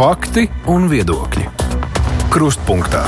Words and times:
Fakti 0.00 0.46
un 0.72 0.86
viedokļi. 0.88 1.42
Krustpunktā. 2.32 3.02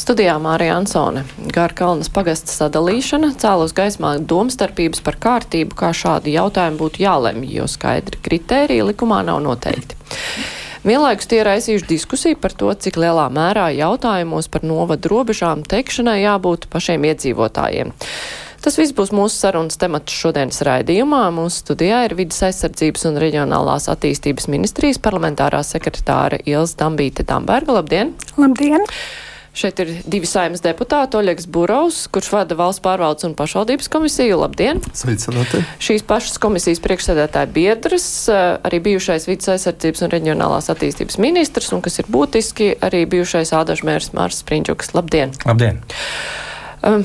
Studijā 0.00 0.38
Mārija 0.40 0.78
Ansone. 0.78 1.26
Gārkalnas 1.52 2.08
pagasta 2.08 2.48
sadalīšana 2.48 3.34
cēlus 3.36 3.74
gaismā 3.76 4.14
domstarpības 4.24 5.02
par 5.04 5.18
kārtību, 5.20 5.76
kā 5.76 5.90
šādi 5.92 6.32
jautājumi 6.38 6.80
būtu 6.80 7.02
jālemj, 7.04 7.44
jo 7.58 7.66
skaidri 7.68 8.22
kritēriji 8.24 8.86
likumā 8.88 9.18
nav 9.28 9.42
noteikti. 9.44 9.98
Vienlaikus 10.88 11.28
tie 11.28 11.42
raisījuši 11.44 11.90
diskusiju 11.90 12.40
par 12.40 12.56
to, 12.56 12.72
cik 12.72 12.96
lielā 12.96 13.28
mērā 13.28 13.68
jautājumos 13.76 14.48
par 14.48 14.64
novadu 14.64 15.12
robežām 15.12 15.60
teikšanai 15.60 16.22
jābūt 16.22 16.70
pašiem 16.72 17.04
iedzīvotājiem. 17.10 17.92
Tas 18.62 18.76
viss 18.78 18.94
būs 18.94 19.10
mūsu 19.10 19.34
sarunas 19.34 19.74
temats 19.80 20.14
šodienas 20.14 20.62
raidījumā. 20.62 21.24
Mūsu 21.34 21.64
studijā 21.64 22.04
ir 22.06 22.14
vidas 22.14 22.38
aizsardzības 22.46 23.08
un 23.10 23.18
reģionālās 23.18 23.88
attīstības 23.90 24.46
ministrijas 24.52 25.00
parlamentārā 25.02 25.64
sekretāra 25.66 26.38
Iels 26.46 26.76
Dambīte 26.78 27.26
Damberga. 27.26 27.80
Labdien! 27.80 28.14
Labdien! 28.38 28.86
Šeit 29.52 29.82
ir 29.82 29.90
divi 30.08 30.24
saimnes 30.30 30.62
deputāti, 30.64 31.18
Oļegs 31.18 31.44
Burovs, 31.52 32.04
kurš 32.14 32.30
vada 32.32 32.56
valsts 32.56 32.80
pārvaldes 32.84 33.26
un 33.26 33.34
pašvaldības 33.36 33.90
komisiju. 33.92 34.38
Labdien! 34.40 34.78
Sveicināti! 34.96 35.64
Šīs 35.82 36.06
pašas 36.08 36.38
komisijas 36.40 36.80
priekšsēdētāja 36.86 37.50
biedrs, 37.52 38.06
arī 38.32 38.80
bijušais 38.86 39.26
vidas 39.28 39.50
aizsardzības 39.56 40.06
un 40.06 40.14
reģionālās 40.14 40.70
attīstības 40.72 41.18
ministrs, 41.20 41.68
un 41.74 41.82
kas 41.84 42.00
ir 42.00 42.08
būtiski, 42.14 42.70
arī 42.78 43.02
bijušais 43.10 43.52
ādažmērs 43.58 44.14
Mārs 44.16 44.40
Spriņģuks. 44.46 44.94
Labdien! 44.96 45.36
Labdien! 45.44 45.82
Um, 46.82 47.04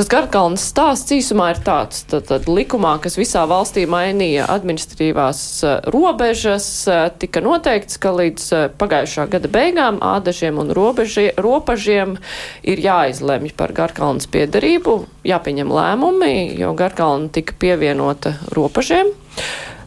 Tas 0.00 0.08
Garkalnas 0.08 0.62
stāsts 0.64 1.12
īsumā 1.12 1.50
ir 1.52 1.58
tāds, 1.60 1.98
tad, 2.08 2.24
tad 2.30 2.46
likumā, 2.48 2.94
kas 3.04 3.18
visā 3.20 3.42
valstī 3.44 3.82
mainīja 3.84 4.46
administratīvās 4.48 5.40
uh, 5.60 5.74
robežas, 5.92 6.68
uh, 6.88 7.02
tika 7.20 7.42
noteikts, 7.44 7.98
ka 8.00 8.14
līdz 8.16 8.46
uh, 8.56 8.62
pagājušā 8.80 9.26
gada 9.34 9.50
beigām 9.52 9.98
ādažiem 10.00 10.56
un 10.62 10.72
robeži, 10.72 11.26
robežiem 11.36 12.14
ir 12.64 12.80
jāizlemj 12.80 13.52
par 13.60 13.76
Garkalnas 13.76 14.24
piedarību, 14.32 14.94
jāpieņem 15.28 15.76
lēmumi, 15.76 16.32
jo 16.56 16.72
Garkalna 16.80 17.28
tika 17.36 17.60
pievienota 17.60 18.38
robežiem. 18.56 19.12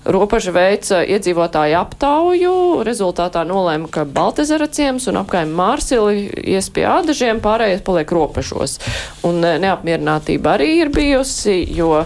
Ropaža 0.03 0.51
veica 0.51 0.97
iedzīvotāju 1.07 1.77
aptauju, 1.79 2.55
rezultātā 2.83 3.45
nolēma, 3.47 3.87
ka 3.87 4.03
Baltezera 4.03 4.67
ciems 4.67 5.07
un 5.07 5.21
apkaim 5.21 5.53
Mārsili 5.55 6.25
ies 6.43 6.67
pie 6.75 6.83
ādažiem, 6.91 7.39
pārējais 7.43 7.85
paliek 7.87 8.11
robežos. 8.11 8.81
Un 9.23 9.39
e, 9.47 9.53
neapmierinātība 9.63 10.57
arī 10.57 10.69
ir 10.81 10.91
bijusi, 10.91 11.55
jo 11.71 12.03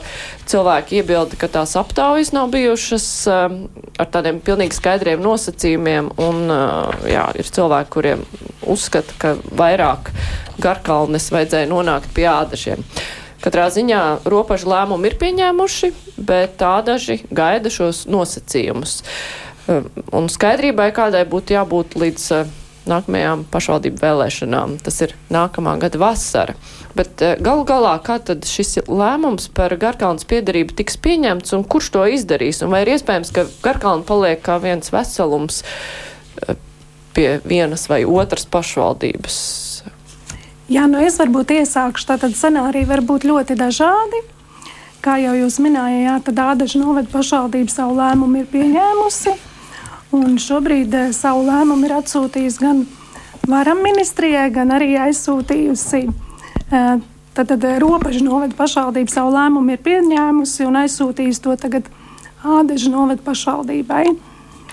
cilvēki 0.47 1.01
iebilda, 1.01 1.39
ka 1.41 1.49
tās 1.57 1.73
aptaujas 1.79 2.29
nav 2.37 2.51
bijušas 2.53 3.07
um, 3.33 3.59
ar 3.97 4.11
tādiem 4.13 4.43
pilnīgi 4.45 4.77
skaidriem 4.77 5.23
nosacījumiem, 5.25 6.13
un 6.21 6.53
uh, 6.53 6.93
jā, 7.09 7.25
ir 7.33 7.49
cilvēki, 7.49 7.93
kuriem 7.97 8.25
uzskata, 8.69 9.17
ka 9.17 9.33
vairāk 9.57 10.13
garkalnes 10.61 11.31
vajadzēja 11.33 11.71
nonākt 11.73 12.13
pie 12.13 12.29
ādažiem. 12.29 12.85
Katrā 13.41 13.67
ziņā 13.73 14.03
robežu 14.29 14.69
lēmumu 14.69 15.09
ir 15.09 15.17
pieņēmuši, 15.21 15.91
bet 16.27 16.57
tā 16.61 16.77
daži 16.85 17.21
gaida 17.31 17.71
šos 17.73 18.05
nosacījumus. 18.11 19.01
Um, 19.67 19.89
un 20.15 20.29
skaidrībai 20.31 20.91
kādai 20.95 21.25
būtu 21.27 21.55
jābūt 21.57 21.97
līdz 21.99 22.25
uh, 22.35 22.51
nākamajām 22.87 23.43
pašvaldību 23.51 23.99
vēlēšanām. 23.99 24.77
Tas 24.83 25.01
ir 25.03 25.15
nākamā 25.33 25.75
gada 25.81 25.99
vasara. 26.01 26.55
Bet 26.95 27.23
uh, 27.25 27.35
galu 27.43 27.65
galā, 27.67 27.97
kā 28.03 28.19
tad 28.23 28.47
šis 28.47 28.79
lēmums 28.87 29.49
par 29.55 29.75
Garkalnas 29.79 30.27
piedarību 30.29 30.77
tiks 30.79 30.95
pieņemts 31.03 31.57
un 31.57 31.67
kurš 31.67 31.91
to 31.97 32.05
izdarīs? 32.15 32.63
Un 32.63 32.71
vai 32.71 32.85
ir 32.85 32.93
iespējams, 32.95 33.33
ka 33.35 33.47
Garkalna 33.65 34.07
paliek 34.07 34.39
kā 34.45 34.55
viens 34.63 34.93
veselums 34.93 35.63
uh, 35.63 36.55
pie 37.17 37.29
vienas 37.43 37.89
vai 37.91 38.05
otras 38.07 38.47
pašvaldības? 38.47 39.37
Jā, 40.67 40.83
nu 40.91 40.99
es 41.03 41.15
varbūt 41.19 41.53
iesākšu. 41.61 42.09
Tātad 42.09 42.35
scenāriji 42.35 42.87
var 42.89 43.03
būt 43.07 43.27
ļoti 43.27 43.55
dažādi. 43.59 44.23
Kā 45.03 45.17
jau 45.21 45.33
jūs 45.37 45.59
minējāt, 45.63 46.25
tad 46.29 46.39
Ādaža 46.41 46.81
novada 46.81 47.09
pašvaldība 47.11 47.71
savu 47.71 47.97
lēmumu 47.99 48.41
ir 48.41 48.47
pieņēmusi. 48.51 49.33
Un 50.17 50.37
šobrīd 50.41 50.95
eh, 50.97 51.11
savu 51.15 51.45
lēmumu 51.47 51.87
ir 51.87 51.97
atsūtījusi 51.99 52.63
gan 52.63 52.85
varam 53.47 53.83
ministrijai, 53.83 54.47
gan 54.55 54.73
arī 54.75 54.95
aizsūtījusi. 55.07 56.01
Eh, 56.07 56.89
tad, 57.37 57.51
tad 57.51 57.67
robeža 57.83 58.23
novada 58.25 58.57
pašvaldība 58.57 59.13
savu 59.13 59.35
lēmumu 59.35 59.75
ir 59.75 59.83
pieņēmusi 59.85 60.65
un 60.67 60.81
aizsūtījusi 60.83 61.45
to 61.45 61.55
tagad 61.59 61.91
Ādaža 62.47 62.91
novada 62.93 63.23
pašvaldībai 63.25 64.05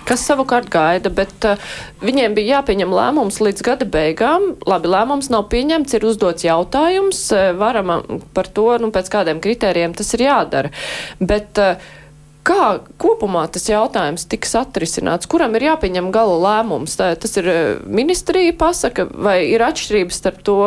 kas 0.08 0.26
savukārt 0.28 0.70
gaida, 0.72 1.12
bet 1.12 1.48
uh, 1.48 1.60
viņiem 2.04 2.36
bija 2.36 2.58
jāpieņem 2.58 2.94
lēmums 2.94 3.40
līdz 3.44 3.66
gada 3.66 3.88
beigām. 3.88 4.54
Labi, 4.68 4.90
lēmums 4.92 5.30
nav 5.32 5.48
pieņemts, 5.52 5.96
ir 5.96 6.08
uzdots 6.08 6.46
jautājums, 6.46 7.26
uh, 7.34 7.50
varam 7.58 7.94
par 8.36 8.50
to, 8.52 8.70
nu, 8.82 8.92
pēc 8.94 9.12
kādiem 9.12 9.42
kritērijiem 9.44 9.96
tas 9.96 10.14
ir 10.16 10.26
jādara. 10.28 10.72
Bet, 11.20 11.60
uh, 11.60 12.00
Kā 12.44 12.64
kopumā 13.00 13.46
tas 13.48 13.64
jautājums 13.70 14.26
tiks 14.28 14.50
atrisināts? 14.60 15.28
Kuram 15.32 15.54
ir 15.56 15.64
jāpieņem 15.70 16.10
gala 16.12 16.34
lēmums? 16.42 16.92
Tā, 17.00 17.14
tas 17.16 17.32
ir 17.40 17.46
uh, 17.48 17.60
ministrija 17.88 18.52
pasaka, 18.60 19.06
vai 19.08 19.38
ir 19.48 19.64
atšķirības 19.64 20.18
starp 20.20 20.42
to 20.44 20.58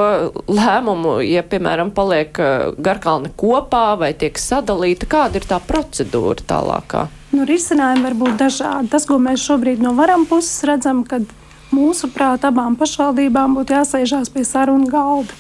lēmumu, 0.50 1.20
ja, 1.22 1.44
piemēram, 1.46 1.92
paliek 1.94 2.42
uh, 2.42 2.72
garkalni 2.82 3.30
kopā 3.38 3.92
vai 4.02 4.10
tiek 4.18 4.42
sadalīta? 4.42 5.06
Kāda 5.12 5.38
ir 5.38 5.46
tā 5.46 5.60
procedūra 5.62 6.42
tālākā? 6.50 7.04
Nu, 7.36 7.46
risinājumi 7.46 8.08
var 8.08 8.18
būt 8.24 8.40
dažādi. 8.42 8.90
Tas, 8.96 9.06
ko 9.06 9.20
mēs 9.22 9.46
šobrīd 9.46 9.84
no 9.84 9.94
varam 9.98 10.26
puses 10.26 10.66
redzam, 10.66 11.04
kad 11.06 11.30
mūsuprāt 11.70 12.48
abām 12.48 12.74
pašvaldībām 12.80 13.54
būtu 13.60 13.78
jāsēžās 13.78 14.34
pie 14.34 14.48
sarunu 14.50 14.90
galda 14.90 15.38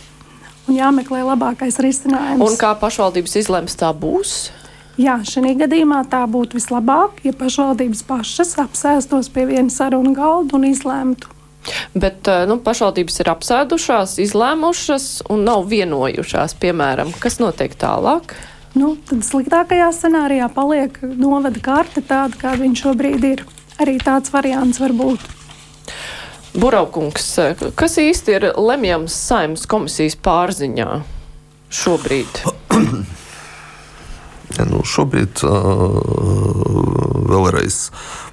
un 0.67 0.77
jāmeklē 0.77 1.23
labākais 1.31 1.79
risinājums. 1.81 2.43
Un 2.43 2.61
kā 2.61 2.75
pašvaldības 2.77 3.37
izlems, 3.41 3.77
tā 3.79 3.89
būs? 3.95 4.51
Jā, 4.97 5.19
šajā 5.21 5.53
gadījumā 5.59 6.01
tā 6.09 6.23
būtu 6.25 6.57
vislabāk, 6.57 7.19
ja 7.21 7.33
pašvaldības 7.37 7.99
pašas 8.07 8.55
apsēstos 8.63 9.29
pie 9.29 9.43
viena 9.45 9.69
sarunu 9.69 10.15
galda 10.17 10.57
un 10.57 10.65
izlemtu. 10.65 11.29
Bet 11.93 12.27
eh, 12.31 12.45
nu, 12.49 12.57
pašvaldības 12.63 13.21
ir 13.21 13.29
apsēdušās, 13.29 14.17
izlēmušas 14.23 15.07
un 15.29 15.43
nav 15.45 15.67
vienojušās, 15.69 16.55
piemēram, 16.61 17.11
kas 17.21 17.37
notiek 17.43 17.75
tālāk. 17.77 18.33
Nu, 18.77 18.95
tad 19.09 19.21
sliktākajā 19.25 19.91
scenārijā 19.93 20.47
paliek 20.53 20.97
novada 21.17 21.61
karte 21.61 22.01
tāda, 22.01 22.37
kāda 22.39 22.63
viņš 22.63 22.83
šobrīd 22.87 23.27
ir. 23.29 23.43
Arī 23.81 23.97
tāds 24.01 24.33
variants 24.33 24.81
var 24.81 24.95
būt. 24.97 25.21
Buraukungs, 26.57 27.27
kas 27.77 27.99
īsti 28.01 28.33
ir 28.33 28.47
lemjams 28.57 29.13
saimnes 29.27 29.67
komisijas 29.69 30.17
pārziņā 30.25 30.89
šobrīd? 31.83 32.41
Ja, 34.55 34.63
nu, 34.63 34.79
šobrīd 34.87 35.43
uh, 35.43 35.51
vēlreiz 37.27 37.89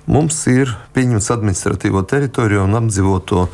mums 0.06 0.44
ir 0.52 0.70
pieņemts 0.94 1.32
administratīvo 1.34 2.04
teritoriju 2.06 2.62
un 2.68 2.78
apdzīvoto 2.78 3.48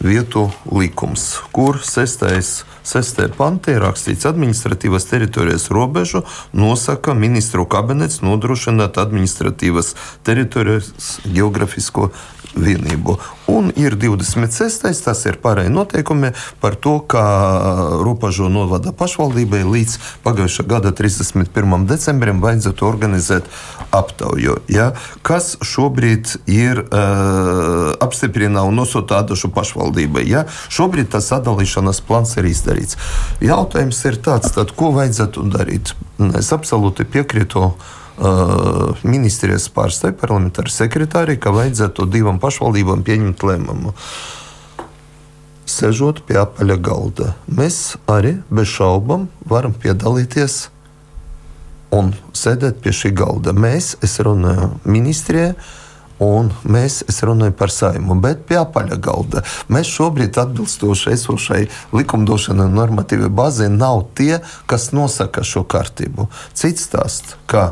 vietu 0.00 0.48
likums, 0.72 1.36
kur 1.52 1.78
sestais 1.84 2.62
6. 2.88 3.20
pantā 3.36 3.76
ir 3.76 3.82
rakstīts, 3.84 4.24
ka 4.24 4.32
administratīvas 4.32 5.06
teritorijas 5.10 5.68
robežu 5.70 6.24
nosaka 6.56 7.14
ministru 7.14 7.66
kabinets 7.68 8.22
nodrošināt 8.24 8.98
administratīvas 8.98 9.92
teritorijas 10.26 11.20
geogrāfisko 11.28 12.08
vienību. 12.56 13.16
Un 13.50 13.70
ir 13.78 13.96
26. 13.98 15.02
tas 15.04 15.24
ir 15.26 15.38
pārējie 15.42 15.72
noteikumi 15.72 16.32
par 16.62 16.76
to, 16.78 16.98
kā 17.02 17.24
robežu 18.04 18.48
novada 18.52 18.92
pašvaldībai 18.96 19.62
līdz 19.66 19.96
pagājušā 20.24 20.66
gada 20.70 20.92
31. 20.96 21.86
decembrim 21.90 22.42
vajadzētu 22.44 22.86
organizēt 22.86 23.50
aptauju. 23.94 24.60
Ja? 24.70 24.92
Kas 25.26 25.56
šobrīd 25.66 26.36
ir 26.50 26.84
uh, 26.84 27.92
apstiprināts 28.02 28.70
un 28.70 28.78
nosūtīts 28.80 29.10
tādu 29.10 29.52
pašvaldībai? 29.54 30.26
Ja? 30.28 30.44
Šobrīd 30.70 31.10
tas 31.14 31.30
sadalīšanas 31.32 32.02
plāns 32.06 32.36
ir 32.38 32.50
izdarīts. 32.50 32.98
Jautājums 33.44 34.04
ir 34.06 34.20
tāds, 34.22 34.52
tad, 34.54 34.74
ko 34.76 34.92
vajadzētu 34.96 35.46
darīt? 35.50 35.94
Es 36.38 36.52
absolūti 36.54 37.08
piekrītu. 37.08 37.72
Uh, 38.20 38.98
ministrijas 39.00 39.70
pārstāvja 39.72 40.12
parlamentāra 40.20 40.68
sekretārija, 40.68 41.40
ka 41.40 41.54
vajadzētu 41.56 42.04
divām 42.12 42.36
pašvaldībām 42.42 43.00
pieņemt 43.06 43.44
lēmumu. 43.48 43.94
Sežot 45.64 46.20
pie 46.28 46.36
apaļa 46.42 46.76
galda, 46.84 47.30
mēs 47.48 47.94
arī 48.12 48.34
bez 48.52 48.68
šaubām 48.74 49.30
varam 49.48 49.72
piedalīties 49.72 50.66
un 51.96 52.12
sēdēt 52.36 52.82
pie 52.84 52.92
šī 52.92 53.14
galda. 53.16 53.56
Mēs, 53.56 53.94
es 54.04 54.20
runāju 54.20 54.68
ministrijai, 54.84 55.54
Un 56.20 56.50
mēs, 56.68 56.98
es 57.08 57.22
runāju 57.24 57.54
par 57.56 57.72
saimu, 57.72 58.12
bet 58.20 58.42
pie 58.44 58.58
apaļa 58.60 58.98
galda. 59.00 59.40
Mēs 59.72 59.88
šobrīd 59.88 60.36
atbilstoši 60.36 61.14
esošai 61.14 61.62
likumdošanai 61.96 62.66
normatīvai 62.74 63.30
bāzē 63.32 63.70
nav 63.72 64.02
tie, 64.18 64.42
kas 64.68 64.90
nosaka 64.92 65.40
šo 65.40 65.64
kārtību. 65.64 66.28
Cits 66.52 66.84
stāsts, 66.90 67.38
ka 67.48 67.70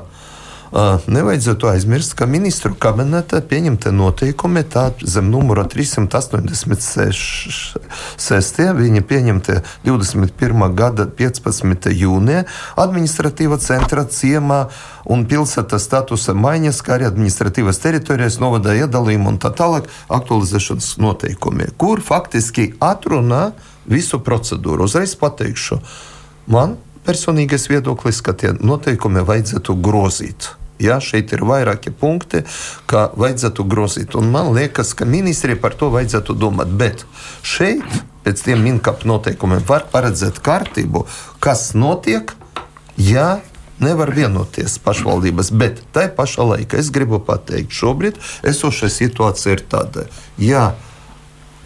Nevajadzētu 0.72 1.68
aizmirst, 1.70 2.14
ka 2.18 2.26
ministru 2.28 2.74
kabineta 2.76 3.40
pieņemtie 3.40 3.92
noteikumi 3.94 4.64
zem 5.00 5.30
numura 5.32 5.64
386. 5.64 8.60
Viņa 8.76 9.02
pieņemtie 9.08 9.62
21. 9.86 10.74
gada 10.76 11.06
15. 11.08 11.88
jūnijā 11.88 12.44
administratīva 12.76 13.56
centra 13.62 14.04
ciemā 14.04 14.68
un 15.08 15.24
pilsētas 15.28 15.82
statusa 15.88 16.34
maiņas, 16.36 16.82
kā 16.84 16.94
arī 16.98 17.04
administratīvas 17.08 17.80
teritorijas 17.80 18.36
novada 18.42 18.74
iedalījumu 18.76 19.28
un 19.32 19.38
tā 19.40 19.50
tālāk 19.56 19.84
aktualizēšanas 20.12 20.98
noteikumi, 21.00 21.64
kur 21.80 22.00
faktiski 22.04 22.76
atrunā 22.80 23.52
visu 23.88 24.20
procedūru. 24.20 24.84
Uzreiz 24.84 25.16
pateikšu, 25.16 25.80
man 26.52 26.76
personīgais 27.08 27.68
viedoklis, 27.72 28.20
ka 28.24 28.36
tie 28.36 28.52
noteikumi 28.60 29.24
vajadzētu 29.24 29.76
grozīt. 29.84 30.52
Ja, 30.78 31.00
šeit 31.02 31.32
ir 31.34 31.42
vairāki 31.42 31.90
punkti, 31.90 32.44
kā 32.86 33.08
vajadzētu 33.18 33.64
grozīt. 33.66 34.14
Un 34.18 34.30
man 34.30 34.52
liekas, 34.54 34.92
ka 34.94 35.08
ministrija 35.08 35.58
par 35.58 35.74
to 35.74 35.88
vajadzētu 35.90 36.36
domāt. 36.38 36.70
Bet 36.70 37.02
šeit, 37.42 37.86
pēc 38.22 38.44
tiem 38.46 38.62
minkapa 38.62 39.08
noteikumiem, 39.10 39.64
var 39.66 39.88
paredzēt 39.90 40.38
kārtību, 40.44 41.02
kas 41.42 41.72
notiek, 41.74 42.30
ja 42.94 43.40
nevar 43.82 44.12
vienoties 44.14 44.78
pašvaldības. 44.82 45.50
Bet 45.50 45.82
tajā 45.94 46.12
pašā 46.14 46.46
laikā 46.52 46.78
es 46.78 46.92
gribu 46.94 47.18
pateikt, 47.22 47.74
šobrīd 47.74 48.18
esošā 48.46 48.90
situācija 48.92 49.56
ir 49.56 49.64
tāda, 49.70 50.06
ja 50.38 50.72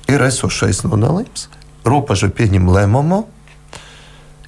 ir 0.09 0.25
esošais 0.25 0.85
nonākums, 0.87 1.49
robeža 1.89 2.31
pieņem 2.33 2.69
lēmumu. 2.73 3.25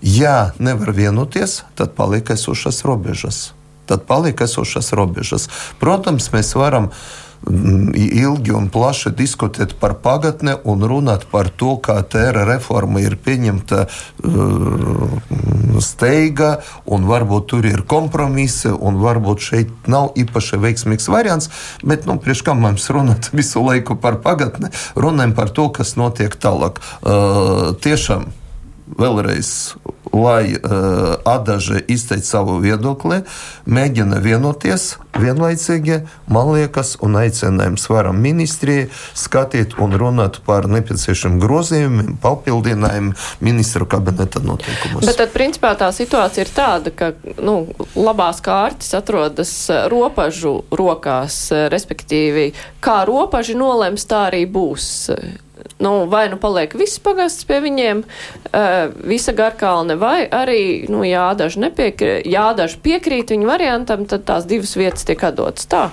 Ja 0.04 0.50
nevar 0.58 0.92
vienoties, 0.92 1.62
tad 1.74 1.94
paliek 1.96 2.30
esošas 2.30 2.82
robežas. 2.84 3.54
Tad 3.88 4.02
paliek 4.04 4.40
esošas 4.40 4.92
robežas. 4.92 5.46
Protams, 5.80 6.26
mēs 6.32 6.50
varam 6.60 6.90
mm, 7.48 7.94
ilgi 7.96 8.52
un 8.52 8.68
plaši 8.68 9.14
diskutēt 9.16 9.72
par 9.80 9.94
pagatni 10.04 10.58
un 10.68 10.84
runāt 10.84 11.24
par 11.32 11.48
to, 11.48 11.78
kā 11.80 11.96
tēra 12.04 12.44
reforma 12.44 13.00
ir 13.00 13.16
pieņemta 13.16 13.80
uh, 13.88 15.16
steiga, 15.80 16.52
un 16.84 17.08
varbūt 17.08 17.48
tur 17.54 17.72
ir 17.72 17.86
kompromisi, 17.88 18.68
un 18.68 19.00
varbūt 19.00 19.48
šeit 19.48 19.88
nav 19.88 20.12
īpaši 20.20 20.60
veiksmīgs 20.68 21.08
variants. 21.08 21.48
Bet, 21.80 22.04
nu, 22.04 22.20
priekš 22.20 22.44
kā 22.44 22.52
mums 22.52 22.92
runāt 22.92 23.32
visu 23.32 23.64
laiku 23.64 23.96
par 23.96 24.20
pagatni, 24.20 24.68
runājam 25.00 25.32
par 25.32 25.48
to, 25.48 25.70
kas 25.72 25.96
notiek 25.96 26.36
tālāk. 26.36 26.84
Tiešām 27.80 28.28
vēlreiz, 28.86 29.75
lai 30.12 30.54
uh, 30.54 31.14
Adaži 31.25 31.81
izteikt 31.90 32.26
savu 32.28 32.58
viedokli, 32.62 33.22
mēģina 33.66 34.20
vienoties 34.22 34.94
vienlaicīgi, 35.19 36.00
man 36.31 36.50
liekas, 36.54 36.94
un 37.04 37.16
aicinājums 37.19 37.86
varam 37.90 38.19
ministrijai 38.22 38.88
skatīt 39.19 39.76
un 39.82 39.94
runāt 39.98 40.40
par 40.46 40.69
nepieciešamiem 40.70 41.40
grozījumiem, 41.42 42.12
papildinājumiem 42.22 43.12
ministru 43.44 43.88
kabineta 43.90 44.42
noteikumos. 44.44 45.06
Bet 45.06 45.19
tad, 45.22 45.32
principā, 45.34 45.75
tā 45.78 45.90
situācija 45.94 46.46
ir 46.46 46.52
tāda, 46.54 46.94
ka 46.94 47.12
nu, 47.42 47.56
labās 47.96 48.42
kārtas 48.44 48.92
atrodas 48.98 49.54
robežu 49.90 50.60
rokās, 50.75 51.48
respektīvi, 51.72 52.50
kā 52.84 53.00
robeži 53.08 53.56
nolems, 53.58 54.06
tā 54.10 54.26
arī 54.28 54.44
būs 54.50 54.92
nu, 55.82 55.94
vai 56.11 56.26
nu 56.32 56.38
paliek 56.41 56.75
viss 56.79 57.00
pagasts 57.03 57.47
pie 57.49 57.61
viņiem, 57.65 58.05
uh, 58.05 58.94
visa 59.09 59.35
garkalne, 59.37 59.97
vai 60.00 60.25
arī, 60.29 60.87
nu, 60.93 61.03
jādaži, 61.06 61.62
nepiekrīt, 61.67 62.29
jādaži 62.31 62.81
piekrīt 62.85 63.35
viņu 63.35 63.50
variantam, 63.50 64.06
tad 64.11 64.26
tās 64.29 64.47
divas 64.50 64.76
vietas 64.79 65.06
tiek 65.09 65.23
atdotas 65.26 65.67
tā. 65.71 65.88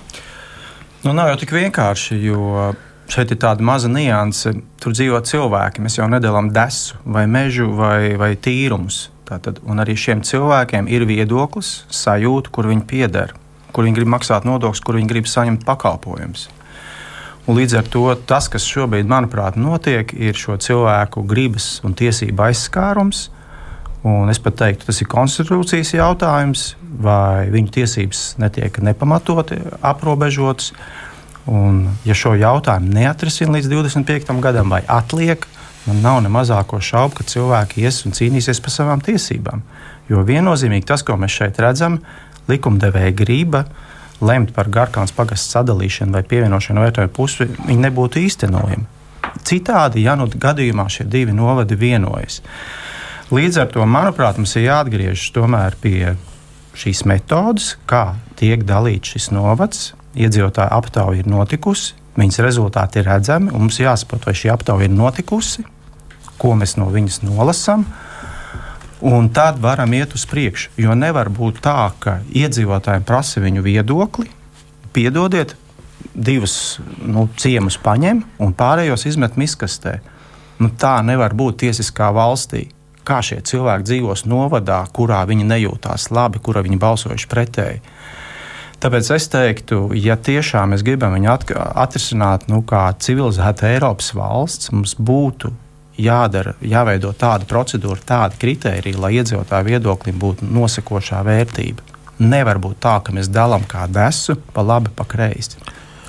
Nu, 1.01 1.15
nav 1.17 1.31
jau 1.31 1.41
tik 1.41 1.55
vienkārši, 1.55 2.19
jo 2.27 2.71
šeit 3.11 3.33
ir 3.33 3.39
tāda 3.41 3.65
maza 3.65 3.89
nianse. 3.91 4.53
Tur 4.81 4.93
dzīvo 4.95 5.19
cilvēki. 5.25 5.83
Mēs 5.83 5.97
jau 5.97 6.07
nedalām 6.11 6.51
desu, 6.53 6.99
vai 7.05 7.25
mežu, 7.29 7.71
vai, 7.77 8.13
vai 8.21 8.35
tīrumus. 8.37 9.07
Tātad, 9.27 9.61
un 9.63 9.79
arī 9.79 9.95
šiem 9.95 10.23
cilvēkiem 10.27 10.89
ir 10.91 11.07
viedoklis, 11.07 11.85
sajūta, 11.93 12.51
kur 12.51 12.67
viņi 12.67 12.83
pieder, 12.87 13.33
kur 13.71 13.87
viņi 13.87 13.97
grib 14.01 14.11
maksāt 14.11 14.47
nodokļus, 14.47 14.83
kur 14.83 14.99
viņi 14.99 15.07
grib 15.07 15.29
saņemt 15.31 15.63
pakalpojumus. 15.67 16.49
Līdz 17.51 17.73
ar 17.75 17.87
to 17.91 18.05
tas, 18.29 18.47
kas 18.51 18.63
šobrīd, 18.63 19.09
manuprāt, 19.11 19.57
notiek, 19.59 20.13
ir 20.15 20.37
šo 20.37 20.55
cilvēku 20.61 21.23
gribas 21.27 21.81
un 21.83 21.95
tiesību 21.97 22.45
aizskārums. 22.47 23.25
Un 24.07 24.31
es 24.31 24.39
pat 24.41 24.55
teiktu, 24.61 24.87
tas 24.87 25.01
ir 25.03 25.09
konstitūcijas 25.11 25.91
jautājums, 25.93 26.71
vai 27.03 27.49
viņu 27.51 27.73
tiesības 27.75 28.21
netiek 28.41 28.79
nepamatoti 28.81 29.59
aprobežotas. 29.85 30.71
Un, 31.51 31.83
ja 32.05 32.15
šo 32.15 32.37
jautājumu 32.37 32.93
neatrisina 32.95 33.57
līdz 33.57 33.69
25. 33.73 34.31
gadam, 34.41 34.71
vai 34.71 34.83
atliek, 34.87 35.45
man 35.89 36.01
nav 36.05 36.21
ne 36.23 36.31
mazāko 36.31 36.79
šaubu, 36.81 37.19
ka 37.19 37.27
cilvēki 37.27 37.83
ies 37.83 38.03
un 38.05 38.15
cīnīsies 38.15 38.61
par 38.63 38.73
savām 38.73 39.03
tiesībām. 39.03 39.65
Jo 40.09 40.23
viennozīmīgi 40.27 40.87
tas, 40.93 41.03
ko 41.03 41.17
mēs 41.19 41.35
šeit 41.41 41.59
redzam, 41.61 41.99
likumdevēja 42.49 43.17
grība 43.17 43.65
lemt 44.21 44.53
par 44.55 44.69
Garkānas 44.71 45.13
pagastu 45.15 45.57
sadalīšanu 45.57 46.15
vai 46.15 46.23
pievienošanu 46.27 46.85
vai 46.85 47.07
pusi, 47.07 47.47
viņi 47.67 47.85
nebūtu 47.87 48.21
īstenojami. 48.21 48.87
Citādi, 49.47 50.03
ja 50.05 50.15
nu 50.19 50.27
gadījumā 50.27 50.87
šie 50.91 51.05
divi 51.09 51.33
novadi 51.33 51.77
vienojas. 51.79 52.41
Līdz 53.31 53.61
ar 53.63 53.71
to, 53.71 53.85
manuprāt, 53.87 54.37
mums 54.37 54.53
ir 54.59 54.67
jāatgriežas 54.67 55.31
tomēr 55.35 55.77
pie 55.81 56.15
šīs 56.77 57.05
metodes, 57.07 57.75
kā 57.87 58.17
tiek 58.39 58.65
dalīts 58.67 59.15
šis 59.15 59.31
novads. 59.31 59.91
Iedzīvotāju 60.19 60.75
aptauja 60.75 61.21
ir 61.21 61.29
notikusi, 61.31 61.95
viņas 62.19 62.41
rezultāti 62.43 62.99
ir 62.99 63.07
redzami, 63.07 63.53
un 63.53 63.67
mums 63.67 63.79
jāsaprot, 63.79 64.27
vai 64.27 64.35
šī 64.35 64.51
aptauja 64.51 64.89
ir 64.89 64.91
notikusi, 64.91 65.63
ko 66.41 66.57
mēs 66.59 66.75
no 66.75 66.89
viņas 66.91 67.21
nolasām 67.23 67.85
Un 69.01 69.31
tad 69.33 69.57
varam 69.57 69.93
iet 69.97 70.13
uz 70.13 70.27
priekšu. 70.29 70.75
Jo 70.77 70.93
nevar 70.93 71.31
būt 71.33 71.63
tā, 71.65 71.89
ka 71.99 72.19
iedzīvotājiem 72.37 73.05
prasa 73.07 73.41
viņu 73.41 73.63
viedokli, 73.65 74.27
piedodiet, 74.93 75.55
divus 76.13 76.79
nu, 77.01 77.25
ciemus 77.39 77.79
paņem 77.81 78.21
un 78.41 78.53
pārējos 78.53 79.07
izmet 79.09 79.39
miskastē. 79.41 79.97
Nu, 80.61 80.69
tā 80.69 80.99
nevar 81.05 81.33
būt 81.33 81.63
tiesiskā 81.63 82.11
valstī. 82.13 82.67
Kā 83.01 83.23
šie 83.25 83.39
cilvēki 83.41 83.87
dzīvos 83.87 84.27
novadā, 84.29 84.83
kurā 84.93 85.23
viņi 85.25 85.47
nejūtās 85.49 86.11
labi, 86.13 86.41
kurā 86.43 86.61
viņi 86.61 86.77
balsojuši 86.81 87.29
pretēji. 87.31 87.81
Tāpēc 88.81 89.09
es 89.13 89.27
teiktu, 89.29 89.79
ja 89.97 90.13
tiešām 90.17 90.73
mēs 90.73 90.85
gribam 90.85 91.13
viņu 91.17 91.29
atrisināt 91.33 92.47
nu, 92.49 92.61
kā 92.65 92.87
civilizēta 93.01 93.69
Eiropas 93.73 94.13
valsts, 94.17 94.71
mums 94.73 94.95
būtu 94.97 95.49
jādara, 95.99 96.55
jāveido 96.61 97.11
tāda 97.17 97.47
procedūra, 97.49 97.99
tāda 98.05 98.37
kritērija, 98.39 98.99
lai 99.01 99.15
iedzīvotāju 99.19 99.67
viedoklim 99.67 100.19
būtu 100.21 100.47
nosekošā 100.47 101.21
vērtība. 101.27 101.83
Nevar 102.21 102.59
būt 102.61 102.81
tā, 102.83 102.99
ka 103.03 103.13
mēs 103.15 103.31
dalām 103.33 103.65
kā 103.67 103.87
desu 103.89 104.37
pa 104.53 104.61
labi, 104.61 104.91
pa 104.95 105.05
kreisi. 105.09 105.57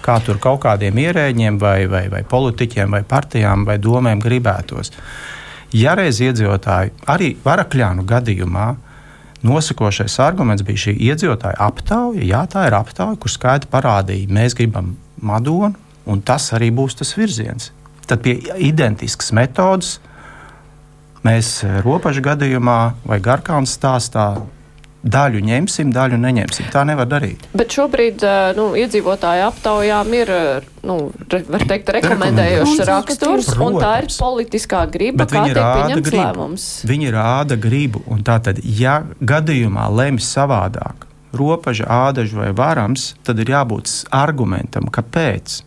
Kā 0.02 0.18
tur 0.24 0.38
kaut 0.42 0.64
kādiem 0.64 0.98
ierēģiem, 0.98 1.58
vai, 1.62 1.86
vai, 1.90 2.08
vai 2.12 2.22
politiķiem, 2.26 2.90
vai 2.90 3.02
partijām, 3.06 3.64
vai 3.64 3.78
domēm 3.78 4.20
gribētos. 4.22 4.92
Ja 5.72 5.94
reiz 5.96 6.18
iedzīvotāji, 6.20 6.92
arī 7.08 7.30
varakļānu 7.44 8.04
gadījumā, 8.04 8.66
nosakošais 9.46 10.18
arguments 10.22 10.66
bija 10.66 10.88
šī 10.88 10.96
iedzīvotāja 11.08 11.56
aptauja. 11.64 12.26
Jā, 12.26 12.42
tā 12.50 12.66
ir 12.68 12.76
aptauja, 12.76 13.16
kur 13.16 13.32
skaidri 13.32 13.70
parādīja, 13.72 14.28
mēs 14.28 14.58
gribam 14.58 14.96
Madonu, 15.22 15.78
un 16.04 16.20
tas 16.26 16.50
arī 16.52 16.72
būs 16.74 16.98
tas 16.98 17.14
virziens 17.16 17.70
tad 18.06 18.22
pie 18.24 18.38
identiskas 18.58 19.32
metodas 19.36 19.98
mēs 21.26 21.60
eh, 21.66 21.78
robežu 21.84 22.24
gadījumā 22.24 22.80
vai 23.06 23.20
garkāns 23.22 23.76
stāstā 23.78 24.32
daļu 25.02 25.40
ņemsim, 25.42 25.90
daļu 25.94 26.18
neņemsim. 26.22 26.68
Tā 26.70 26.84
nevar 26.86 27.08
darīt. 27.10 27.46
Bet 27.58 27.74
šobrīd 27.74 28.22
eh, 28.26 28.40
nu, 28.58 28.68
iedzīvotāju 28.78 29.46
aptaujām 29.48 30.12
ir, 30.18 30.32
eh, 30.34 30.68
nu, 30.86 30.98
var 31.32 31.66
teikt, 31.70 31.90
rekomendējošs 31.98 32.84
raksturs, 32.88 33.50
Protams. 33.54 33.64
un 33.66 33.80
tā 33.82 33.94
ir 34.02 34.10
politiskā 34.14 34.84
griba, 34.92 35.24
Bet 35.24 35.34
kā 35.34 35.46
tiek 35.48 35.58
pieņemts 35.58 36.10
gribu. 36.10 36.22
lēmums. 36.22 36.68
Viņi 36.90 37.14
rāda 37.14 37.58
gribu, 37.58 38.04
un 38.06 38.22
tātad, 38.26 38.62
ja 38.62 39.00
gadījumā 39.20 39.88
lems 39.90 40.30
savādāk, 40.30 41.08
robeža, 41.34 41.88
ādaža 41.88 42.38
vai 42.44 42.52
varams, 42.56 43.12
tad 43.24 43.40
ir 43.42 43.54
jābūt 43.54 43.90
argumentam, 44.14 44.90
kāpēc 44.92 45.62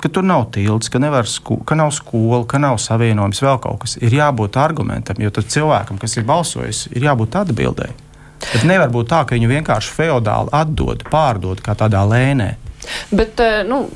ka 0.00 0.10
tur 0.12 0.26
nav 0.26 0.48
tilts, 0.54 0.90
ka, 0.92 1.00
sku, 1.24 1.60
ka 1.64 1.74
nav 1.78 1.92
skola, 1.94 2.44
ka 2.48 2.60
nav 2.62 2.78
savienojums, 2.82 3.42
vēl 3.42 3.60
kaut 3.62 3.84
kas. 3.84 3.96
Ir 4.00 4.16
jābūt 4.16 4.58
argumentam, 4.60 5.20
jo 5.20 5.30
cilvēkam, 5.30 6.00
kas 6.02 6.16
ir 6.16 6.26
balsojis, 6.28 6.86
ir 6.92 7.08
jābūt 7.08 7.38
atbildēji. 7.42 7.96
Bet 8.46 8.66
nevar 8.68 8.92
būt 8.92 9.08
tā, 9.10 9.22
ka 9.24 9.36
viņu 9.36 9.48
vienkārši 9.48 9.94
feudāli 9.96 10.52
atdod, 10.54 11.06
pārdod 11.10 11.62
kā 11.64 11.74
tādā 11.78 12.04
lēnē. 12.04 12.54
Bet, 13.10 13.40
eh, 13.40 13.64
nu, 13.66 13.86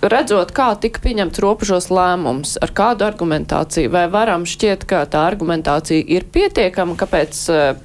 redzot, 0.00 0.54
kā 0.56 0.72
tika 0.80 1.02
pieņemts 1.04 1.42
robežos 1.44 1.90
lēmums, 1.92 2.56
ar 2.62 2.72
kādu 2.72 3.04
argumentāciju, 3.04 3.92
vai 3.92 4.06
varam 4.08 4.48
šķiet, 4.48 4.88
ka 4.88 5.04
tā 5.04 5.26
argumentācija 5.28 6.02
ir 6.08 6.24
pietiekama, 6.32 6.96
kāpēc 6.96 7.42
uh, 7.52 7.82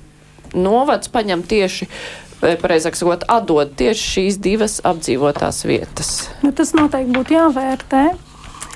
novads 0.55 1.11
paņem 1.11 1.43
tieši 1.43 1.87
vai 1.87 2.24
pareizāk 2.41 2.97
sakot, 2.99 3.25
atdod 3.31 3.73
tieši 3.79 4.07
šīs 4.11 4.39
divas 4.43 4.79
apdzīvotās 4.85 5.63
vietas? 5.67 6.13
Nu, 6.45 6.53
tas 6.55 6.75
noteikti 6.77 7.15
būtu 7.15 7.37
jāvērtē. 7.37 8.05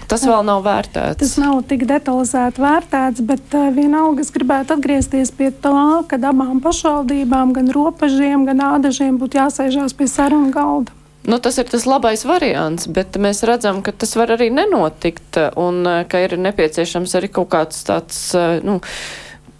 Tas 0.09 0.23
vēl 0.25 0.41
nav 0.41 0.63
vērtēts. 0.65 1.19
Tas 1.21 1.35
nav 1.37 1.59
tik 1.69 1.83
detalizēti 1.89 2.63
vērtēts, 2.63 3.21
bet 3.29 3.53
uh, 3.53 3.67
vienalga 3.75 4.23
es 4.25 4.31
gribētu 4.33 4.73
atgriezties 4.73 5.29
pie 5.37 5.51
tā, 5.53 6.01
ka 6.09 6.17
abām 6.17 6.63
pašvaldībām, 6.65 7.53
gan 7.53 7.69
robežiem, 7.75 8.47
gan 8.49 8.63
ādažiem 8.71 9.19
būtu 9.21 9.37
jāsēžās 9.37 9.93
pie 9.93 10.09
sarunu 10.09 10.49
galda. 10.55 10.95
Nu, 11.29 11.37
tas 11.37 11.59
ir 11.61 11.69
tas 11.69 11.85
labais 11.85 12.23
variants, 12.25 12.87
bet 12.89 13.19
mēs 13.21 13.43
redzam, 13.45 13.83
ka 13.85 13.93
tas 13.93 14.15
var 14.17 14.33
arī 14.33 14.47
nenotikt 14.55 15.37
un 15.59 15.83
ka 16.09 16.21
ir 16.25 16.37
nepieciešams 16.41 17.13
arī 17.19 17.29
kaut 17.35 17.51
kāds 17.53 17.83
tāds, 17.85 18.21
nu, 18.65 18.79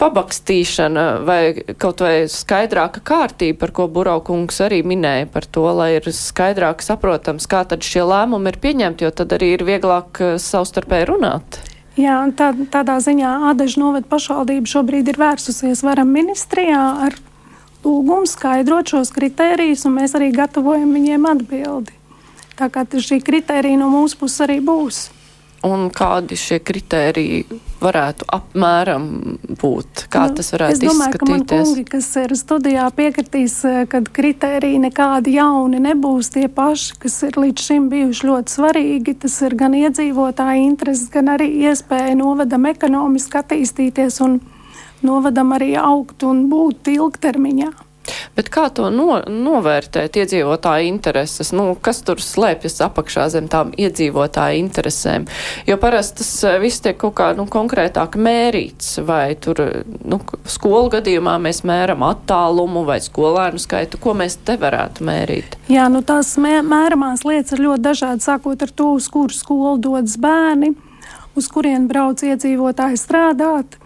pabakstīšana 0.00 1.04
vai 1.28 1.40
kaut 1.80 2.02
vai 2.04 2.24
skaidrāka 2.30 3.02
kārtība, 3.04 3.58
par 3.62 3.74
ko 3.76 3.86
Buraukungs 3.92 4.60
arī 4.64 4.80
minēja 4.86 5.28
par 5.32 5.46
to, 5.46 5.66
lai 5.76 5.92
ir 5.98 6.08
skaidrāk 6.14 6.84
saprotams, 6.84 7.48
kā 7.50 7.62
tad 7.68 7.84
šie 7.86 8.06
lēmumi 8.08 8.52
ir 8.52 8.60
pieņemti, 8.62 9.06
jo 9.06 9.12
tad 9.14 9.36
arī 9.36 9.54
ir 9.58 9.66
vieglāk 9.68 10.22
eh, 10.24 10.38
savstarpēji 10.40 11.10
runāt. 11.12 11.60
Jā, 12.00 12.22
tā, 12.38 12.52
tādā 12.72 12.96
ziņā 13.02 13.34
Ādažu 13.50 13.82
novada 13.82 14.08
pašvaldība 14.08 14.70
šobrīd 14.70 15.10
ir 15.10 15.20
vērsusies 15.20 15.82
varam 15.84 16.12
ministrijā 16.14 16.80
ar 17.06 17.16
lūgumu 17.84 18.28
skaidrot 18.30 18.94
šos 18.94 19.12
kritērijus, 19.12 19.84
un 19.88 19.98
mēs 19.98 20.16
arī 20.16 20.30
gatavojam 20.36 20.94
viņiem 20.96 21.26
atbildi. 21.34 21.96
Tā 22.56 22.68
kā 22.72 22.84
šī 22.84 23.20
kritērija 23.24 23.80
no 23.80 23.88
mūsu 23.92 24.20
puses 24.20 24.44
arī 24.44 24.60
būs 24.64 25.08
un 25.66 25.88
kādi 25.92 26.36
šie 26.40 26.58
kritēriji 26.64 27.58
varētu 27.80 28.26
apmēram 28.32 29.06
būt? 29.60 30.04
Kā 30.12 30.26
nu, 30.28 30.36
tas 30.38 30.52
varētu 30.54 30.76
es 30.76 30.82
domāju, 30.82 31.12
izskatīties? 31.12 31.48
Ka 31.48 31.56
man 31.56 31.66
kungi, 31.66 31.84
kas 31.90 32.08
ir 32.22 32.34
studijā, 32.38 32.86
piekritīs, 32.96 33.56
eh, 33.68 33.80
ka 33.90 34.02
kritēriji 34.20 34.80
nekādi 34.86 35.36
jauni 35.36 35.82
nebūs 35.84 36.32
tie 36.36 36.46
paši, 36.48 36.96
kas 37.02 37.18
ir 37.28 37.40
līdz 37.40 37.66
šim 37.66 37.90
bijuši 37.92 38.30
ļoti 38.30 38.56
svarīgi. 38.56 39.18
Tas 39.26 39.36
ir 39.42 39.58
gan 39.60 39.76
iedzīvotāju 39.76 40.64
intereses, 40.64 41.10
gan 41.12 41.34
arī 41.36 41.50
iespēja 41.68 42.16
novadam 42.16 42.66
ekonomiski 42.70 43.40
attīstīties 43.42 44.20
un 44.24 44.40
novadam 45.02 45.56
arī 45.56 45.74
augt 45.80 46.24
un 46.28 46.48
būt 46.52 46.92
ilgtermiņā. 46.96 47.72
Bet 48.36 48.50
kā 48.52 48.68
to 48.74 48.88
no, 48.94 49.20
novērtēt 49.26 50.18
iedzīvotāju 50.20 50.88
intereses? 50.90 51.52
Nu, 51.56 51.72
kas 51.74 52.02
tur 52.06 52.22
slēpjas 52.22 52.80
apakšā 52.86 53.28
zem 53.32 53.48
tām 53.50 53.72
iedzīvotāju 53.78 54.60
interesēm? 54.60 55.26
Jo 55.68 55.78
parasti 55.80 56.20
tas 56.20 56.32
eh, 56.48 56.58
viss 56.62 56.82
tiek 56.84 56.98
kaut 57.00 57.16
kā 57.20 57.30
nu, 57.38 57.46
konkrētāk 57.50 58.16
mērīts, 58.20 58.98
vai 59.06 59.34
tur 59.40 59.62
nu, 60.04 60.20
skolu 60.44 60.92
gadījumā 60.96 61.36
mēs 61.42 61.62
mēram 61.68 62.04
attālumu 62.06 62.84
vai 62.88 63.00
skolēnu 63.04 63.60
skaitu, 63.62 64.00
ko 64.02 64.14
mēs 64.18 64.40
te 64.44 64.56
varētu 64.60 65.06
mērīt? 65.06 65.58
Jā, 65.72 65.88
nu 65.92 66.04
tās 66.06 66.34
mē, 66.40 66.60
mēramās 66.66 67.24
lietas 67.28 67.56
ir 67.56 67.64
ļoti 67.66 67.86
dažādi, 67.90 68.26
sākot 68.26 68.66
ar 68.66 68.74
to, 68.74 68.92
uz 68.98 69.10
kuru 69.12 69.34
skolu 69.34 69.76
dodas 69.82 70.16
bērni, 70.20 70.74
uz 71.38 71.48
kurien 71.52 71.86
brauc 71.90 72.22
iedzīvotāji 72.26 73.00
strādāt 73.00 73.78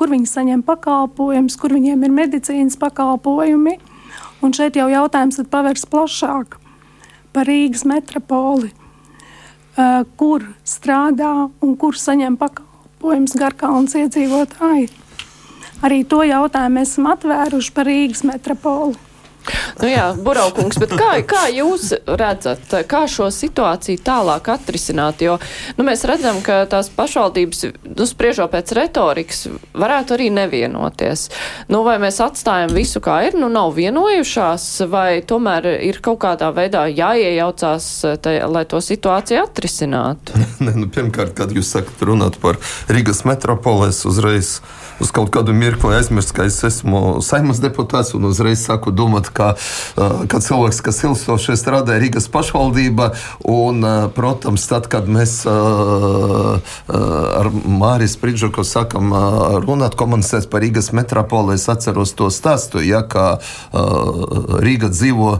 kur 0.00 0.08
viņi 0.08 0.28
saņem 0.30 0.62
pakalpojumus, 0.64 1.58
kur 1.60 1.74
viņiem 1.76 2.06
ir 2.06 2.12
medicīnas 2.16 2.78
pakalpojumi. 2.80 3.76
Un 4.40 4.54
šeit 4.56 4.78
jau 4.80 4.86
jautājums 4.88 5.36
pavērs 5.52 5.84
plašāk 5.92 6.56
par 7.36 7.44
Rīgas 7.44 7.84
metropoli, 7.84 8.70
kur 10.16 10.46
strādā 10.64 11.34
un 11.60 11.76
kur 11.76 12.00
saņem 12.00 12.40
pakalpojumus 12.40 13.36
Garkalnas 13.36 13.98
iedzīvotāji. 14.00 14.88
Arī 15.84 16.00
to 16.08 16.24
jautājumu 16.24 16.80
mēs 16.80 16.94
esam 16.94 17.12
atvēruši 17.12 17.76
par 17.76 17.88
Rīgas 17.88 18.24
metropoli. 18.28 18.96
Nu 19.80 19.88
jā, 19.90 20.10
Buraukungs, 20.16 20.78
bet 20.82 20.92
kā, 20.98 21.12
kā 21.26 21.46
jūs 21.54 21.92
redzat, 22.06 22.74
kā 22.90 23.04
šo 23.10 23.30
situāciju 23.34 24.02
tālāk 24.04 24.50
atrisināt? 24.52 25.22
Jo 25.24 25.38
nu, 25.78 25.86
mēs 25.86 26.04
redzam, 26.08 26.40
ka 26.44 26.62
tās 26.70 26.90
pašvaldības, 26.94 27.64
nu, 27.94 28.08
spriežot 28.08 28.52
pēc 28.52 28.74
retorikas, 28.76 29.46
varētu 29.72 30.16
arī 30.16 30.28
nevienoties. 30.34 31.28
Nu, 31.72 31.82
vai 31.86 31.96
mēs 32.02 32.20
atstājam 32.24 32.74
visu 32.76 33.02
kā 33.04 33.20
ir, 33.28 33.38
nu, 33.40 33.50
nav 33.52 33.72
vienojušās, 33.78 34.66
vai 34.90 35.22
tomēr 35.26 35.70
ir 35.86 36.00
kaut 36.04 36.20
kādā 36.24 36.50
veidā 36.56 36.86
jāiejaucās, 36.90 37.88
tai, 38.24 38.36
lai 38.50 38.66
to 38.68 38.82
situāciju 38.84 39.44
atrisinātu? 39.46 40.36
ne, 40.64 40.74
nu, 40.76 40.90
pirmkārt, 40.92 41.34
kad 41.38 41.54
jūs 41.54 41.72
sakat 41.76 42.04
runāt 42.06 42.40
par 42.42 42.60
Rīgas 42.90 43.24
metropolēs, 43.28 44.04
uzreiz 44.08 44.58
uz 45.00 45.12
kaut 45.14 45.30
kādu 45.32 45.54
mirkli 45.56 45.96
aizmirst, 45.96 46.34
ka 46.36 46.44
es 46.48 46.58
esmu 46.66 47.20
saimas 47.24 47.62
deputāts 47.62 48.12
un 48.16 48.28
uzreiz 48.28 48.60
sāku 48.66 48.92
domāt, 48.92 49.30
ka, 49.40 49.48
ka 50.30 50.40
cilvēks, 50.44 50.82
kas 50.84 51.00
ilgstoši 51.08 51.56
strādāja 51.58 52.02
Rīgas 52.04 52.28
pašvaldībā, 52.32 53.10
un, 53.48 53.86
protams, 54.16 54.66
tad, 54.70 54.88
kad 54.92 55.08
mēs 55.10 55.40
ar 55.48 57.50
Mārijas 57.64 58.18
Pridžuku 58.20 58.64
sākam 58.66 59.14
runāt, 59.64 59.96
komunicēt 60.00 60.50
par 60.52 60.64
Rīgas 60.64 60.92
metropoli, 60.96 61.56
es 61.56 61.68
atceros 61.72 62.12
to 62.18 62.28
stāstu, 62.34 62.84
ja, 62.84 63.02
ka 63.06 63.38
Rīga 64.60 64.92
dzīvo 64.92 65.38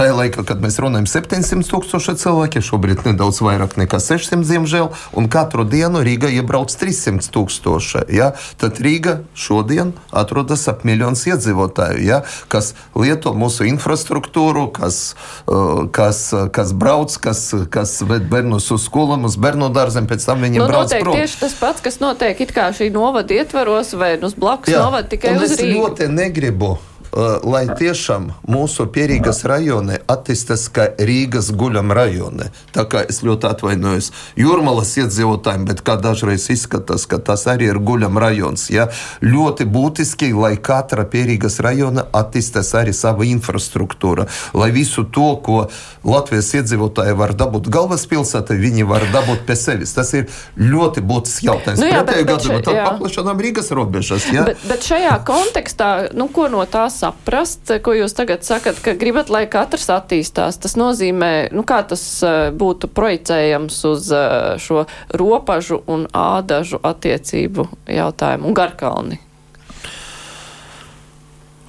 Tajā 0.00 0.14
laikā, 0.16 0.42
kad 0.48 0.62
mēs 0.64 0.78
runājam, 0.80 1.04
700 1.12 1.66
tūkstoši 1.68 2.14
cilvēki, 2.22 2.62
šobrīd 2.64 3.02
nedaudz 3.04 3.42
vairāk 3.44 3.74
nekā 3.76 3.98
600, 4.00 4.46
diemžēl, 4.48 4.86
un 5.12 5.28
katru 5.28 5.66
dienu 5.68 6.00
Rīga 6.06 6.30
iebrauc 6.32 6.72
300 6.72 7.28
tūkstoši. 7.34 8.06
Ja? 8.16 8.30
Tad 8.56 8.80
Rīga 8.80 9.18
šodien 9.36 9.92
atrodas 10.08 10.64
ap 10.72 10.86
miljonus 10.88 11.26
iedzīvotāju, 11.28 12.00
ja? 12.00 12.22
kas 12.48 12.72
lieto 12.96 13.34
mūsu 13.36 13.68
infrastruktūru, 13.68 14.70
kas, 14.72 15.02
uh, 15.44 15.84
kas, 15.92 16.30
kas 16.56 16.72
brauc, 16.72 17.20
kas, 17.20 17.50
kas 17.68 17.98
ved 18.00 18.24
bērnus 18.32 18.72
uz 18.72 18.88
skolām, 18.88 19.28
uz 19.28 19.36
bērnu 19.36 19.68
dārziem, 19.76 20.08
pēc 20.08 20.24
tam 20.24 20.40
viņiem 20.48 20.64
nu, 20.64 20.70
brauc 20.72 20.96
prom. 20.96 21.20
Tieši 21.20 21.42
tas 21.44 21.60
pats, 21.60 21.84
kas 21.84 22.00
notiek 22.00 22.40
it 22.40 22.56
kā 22.56 22.70
šī 22.72 22.88
novada 22.96 23.36
ietvaros 23.36 23.92
vai 24.00 24.14
uz 24.16 24.32
blakus 24.32 24.72
novada 24.72 25.12
tikai 25.12 25.36
un 25.36 25.44
uz 25.44 25.58
Rīgu. 25.60 25.68
Es 25.68 25.76
ļoti 25.76 26.14
negribu 26.16 26.78
lai 27.12 27.64
tiešām 27.78 28.30
mūsu 28.50 28.86
pierīgas 28.92 29.42
rajone 29.48 29.98
attīstās 30.10 30.68
kā 30.74 30.86
Rīgas 30.98 31.50
guļam 31.56 31.92
rajone. 31.94 32.50
Tā 32.74 32.84
kā 32.90 33.02
es 33.08 33.22
ļoti 33.26 33.48
atvainojos 33.50 34.10
jūrmalas 34.38 34.92
iedzīvotājiem, 35.02 35.66
bet 35.70 35.82
kā 35.86 35.96
dažreiz 36.00 36.46
izskatās, 36.52 37.06
ka 37.10 37.18
tas 37.18 37.46
arī 37.50 37.70
ir 37.72 37.80
guļam 37.82 38.18
rajons. 38.20 38.68
Ja? 38.70 38.88
Ļoti 39.24 39.66
būtiski, 39.70 40.30
lai 40.36 40.54
katra 40.56 41.06
pierīgas 41.10 41.58
rajona 41.64 42.06
attīstās 42.14 42.72
arī 42.78 42.94
sava 42.96 43.26
infrastruktūra, 43.26 44.28
lai 44.54 44.70
visu 44.74 45.04
to, 45.10 45.32
ko 45.44 45.64
Latvijas 46.06 46.52
iedzīvotāji 46.60 47.16
var 47.18 47.34
dabūt 47.36 47.68
galvaspilsētā, 47.72 48.54
viņi 48.56 48.86
var 48.88 49.04
dabūt 49.12 49.44
pie 49.48 49.58
sevis. 49.58 49.92
Tas 49.96 50.14
ir 50.16 50.30
ļoti 50.56 51.02
būtisks 51.04 51.44
jautājums. 51.44 51.82
Nu, 51.82 51.90
jā, 51.90 52.04
Pretējā 52.06 52.28
gadījumā 52.30 52.62
tad 52.64 52.80
paplašinām 52.86 53.42
Rīgas 53.44 53.70
robežas. 53.76 54.30
Ja? 54.32 54.46
Bet, 54.48 54.62
bet 54.70 54.86
šajā 54.86 55.18
kontekstā, 55.26 55.90
nu, 56.16 56.30
ko 56.32 56.48
no 56.52 56.62
tās 56.70 56.99
saprast, 57.00 57.70
ko 57.84 57.94
jūs 57.96 58.14
tagad 58.16 58.44
sakat, 58.46 58.80
ka 58.84 58.94
gribat, 58.98 59.30
lai 59.32 59.46
katrs 59.50 59.88
attīstās. 59.92 60.60
Tas 60.60 60.76
nozīmē, 60.80 61.50
nu 61.56 61.64
kā 61.66 61.80
tas 61.88 62.04
eh, 62.26 62.50
būtu 62.52 62.90
projicējams 62.96 63.80
uz 63.90 64.10
eh, 64.14 64.58
šo 64.60 64.84
ropažu 65.16 65.80
un 65.90 66.06
ādažu 66.12 66.80
attiecību 66.82 67.68
jautājumu 68.00 68.50
un 68.50 68.60
garkalni. 68.60 69.20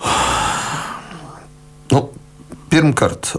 Pirmkārt, 2.71 3.33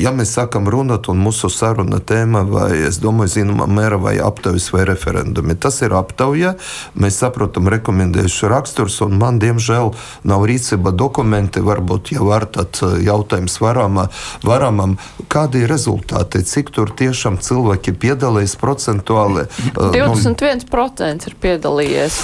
ja 0.00 0.10
mēs 0.16 0.30
sākam 0.32 0.70
runāt, 0.72 1.10
un 1.12 1.18
mūsu 1.20 1.50
saruna 1.52 1.98
tēma, 2.00 2.40
vai 2.48 2.70
es 2.86 2.96
domāju, 3.02 3.32
zināmā 3.34 3.66
mērā, 3.68 3.98
vai 4.00 4.14
aptaujas 4.24 4.70
vai 4.72 4.86
referendumi, 4.88 5.58
tas 5.60 5.82
ir 5.84 5.92
aptauja. 5.92 6.54
Mēs 6.96 7.18
saprotam 7.20 7.68
rekomendējuši 7.68 8.48
raksturs, 8.48 8.96
un 9.04 9.18
man, 9.20 9.40
diemžēl, 9.42 9.92
nav 10.24 10.46
rīcība 10.48 10.94
dokumenti. 10.96 11.60
Varbūt 11.66 12.14
jau 12.14 12.30
var 12.30 12.46
tad 12.54 12.80
jautājums 13.04 13.58
varamam, 13.60 14.08
varamam 14.46 14.96
kādi 15.32 15.66
ir 15.66 15.74
rezultāti, 15.74 16.40
cik 16.48 16.72
tur 16.72 16.94
tiešām 16.96 17.36
cilvēki 17.44 17.92
piedalījas 17.92 18.56
procentuāli. 18.62 19.44
21% 19.76 21.04
nu, 21.04 21.28
ir 21.28 21.38
piedalījies. 21.44 22.22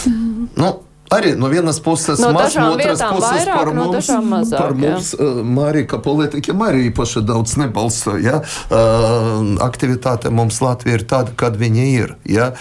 Nu, 0.56 0.72
Arī 1.12 1.34
no 1.36 1.48
vienas 1.52 1.80
puses, 1.80 2.20
no 2.22 2.30
maz, 2.32 2.54
no 2.56 2.70
otras 2.72 3.02
puses 3.02 3.28
vairāk, 3.28 3.58
par 3.58 3.70
mums, 3.76 4.08
no 4.08 4.20
mazāk, 4.30 4.62
par 4.62 4.74
mums 4.78 5.10
uh, 5.18 5.42
Marija 5.44 6.00
politiķiem 6.04 6.64
arī 6.64 6.86
īpaši 6.88 7.22
daudz 7.28 7.58
nebalso. 7.60 8.16
Ja? 8.22 8.40
Uh, 8.72 9.52
aktivitāte 9.64 10.32
mums 10.32 10.62
Latvija 10.64 11.00
ir 11.00 11.06
tāda, 11.08 11.34
kāda 11.36 11.60
viņa 11.60 11.86
ir. 11.92 12.16
Ja? 12.24 12.52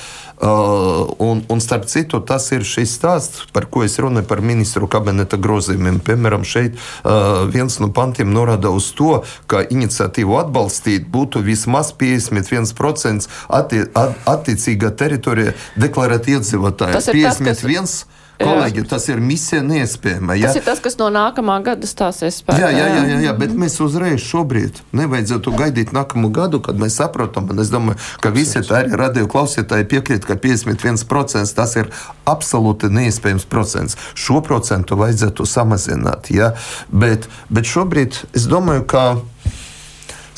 Uh, 0.42 1.08
un, 1.22 1.44
un 1.54 1.64
starp 1.64 1.86
citu, 1.88 2.20
tas 2.26 2.50
ir 2.52 2.66
šis 2.68 2.96
stāsts, 2.98 3.44
par 3.54 3.68
ko 3.72 3.86
es 3.86 4.00
runāju 4.02 4.28
par 4.28 4.44
ministru 4.44 4.90
kabineta 4.92 5.38
grozījumiem. 5.40 6.02
Piemēram, 6.04 6.44
šeit 6.48 6.76
uh, 6.76 7.46
viens 7.52 7.78
no 7.80 7.92
pantiem 7.96 8.34
norāda 8.34 8.74
uz 8.74 8.90
to, 8.98 9.22
ka 9.48 9.64
iniciatīvu 9.64 10.40
atbalstīt 10.42 11.06
būtu 11.14 11.44
vismaz 11.46 11.94
51% 11.94 13.30
atti, 13.48 13.86
at, 13.94 14.18
attiecīgā 14.34 14.92
teritorija 14.98 15.54
deklarēt 15.80 16.34
iedzīvotāji. 16.36 17.06
51. 17.22 17.86
Tas 17.86 18.20
Kolēģi, 18.46 18.84
tas 18.90 19.08
ir 19.12 19.22
misija 19.24 19.62
neiespējama. 19.66 20.36
Ja? 20.40 20.50
Tas 20.50 20.60
ir 20.60 20.66
tas, 20.66 20.82
kas 20.84 20.98
no 21.00 21.10
nākamā 21.14 21.58
gada 21.66 21.90
stāsies 21.90 22.42
spēkā. 22.42 22.60
Jā, 22.62 22.72
jā, 22.76 22.88
jā, 22.92 23.04
jā, 23.10 23.20
jā, 23.28 23.34
bet 23.40 23.56
mēs 23.58 23.78
uzreiz 23.84 24.24
šobrīd 24.26 24.82
nevajadzētu 24.98 25.56
gaidīt 25.58 25.94
nākamo 25.96 26.32
gadu, 26.34 26.62
kad 26.64 26.80
mēs 26.82 27.00
saprotam, 27.02 27.50
un 27.52 27.64
es 27.64 27.72
domāju, 27.74 28.00
ka 28.24 28.34
visi 28.36 28.64
tā 28.68 28.82
arī 28.84 29.00
radio 29.00 29.28
klausītāji 29.32 29.90
piekrīt, 29.92 30.28
ka 30.28 30.38
51% 30.42 31.56
tas 31.58 31.76
ir 31.80 31.92
absolūti 32.30 32.92
neiespējams 32.94 33.48
procents. 33.52 34.00
Šo 34.14 34.42
procentu 34.46 35.00
vajadzētu 35.00 35.48
samazināt, 35.48 36.32
ja? 36.34 36.54
bet, 36.92 37.30
bet 37.50 37.70
šobrīd 37.70 38.24
es 38.38 38.48
domāju, 38.52 38.88
ka 38.90 39.06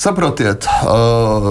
Saprotiet, 0.03 0.65
uh, 0.67 1.45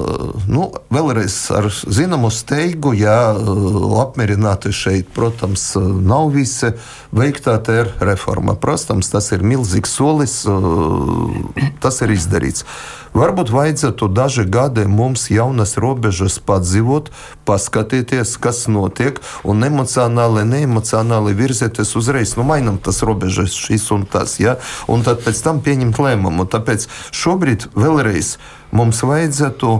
nu, 0.52 0.66
vēlreiz 0.92 1.36
ar 1.56 1.70
zināmu 1.72 2.28
steigu, 2.28 2.90
ja 2.92 3.32
uh, 3.32 3.94
apmierināti 4.02 4.74
šeit, 4.76 5.08
protams, 5.16 5.70
nav 5.80 6.34
visi 6.34 6.74
veiktā 7.16 7.54
TR 7.64 7.94
reforma. 8.04 8.52
Protams, 8.60 9.08
tas 9.14 9.30
ir 9.32 9.40
milzīgs 9.40 9.96
solis, 9.96 10.34
uh, 10.44 11.32
tas 11.80 12.02
ir 12.04 12.12
izdarīts. 12.12 12.66
Varbūt 13.12 13.50
vajadzētu 13.52 14.06
daži 14.08 14.46
gadi 14.48 14.86
mums 14.88 15.26
jaunas 15.28 15.74
robežas 15.76 16.38
padzīvot, 16.40 17.10
paskatīties, 17.44 18.38
kas 18.40 18.64
notiek, 18.72 19.18
un 19.44 19.66
emocionāli, 19.66 20.46
neemocionāli 20.48 21.34
virzieties 21.36 21.92
uzreiz. 22.00 22.32
Nu, 22.38 22.46
mainām 22.48 22.78
tas 22.80 23.02
robežas, 23.04 23.52
šis 23.52 23.90
un 23.92 24.06
tas, 24.08 24.38
ja? 24.40 24.56
un 24.88 25.04
tad 25.04 25.20
pēc 25.26 25.42
tam 25.44 25.60
pieņemt 25.60 26.00
lēmumu. 26.00 26.48
Tāpēc 26.48 26.88
šobrīd 27.12 27.68
vēlreiz 27.76 28.38
mums 28.72 29.04
vajadzētu 29.04 29.74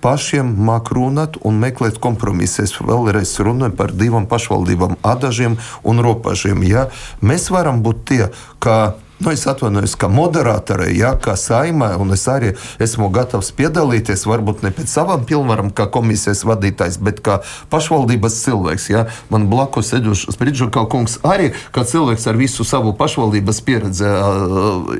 pašiem 0.00 0.54
māk 0.64 0.88
runāt 0.96 1.36
un 1.44 1.60
meklēt 1.60 2.00
kompromisus. 2.00 2.64
Es 2.64 2.80
vēlreiz 2.80 3.36
runāju 3.44 3.76
par 3.76 3.92
divām 3.92 4.24
pašvaldībām, 4.30 4.96
adažiem 5.04 5.60
un 5.84 6.00
robežiem. 6.00 6.64
Ja? 6.64 6.88
Mēs 7.20 7.50
varam 7.52 7.84
būt 7.84 8.04
tie, 8.08 8.22
ka 8.56 8.96
Nu, 9.20 9.28
es 9.30 9.42
atvainojos, 9.44 9.98
ka 10.00 10.08
moderātorai, 10.08 10.94
ja, 10.96 11.10
kā 11.20 11.34
saimai, 11.36 11.90
un 12.00 12.14
es 12.16 12.22
arī 12.32 12.54
esmu 12.80 13.10
gatavs 13.12 13.50
piedalīties, 13.52 14.24
varbūt 14.24 14.62
ne 14.64 14.70
pēc 14.72 14.88
savām 14.88 15.26
pilnvarām, 15.28 15.68
kā 15.76 15.84
komisijas 15.92 16.40
vadītājs, 16.48 16.96
bet 17.04 17.20
kā 17.26 17.42
pašvaldības 17.68 18.38
cilvēks. 18.46 18.88
Ja. 18.88 19.04
Man 19.28 19.44
blakus 19.52 19.92
sēdošs 19.92 20.32
Spridžokā 20.32 20.86
kungs 20.88 21.18
arī 21.20 21.50
kā 21.76 21.84
cilvēks 21.84 22.24
ar 22.32 22.40
visu 22.40 22.64
savu 22.64 22.94
pašvaldības 22.96 23.60
pieredzi 23.66 24.08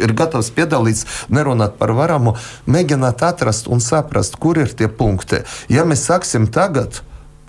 ir 0.05 0.12
gatavs 0.12 0.53
piedalīties, 0.53 1.07
nerunāt 1.33 1.81
par 1.81 1.97
varamu, 1.97 2.37
mēģināt 2.69 3.25
atrast 3.25 3.73
un 3.73 3.81
saprast, 3.81 4.37
kur 4.37 4.61
ir 4.61 4.77
tie 4.77 4.93
punkti. 4.93 5.47
Ja 5.73 5.89
mēs 5.89 6.05
sāksim 6.11 6.50
tagad, 6.53 7.00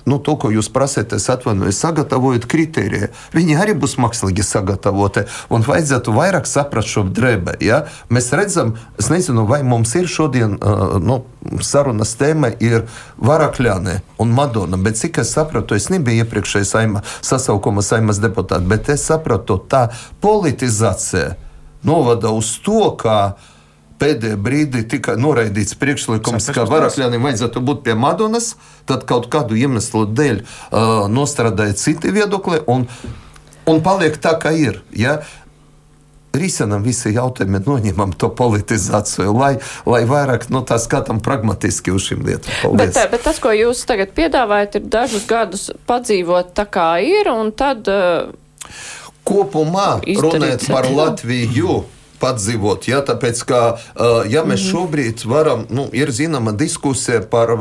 nu, 0.06 0.18
to, 0.20 0.36
ko 0.40 0.52
jūs 0.54 0.70
prasat, 0.74 1.14
es 1.18 1.28
atvainojos, 1.32 1.80
sagatavojot 1.82 2.48
kritēriju. 2.50 3.12
Viņi 3.36 3.58
arī 3.62 3.76
būs 3.78 3.98
mākslīgi 4.02 4.46
sagatavoti. 4.46 5.26
Un 5.54 5.66
vajadzētu 5.66 6.16
vairāk 6.16 6.50
saprast 6.50 6.92
šo 6.94 7.06
drēbē. 7.10 7.58
Ja? 7.64 7.84
Mēs 8.10 8.32
redzam, 8.38 8.76
es 9.00 9.12
nezinu, 9.14 9.46
vai 9.50 9.62
mums 9.68 9.94
ir 10.00 10.10
šodien 10.12 10.58
nu, 11.02 11.22
sarunas 11.66 12.16
tēma 12.20 12.54
ir 12.64 12.88
Varakļāne 13.22 14.00
un 14.22 14.34
Madona. 14.36 14.80
Bet 14.82 15.00
cik 15.02 15.22
es 15.24 15.34
sapratu, 15.36 15.78
es 15.78 15.90
nebiju 15.94 16.26
iepriekšējā 16.26 16.68
saima, 16.68 17.06
sasaukuma 17.26 17.84
saimas 17.86 18.22
deputāta, 18.24 18.64
bet 18.66 18.90
es 18.94 19.06
sapratu, 19.10 19.60
tā 19.70 19.88
politizācija 20.24 21.36
novada 21.88 22.30
uz 22.36 22.54
to, 22.62 22.92
ka 23.00 23.36
pēdējā 24.02 24.38
brīdī 24.42 24.84
tika 24.90 25.16
noraidīts 25.20 25.78
priekšlikums, 25.82 26.50
ka 26.56 26.66
varakļiem 26.70 27.22
vajadzētu 27.22 27.64
būt 27.68 27.84
pie 27.86 27.98
Madonas, 27.98 28.56
tad 28.90 29.06
kaut 29.10 29.30
kādu 29.34 29.60
iemeslu 29.60 30.08
dēļ 30.10 30.42
uh, 30.42 31.06
nostrādāja 31.12 31.78
citi 31.78 32.14
viedokļi 32.16 32.64
un, 32.72 32.88
un 33.70 33.86
paliek 33.86 34.18
tā, 34.22 34.38
kā 34.42 34.56
ir. 34.58 34.82
Ja? 34.98 35.22
risinām 36.32 36.84
visi 36.86 37.12
jautājumi, 37.12 37.60
noņemam 37.66 38.14
to 38.20 38.30
politizāciju, 38.36 39.34
lai, 39.36 39.52
lai 39.90 40.02
vairāk 40.08 40.48
no 40.50 40.62
nu, 40.62 40.66
tā 40.68 40.78
skatām 40.82 41.20
pragmatiski 41.24 41.92
uz 41.92 42.08
šīm 42.08 42.24
lietām. 42.28 42.78
Bet, 42.80 42.96
bet 43.12 43.26
tas, 43.26 43.42
ko 43.44 43.52
jūs 43.56 43.84
tagad 43.90 44.14
piedāvājat, 44.18 44.80
ir 44.80 44.90
dažus 44.94 45.28
gadus 45.30 45.70
padzīvot 45.90 46.54
tā, 46.58 46.68
kā 46.72 46.94
ir, 47.04 47.32
un 47.32 47.52
tad. 47.52 47.92
Uh, 47.92 48.32
Kopumā 49.28 50.00
runājot 50.08 50.70
par 50.72 50.88
Latviju 50.90 51.82
padzīvot. 52.22 52.90
Ja? 52.92 53.02
Tāpēc, 53.06 53.44
ka, 53.50 53.62
ja 54.30 54.46
mēs 54.48 54.64
mhm. 54.64 54.70
šobrīd 54.70 55.26
varam, 55.30 55.66
nu, 55.74 55.88
ir 55.96 56.14
zināma 56.16 56.54
diskusija 56.58 57.24
par 57.32 57.56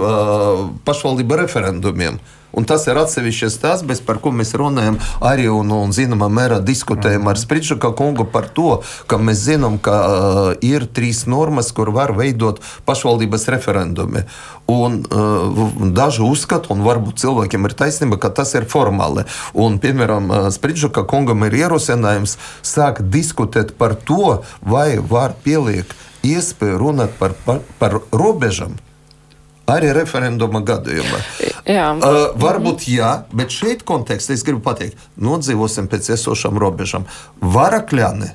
pašvaldību 0.86 1.40
referendumiem. 1.44 2.20
Un 2.56 2.66
tas 2.66 2.86
ir 2.90 2.98
atsevišķs 2.98 3.54
stāsts, 3.54 4.02
par 4.06 4.18
ko 4.22 4.32
mēs 4.34 4.52
runājam 4.58 4.98
arī 5.24 5.46
un, 5.52 5.70
un 5.70 5.94
zināmā 5.94 6.30
mērā 6.32 6.58
diskutējam 6.64 7.28
ar 7.30 7.38
Sprīdžaka 7.38 7.92
kungu 7.98 8.26
par 8.30 8.48
to, 8.54 8.80
ka 9.10 9.20
mēs 9.22 9.44
zinām, 9.46 9.78
ka 9.82 9.96
uh, 10.00 10.40
ir 10.64 10.88
trīs 10.90 11.24
normas, 11.30 11.70
kur 11.76 11.92
var 11.94 12.14
veidot 12.18 12.58
pašvaldības 12.88 13.46
referendumi. 13.54 14.24
Un, 14.70 15.00
uh, 15.06 15.62
daži 15.94 16.26
uzskata, 16.26 16.72
un 16.74 16.84
varbūt 16.86 17.22
cilvēkiem 17.22 17.70
ir 17.70 17.76
taisnība, 17.78 18.18
ka 18.22 18.32
tas 18.34 18.54
ir 18.58 18.68
formāli. 18.70 19.26
Un, 19.54 19.78
piemēram, 19.82 20.30
Sprīdžaka 20.54 21.06
kungam 21.10 21.46
ir 21.46 21.58
ierosinājums 21.62 22.36
sākt 22.66 23.06
diskutēt 23.14 23.76
par 23.78 23.94
to, 23.94 24.40
vai 24.60 24.98
var 24.98 25.38
pieliekt 25.44 25.94
iespēju 26.26 26.78
runāt 26.82 27.14
par, 27.18 27.34
par, 27.46 27.62
par 27.80 28.00
robežām 28.12 28.76
arī 29.70 29.92
referenduma 29.94 30.62
gadījumā. 30.66 31.20
Jā. 31.68 31.92
Uh, 31.96 32.20
varbūt 32.40 32.86
jā, 32.90 33.12
bet 33.36 33.52
šeit 33.54 33.84
kontekstā 33.88 34.36
es 34.36 34.44
gribu 34.46 34.62
pateikt, 34.64 35.00
nodzīvosim 35.20 35.90
pēc 35.90 36.12
esošām 36.16 36.58
robežām. 36.60 37.06
Varakļāni, 37.40 38.32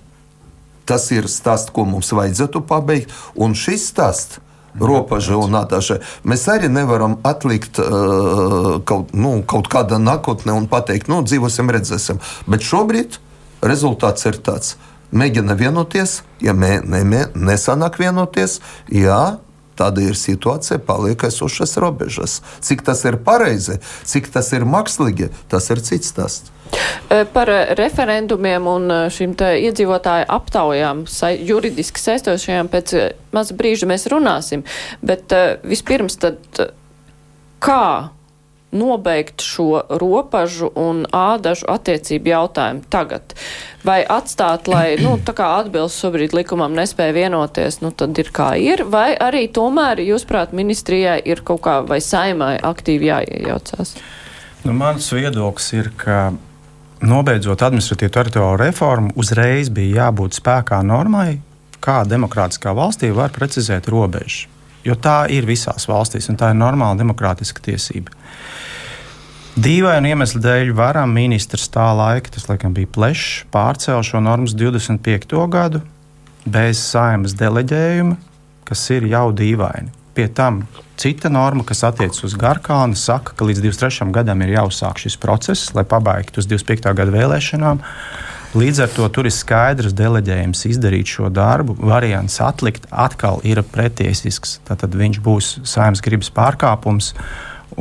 tas 0.85 1.09
ir 1.15 1.29
stāsts, 1.31 1.73
ko 1.73 1.87
mums 1.89 2.13
vajadzētu 2.13 2.65
pabeigt, 2.69 3.13
un 3.35 3.57
šis 3.57 3.89
stāsts. 3.93 4.41
Robeža 4.75 5.37
un 5.39 5.53
atāša. 5.55 6.01
Mēs 6.27 6.41
arī 6.51 6.67
nevaram 6.67 7.13
atlikt 7.23 7.79
uh, 7.79 8.81
kaut, 8.83 9.13
nu, 9.15 9.37
kaut 9.47 9.69
kādā 9.71 9.95
nākotnē 10.03 10.51
un 10.51 10.67
pateikt, 10.67 11.07
nu, 11.07 11.21
dzīvosim, 11.23 11.71
redzēsim. 11.71 12.19
Bet 12.51 12.65
šobrīd 12.67 13.15
rezultāts 13.63 14.27
ir 14.27 14.41
tāds. 14.43 14.75
Mēģina 15.15 15.55
vienoties, 15.55 16.17
ja 16.43 16.51
mē, 16.51 16.81
ne, 16.83 17.23
nesanāk 17.39 18.01
vienoties, 18.01 18.57
jā, 18.91 19.37
Tāda 19.75 20.03
ir 20.05 20.15
situācija, 20.19 20.79
paliek 20.87 21.27
esošas 21.27 21.75
robežas. 21.81 22.39
Cik 22.63 22.85
tas 22.87 23.03
ir 23.07 23.19
pareizi, 23.25 23.79
cik 24.07 24.31
tas 24.33 24.51
ir 24.55 24.67
mākslīgi, 24.69 25.31
tas 25.51 25.69
ir 25.73 25.83
cits 25.83 26.13
stāsts. 26.13 26.51
E, 27.09 27.23
par 27.33 27.49
referendumiem 27.77 28.67
un 28.69 28.89
e, 28.89 28.99
šīm 29.13 29.35
iedzīvotāju 29.37 30.25
aptaujām 30.33 31.03
juridiski 31.45 32.01
saistošajām 32.01 32.71
pēc 32.73 32.95
e, 32.97 33.05
maza 33.35 33.55
brīža 33.57 33.89
mēs 33.89 34.07
runāsim. 34.11 34.65
Bet 35.05 35.33
vispirms 35.67 36.17
tad 36.23 36.63
kā 37.63 38.09
nobeigt 38.75 39.43
šo 39.43 39.81
robežu 40.01 40.69
un 40.75 41.05
ādažu 41.15 41.67
attiecību 41.71 42.31
jautājumu 42.33 42.85
tagad? 42.93 43.35
Vai 43.85 44.01
atstāt, 44.03 44.69
lai 44.71 44.97
nu, 45.01 45.15
atbilst 45.21 46.01
šobrīd 46.01 46.33
likumam, 46.35 46.73
nespēja 46.77 47.15
vienoties, 47.15 47.79
nu 47.85 47.91
tad 47.91 48.17
ir 48.21 48.31
kā 48.35 48.53
ir, 48.59 48.83
vai 48.89 49.13
arī 49.15 49.45
tomēr, 49.53 50.01
jūsuprāt, 50.05 50.55
ministrijai 50.57 51.19
ir 51.25 51.43
kaut 51.45 51.63
kā 51.67 51.79
vai 51.85 52.01
saimai 52.01 52.55
aktīvi 52.59 53.11
jāiejaucās? 53.11 53.95
Nu, 54.65 54.73
mans 54.73 55.11
viedoklis 55.13 55.71
ir, 55.77 55.91
ka 55.97 56.33
nobeidzot 57.05 57.61
administratīvu 57.61 58.13
teritoriju 58.17 58.57
reformu, 58.63 59.13
uzreiz 59.19 59.69
bija 59.69 60.05
jābūt 60.05 60.39
spēkā 60.39 60.81
normai, 60.85 61.39
kā 61.83 62.01
demokrātiskā 62.09 62.73
valstī 62.75 63.11
var 63.13 63.33
precizēt 63.35 63.89
robežas. 63.91 64.47
Jo 64.85 64.93
tā 65.01 65.25
ir 65.33 65.47
visās 65.49 65.87
valstīs, 65.89 66.27
un 66.29 66.37
tā 66.37 66.51
ir 66.53 66.59
normāla 66.59 66.97
demokrātiska 66.99 67.63
tiesība. 67.65 68.13
Dīvainu 69.55 70.09
iemeslu 70.11 70.41
dēļ 70.43 70.73
varam 70.75 71.13
ministrs 71.15 71.69
tā 71.71 71.85
laika, 71.95 72.27
tas 72.35 72.49
laikam 72.49 72.73
bija 72.75 72.89
plešs, 72.91 73.45
pārcēla 73.55 74.03
šo 74.03 74.19
normu 74.19 74.51
25. 74.51 75.31
gadu 75.47 75.79
bez 76.43 76.81
saimas 76.83 77.37
deleģējuma, 77.39 78.17
kas 78.67 78.83
ir 78.91 79.07
jau 79.13 79.29
dīvaini. 79.31 79.93
Pie 80.15 80.27
tam 80.27 80.65
cita 80.99 81.31
norma, 81.31 81.63
kas 81.63 81.85
attiecas 81.87 82.19
uz 82.27 82.35
Garkānu, 82.35 82.99
saka, 82.99 83.31
ka 83.31 83.47
līdz 83.47 83.63
23. 83.63 84.09
gadam 84.19 84.43
ir 84.43 84.57
jāuzsāk 84.57 84.99
šis 85.05 85.15
process, 85.23 85.71
lai 85.71 85.87
pabeigtu 85.87 86.43
uz 86.43 86.51
25. 86.51 86.91
gada 86.91 87.15
vēlēšanām. 87.15 87.79
Līdz 88.59 88.83
ar 88.83 88.91
to 88.91 89.07
tur 89.11 89.31
ir 89.31 89.35
skaidrs 89.35 89.95
deleģējums 89.95 90.67
izdarīt 90.67 91.15
šo 91.15 91.31
darbu. 91.31 91.79
Variants 91.79 92.41
atlikt 92.43 92.91
atkal 92.91 93.39
ir 93.47 93.63
pretiesisks. 93.71 94.59
Tad 94.67 94.83
viņš 94.91 95.23
būs 95.23 95.57
saimnes 95.63 96.03
gribas 96.03 96.31
pārkāpums. 96.31 97.13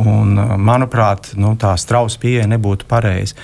Un, 0.00 0.38
uh, 0.38 0.54
manuprāt, 0.59 1.33
nu, 1.38 1.54
tā 1.61 1.74
strausa 1.78 2.18
pieeja 2.22 2.48
nebūtu 2.50 2.88
pareiza. 2.90 3.38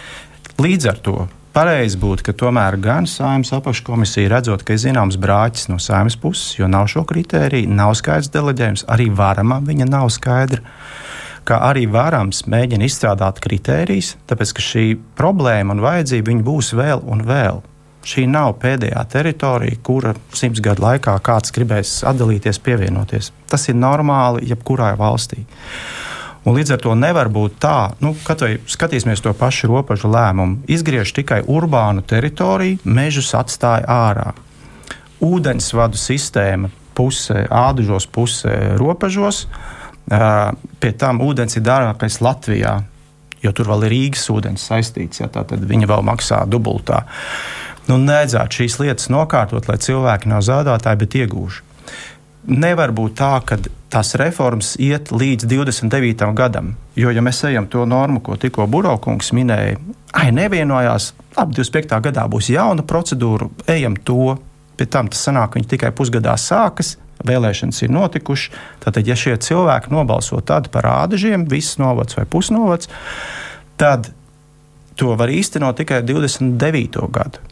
Līdz 0.60 0.88
ar 0.90 0.98
to 1.04 1.18
pareizi 1.54 1.98
būtu, 2.00 2.24
ka 2.26 2.34
tomēr 2.44 2.76
gan 2.82 3.06
saimnes 3.10 3.52
apakškomisija 3.56 4.30
redzot, 4.32 4.64
ka 4.66 4.74
ir 4.74 4.82
zināms 4.82 5.18
brāķis 5.20 5.70
no 5.70 5.78
saimnes 5.82 6.18
puses, 6.20 6.56
jo 6.58 6.68
nav 6.70 6.88
šo 6.92 7.04
kritēriju, 7.08 7.70
nav 7.74 7.94
skaidrs 7.98 8.32
deleģējums, 8.34 8.86
arī 8.90 9.10
varamam 9.14 9.66
viņa 9.66 9.88
nav 9.90 10.10
skaidra. 10.14 10.62
kā 11.44 11.56
arī 11.66 11.86
vārams 11.90 12.44
mēģina 12.46 12.86
izstrādāt 12.86 13.40
kritērijas, 13.42 14.12
tāpēc 14.28 14.52
ka 14.54 14.62
šī 14.62 14.84
problēma 15.18 15.74
un 15.74 15.80
vajadzība 15.82 16.36
būs 16.46 16.74
vēl 16.76 17.02
un 17.10 17.24
vēl. 17.26 17.62
Šī 18.06 18.24
nav 18.30 18.54
pēdējā 18.62 19.00
teritorija, 19.12 19.80
kura 19.82 20.14
simts 20.32 20.62
gadu 20.64 20.84
laikā 20.86 21.16
kāds 21.24 21.52
gribēs 21.52 21.98
atdalīties, 22.08 22.60
pievienoties. 22.64 23.32
Tas 23.50 23.68
ir 23.68 23.76
normāli 23.76 24.46
jebkurā 24.48 24.94
valstī. 25.00 25.42
Un 26.40 26.56
līdz 26.56 26.72
ar 26.72 26.80
to 26.80 26.94
nevar 26.96 27.28
būt 27.28 27.58
tā, 27.60 27.92
nu, 28.00 28.14
kad 28.24 28.40
skatīsimies 28.70 29.20
to 29.20 29.32
pašu 29.36 29.68
robežu 29.68 30.08
lēmumu, 30.08 30.62
izgriež 30.72 31.12
tikai 31.12 31.42
urbānu 31.44 32.00
teritoriju, 32.00 32.80
mežus 32.88 33.34
atstāja 33.36 33.84
ārā. 33.84 34.30
Ūdensvadu 35.20 36.00
sistēma 36.00 36.70
pusē, 36.96 37.44
ādužos 37.44 38.08
pusē, 38.08 38.54
robežos. 38.80 39.44
Pie 40.80 40.92
tam 40.96 41.20
ūdens 41.22 41.58
ir 41.58 41.64
dārgākais 41.66 42.18
Latvijā, 42.24 42.78
jo 43.44 43.52
tur 43.52 43.68
vēl 43.74 43.84
ir 43.86 43.94
Rīgas 43.94 44.24
ūdens 44.32 44.64
saistīts. 44.70 45.20
Ja, 45.20 45.28
tad 45.32 45.52
viņi 45.52 45.88
vēl 45.90 46.04
maksā 46.08 46.42
dubultā. 46.48 47.04
Nu, 47.88 47.98
Nedzētu 48.00 48.62
šīs 48.62 48.78
lietas 48.80 49.10
nokārtot, 49.12 49.68
lai 49.68 49.76
cilvēki 49.82 50.32
nav 50.32 50.44
zaudētāji, 50.46 51.00
bet 51.04 51.18
iegūši. 51.20 51.68
Nevar 52.50 52.94
būt 52.96 53.16
tā, 53.20 53.34
ka 53.44 53.60
tās 53.90 54.14
reformas 54.18 54.74
iet 54.80 55.10
līdz 55.12 55.48
29. 55.50 56.28
gadam. 56.38 56.74
Jo, 56.96 57.10
ja 57.10 57.22
mēs 57.24 57.42
ejam 57.48 57.66
to 57.70 57.86
normu, 57.88 58.22
ko 58.24 58.36
tikko 58.38 58.68
Buraukungs 58.70 59.32
minēja, 59.36 59.80
ai, 60.14 60.30
nevienojās, 60.36 61.12
labi, 61.36 61.58
25. 61.58 61.98
gadā 62.06 62.28
būs 62.30 62.52
jauna 62.54 62.86
procedūra, 62.86 63.50
ejam 63.70 63.98
to 63.98 64.36
Pie 64.80 64.86
tam 64.88 65.10
tas 65.12 65.20
sanāk, 65.26 65.58
viņi 65.58 65.68
tikai 65.74 65.90
pusgadā 65.92 66.32
sākas, 66.40 66.94
vēlēšanas 67.28 67.82
ir 67.84 67.90
notikušas. 67.92 68.54
Tātad, 68.80 69.04
ja 69.04 69.12
šie 69.12 69.34
cilvēki 69.36 69.92
nobalso 69.92 70.38
tad 70.40 70.70
par 70.72 70.88
ādažiem, 70.88 71.44
viss 71.50 71.76
novads 71.76 72.16
vai 72.16 72.24
pusnovads, 72.24 72.88
tad 73.76 74.08
to 74.96 75.12
var 75.20 75.28
īstenot 75.28 75.76
tikai 75.82 76.00
29. 76.08 76.96
gadu. 77.12 77.44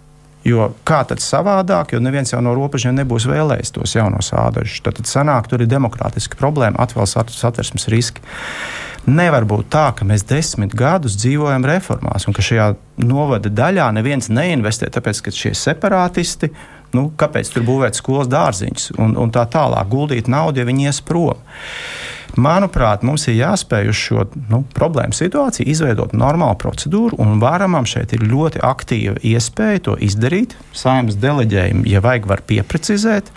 Jo 0.46 0.70
kā 0.86 1.02
tad 1.08 1.22
savādāk, 1.22 1.92
jo 1.92 2.00
neviens 2.00 2.32
jau 2.32 2.40
no 2.44 2.54
robežiem 2.56 2.94
nebūs 2.96 3.26
vēlējis 3.28 3.74
tos 3.74 3.96
jaunos 3.96 4.30
ādažus. 4.32 4.80
Tad, 4.84 5.00
tad 5.00 5.10
sanāk, 5.10 5.50
tur 5.50 5.64
ir 5.64 5.70
demokrātiska 5.70 6.38
problēma, 6.38 6.78
atvēl 6.84 7.08
satversmes 7.10 7.88
riski. 7.92 8.22
Nevar 9.08 9.46
būt 9.48 9.70
tā, 9.72 9.88
ka 9.96 10.04
mēs 10.04 10.26
desmit 10.28 10.74
gadus 10.76 11.16
dzīvojam 11.18 11.64
reformās 11.66 12.28
un 12.28 12.36
ka 12.36 12.44
šajā 12.44 12.72
novada 13.02 13.50
daļā 13.50 13.88
neviens 13.96 14.28
neinvestē, 14.28 14.90
tāpēc 14.92 15.22
ka 15.24 15.32
šie 15.34 15.54
separātisti 15.56 16.52
Nu, 16.96 17.10
kāpēc 17.20 17.50
tur 17.52 17.64
būvēt 17.68 17.98
skolas 17.98 18.30
dārziņus 18.32 18.92
un, 18.96 19.12
un 19.20 19.32
tā 19.32 19.44
tālāk, 19.52 19.90
guldīt 19.92 20.28
naudu, 20.32 20.62
ja 20.62 20.68
viņi 20.68 20.88
ies 20.88 21.02
prom? 21.04 21.36
Manuprāt, 22.38 23.02
mums 23.02 23.24
ir 23.26 23.40
jāspēj 23.40 23.88
uz 23.90 23.98
šo 23.98 24.24
nu, 24.50 24.60
problēmu 24.76 25.16
situāciju 25.16 25.66
izveidot 25.72 26.12
normālu 26.14 26.54
procedūru, 26.62 27.18
un 27.18 27.40
varamam 27.42 27.86
šeit 27.88 28.14
ir 28.14 28.22
ļoti 28.30 28.62
aktīva 28.62 29.18
iespēja 29.26 29.84
to 29.88 29.96
izdarīt. 30.06 30.54
Saimnes 30.76 31.18
deleģējumu, 31.18 31.86
ja 31.90 32.02
vajag, 32.04 32.28
var 32.30 32.44
pieprecizēt 32.46 33.32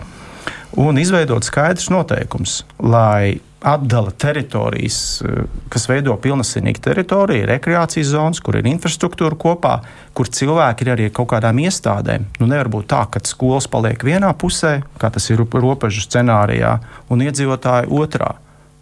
un 0.78 1.00
izveidot 1.02 1.48
skaidrs 1.48 1.90
noteikums, 1.92 2.62
lai 2.78 3.40
atdala 3.62 4.12
teritorijas, 4.12 5.00
eh, 5.22 5.42
kas 5.70 5.88
veido 5.90 6.16
pilnīgi 6.18 6.82
teritoriju, 6.82 7.46
rekreācijas 7.50 8.14
zonas, 8.14 8.40
kur 8.40 8.58
ir 8.58 8.70
infrastruktūra 8.70 9.38
kopā, 9.38 9.80
kur 10.14 10.26
cilvēki 10.26 10.86
ir 10.86 10.94
arī 10.96 11.10
kaut 11.14 11.30
kādām 11.34 11.58
iestādēm. 11.62 12.26
Nu, 12.40 12.48
nevar 12.48 12.70
būt 12.70 12.88
tā, 12.88 13.06
ka 13.10 13.20
skolas 13.24 13.68
paliek 13.68 13.98
vienā 13.98 14.34
pusē, 14.34 14.84
kā 14.98 15.12
tas 15.12 15.30
ir 15.30 15.38
robežu 15.38 16.02
scenārijā, 16.02 16.80
un 17.10 17.20
iedzīvotāji 17.20 17.90
otrā. 17.90 18.36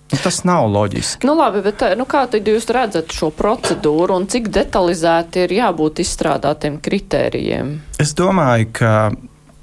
Nu, 0.10 0.18
tas 0.24 0.42
nav 0.48 0.66
loģiski. 0.74 1.28
Nu, 1.28 1.36
labi, 1.38 1.62
bet 1.66 1.84
eh, 1.86 1.96
nu, 1.98 2.08
kā 2.10 2.24
jūs 2.34 2.70
redzat 2.74 3.14
šo 3.14 3.30
procedūru 3.36 4.18
un 4.18 4.26
cik 4.30 4.50
detalizēti 4.54 5.46
ir 5.46 5.58
jābūt 5.60 6.02
izstrādātiem 6.02 6.80
kritērijiem? 6.82 7.76
Es 8.02 8.16
domāju, 8.18 8.72
ka 8.80 8.94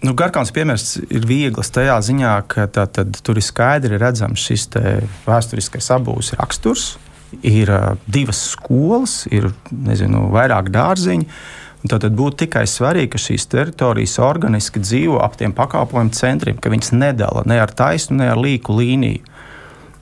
Nu, 0.04 0.12
Garkāns 0.14 0.52
piemērs 0.54 0.98
ir 1.08 1.24
viegls 1.26 1.72
tajā 1.72 1.96
ziņā, 2.04 2.32
ka 2.52 2.66
tā, 2.70 2.84
tad, 2.86 3.16
tur 3.24 3.40
ir 3.40 3.42
skaidri 3.42 3.96
redzams 3.98 4.44
šis 4.44 4.68
vēsturiskais 5.24 5.88
abūs 5.96 6.34
raksturs. 6.36 6.92
Ir 7.42 7.72
uh, 7.72 7.86
divas 8.06 8.42
skolas, 8.52 9.24
ir 9.32 9.48
nezinu, 9.72 10.28
vairāk 10.34 10.68
dārziņu. 10.74 11.26
Tad 11.86 12.06
būtu 12.18 12.44
tikai 12.44 12.64
svarīgi, 12.70 13.10
ka 13.14 13.20
šīs 13.22 13.48
teritorijas 13.50 14.18
organiski 14.22 14.82
dzīvo 14.82 15.18
ap 15.22 15.36
tiem 15.40 15.54
pakalpojumu 15.56 16.14
centriem, 16.16 16.60
ka 16.60 16.70
viņas 16.72 16.92
nedala 16.94 17.44
ne 17.46 17.58
ar 17.62 17.72
taisnu, 17.74 18.20
ne 18.20 18.30
ar 18.32 18.40
līku 18.40 18.76
līniju. 18.76 19.35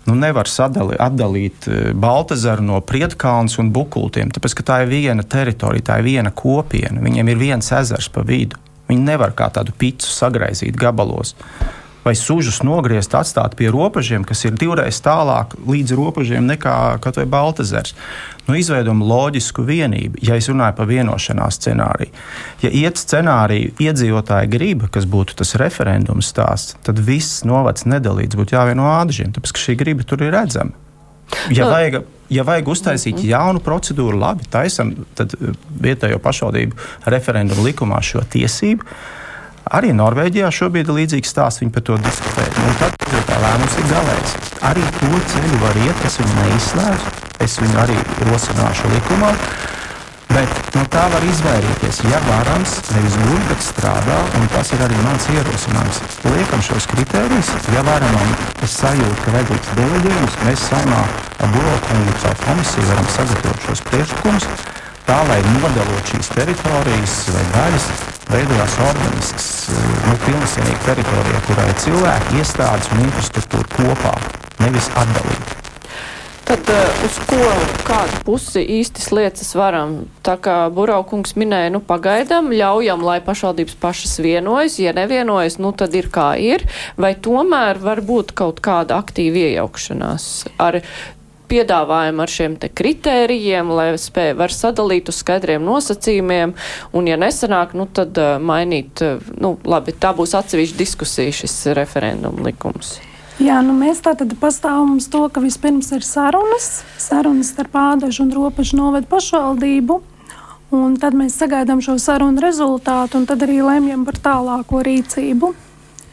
Nu, 0.04 0.14
nevar 0.20 0.48
sadali, 0.50 0.98
atdalīt 1.00 1.64
Baltasaru 1.96 2.64
no 2.66 2.80
Prietkalnas 2.84 3.56
un 3.62 3.70
Bukultiem, 3.72 4.28
tāpēc 4.34 4.58
ka 4.58 4.66
tā 4.68 4.82
ir 4.84 4.90
viena 4.92 5.24
teritorija, 5.24 5.86
tā 5.88 6.00
ir 6.02 6.08
viena 6.10 6.32
kopiena. 6.34 7.00
Viņiem 7.00 7.30
ir 7.32 7.40
viens 7.40 7.72
ezers 7.72 8.10
pa 8.12 8.24
vidu. 8.26 8.60
Viņi 8.90 9.00
nevar 9.00 9.32
kā 9.36 9.48
tādu 9.54 9.72
pīci 9.80 10.10
sagraizīt 10.12 10.76
gabalos. 10.76 11.32
Vai 12.04 12.12
sužus 12.20 12.60
nogriezt, 12.60 13.14
atstāt 13.16 13.54
pie 13.56 13.70
robežiem, 13.72 14.26
kas 14.28 14.44
ir 14.44 14.52
divreiz 14.60 14.98
tālāk 15.00 15.56
līdz 15.64 15.94
robežiem 15.96 16.44
nekā 16.44 16.76
Baltazars. 17.24 17.94
Nu, 18.44 18.56
izveidojam 18.60 19.00
loģisku 19.08 19.64
vienību, 19.64 20.20
ja 20.24 20.36
es 20.36 20.50
runāju 20.50 20.76
par 20.76 20.88
vienošanās 20.90 21.56
scenāriju. 21.56 22.12
Ja 22.60 22.72
iet 22.76 23.00
scenāriju 23.00 23.72
iedzīvotāji 23.80 24.50
grib, 24.52 24.84
kas 24.92 25.08
būtu 25.08 25.38
tas 25.40 25.54
referendums 25.60 26.28
stāsts, 26.28 26.76
tad 26.84 27.00
viss 27.00 27.44
novads 27.48 27.88
nedalīts 27.88 28.36
būtu 28.36 28.58
jāvieno 28.58 28.90
ādažiem, 28.98 29.32
tāpēc 29.32 29.54
ka 29.56 29.64
šī 29.64 29.78
griba 29.80 30.04
tur 30.04 30.26
ir 30.26 30.34
redzama. 30.36 30.76
Ja 31.56 31.70
vajag, 31.72 32.02
ja 32.28 32.44
vajag 32.44 32.68
uztaisīt 32.68 33.16
mhm. 33.16 33.28
jaunu 33.32 33.64
procedūru, 33.64 34.20
labi, 34.20 34.46
taisam 34.52 34.92
eh, 34.92 35.36
vietējo 35.88 36.20
pašvaldību 36.22 37.10
referendumu 37.16 37.64
likumā 37.70 38.04
šo 38.04 38.26
tiesību. 38.36 38.84
Arī 39.74 39.94
Norvēģijā 39.96 40.50
šobrīd 40.52 40.90
ir 40.90 40.98
līdzīgs 40.98 41.30
stāsts, 41.32 41.62
viņi 41.62 41.72
par 41.72 41.86
to 41.88 41.96
diskutē. 42.04 42.44
Un 42.68 42.80
tad 42.82 42.98
tā 43.24 43.38
lēmums 43.40 43.78
ir 43.80 43.92
galējs. 43.94 44.40
Arī 44.68 44.88
to 45.00 45.22
ceļu 45.32 45.62
var 45.64 45.86
iet, 45.86 46.04
es 46.04 46.20
viņu 46.20 46.42
neizslēdzu. 46.42 47.23
Es 47.42 47.56
viņu 47.62 47.80
arī 47.82 47.96
rosināšu 48.28 48.92
likumā. 48.94 49.32
Bet 50.34 50.50
no 50.74 50.82
tā 50.90 51.02
var 51.12 51.22
izvairīties, 51.28 52.00
ja 52.10 52.18
varams 52.26 52.72
nevis 52.90 53.16
guļ, 53.20 53.42
bet 53.50 53.60
strādā, 53.62 54.16
un 54.38 54.48
tas 54.50 54.72
ir 54.74 54.82
arī 54.82 54.96
mans 55.04 55.28
ierosinājums. 55.30 56.00
Liekam 56.26 56.64
šos 56.64 56.88
kritērijus, 56.90 57.52
ja 57.74 57.84
varamam 57.86 58.32
es 58.66 58.74
sajūtu, 58.80 59.20
ka 59.22 59.34
vajadzīgs 59.36 59.70
deleģējums, 59.78 60.38
mēs 60.48 60.66
saimā 60.72 61.02
ar 61.38 61.52
Bulokungu 61.54 62.16
caur 62.24 62.40
komisiju 62.42 62.88
varam 62.90 63.10
sagatavot 63.14 63.68
šos 63.68 63.84
priekšlikumus, 63.90 64.48
tā 65.06 65.18
lai 65.30 65.40
nodalot 65.52 66.14
šīs 66.14 66.32
teritorijas 66.34 67.18
vai 67.36 67.44
daļas, 67.54 67.90
veidojās 68.32 68.78
organisks, 68.90 69.50
nu, 70.08 70.16
pilnīgi 70.24 70.80
teritorija, 70.88 71.44
kurā 71.50 71.68
ir 71.70 71.78
cilvēki, 71.84 72.40
iestādes 72.40 72.90
un 72.96 73.04
infrastruktūra 73.06 73.70
kopā, 73.76 74.16
nevis 74.64 74.90
atdalīti. 74.98 75.63
Tad 76.44 76.60
uh, 76.68 77.04
uz 77.06 77.14
ko, 77.24 77.40
kādu 77.88 78.18
pusi 78.26 78.60
īsti 78.76 79.00
slieces 79.00 79.54
varam? 79.56 79.94
Tā 80.26 80.34
kā 80.44 80.56
Buraukungs 80.76 81.38
minēja, 81.40 81.70
nu 81.72 81.80
pagaidām 81.80 82.50
ļaujam, 82.52 83.00
lai 83.00 83.16
pašvaldības 83.24 83.78
pašas 83.80 84.18
vienojas, 84.20 84.76
ja 84.82 84.92
nevienojas, 84.92 85.56
nu 85.56 85.72
tad 85.72 85.96
ir 85.96 86.10
kā 86.12 86.34
ir, 86.36 86.66
vai 87.00 87.14
tomēr 87.16 87.80
var 87.80 88.04
būt 88.04 88.34
kaut 88.36 88.60
kāda 88.64 89.00
aktīva 89.00 89.40
iejaukšanās 89.46 90.26
ar 90.60 90.82
piedāvājumu 91.48 92.24
ar 92.26 92.34
šiem 92.36 92.58
te 92.60 92.68
kritērijiem, 92.68 93.72
lai 93.72 93.88
spēj 94.00 94.36
var 94.36 94.52
sadalīt 94.52 95.08
uz 95.08 95.22
skaidriem 95.24 95.64
nosacījumiem, 95.64 96.52
un 96.92 97.08
ja 97.08 97.16
nesanāk, 97.20 97.72
nu 97.72 97.88
tad 97.88 98.20
uh, 98.20 98.36
mainīt, 98.36 99.00
uh, 99.00 99.32
nu 99.40 99.56
labi, 99.64 99.96
tā 99.96 100.12
būs 100.12 100.36
atsevišķa 100.36 100.80
diskusija 100.84 101.40
šis 101.40 101.58
referendum 101.80 102.44
likums. 102.44 102.98
Jā, 103.42 103.58
nu 103.66 103.74
mēs 103.74 103.98
tātad 104.04 104.30
pastāvam 104.38 104.96
uz 105.00 105.08
to, 105.10 105.24
ka 105.26 105.42
vispirms 105.42 105.90
ir 105.96 106.04
sarunas, 106.06 106.84
sarunas 107.02 107.50
starp 107.50 107.74
ādažu 107.74 108.22
un 108.22 108.30
robežu 108.34 108.78
novedu 108.78 109.10
pašvaldību. 109.10 110.00
Un 110.74 110.94
tad 110.98 111.14
mēs 111.18 111.36
sagaidām 111.38 111.82
šo 111.84 111.96
sarunu 112.02 112.42
rezultātu, 112.42 113.18
un 113.18 113.26
tad 113.30 113.42
arī 113.46 113.60
lemjam 113.62 114.06
par 114.06 114.18
tālāko 114.22 114.80
rīcību. 114.86 115.50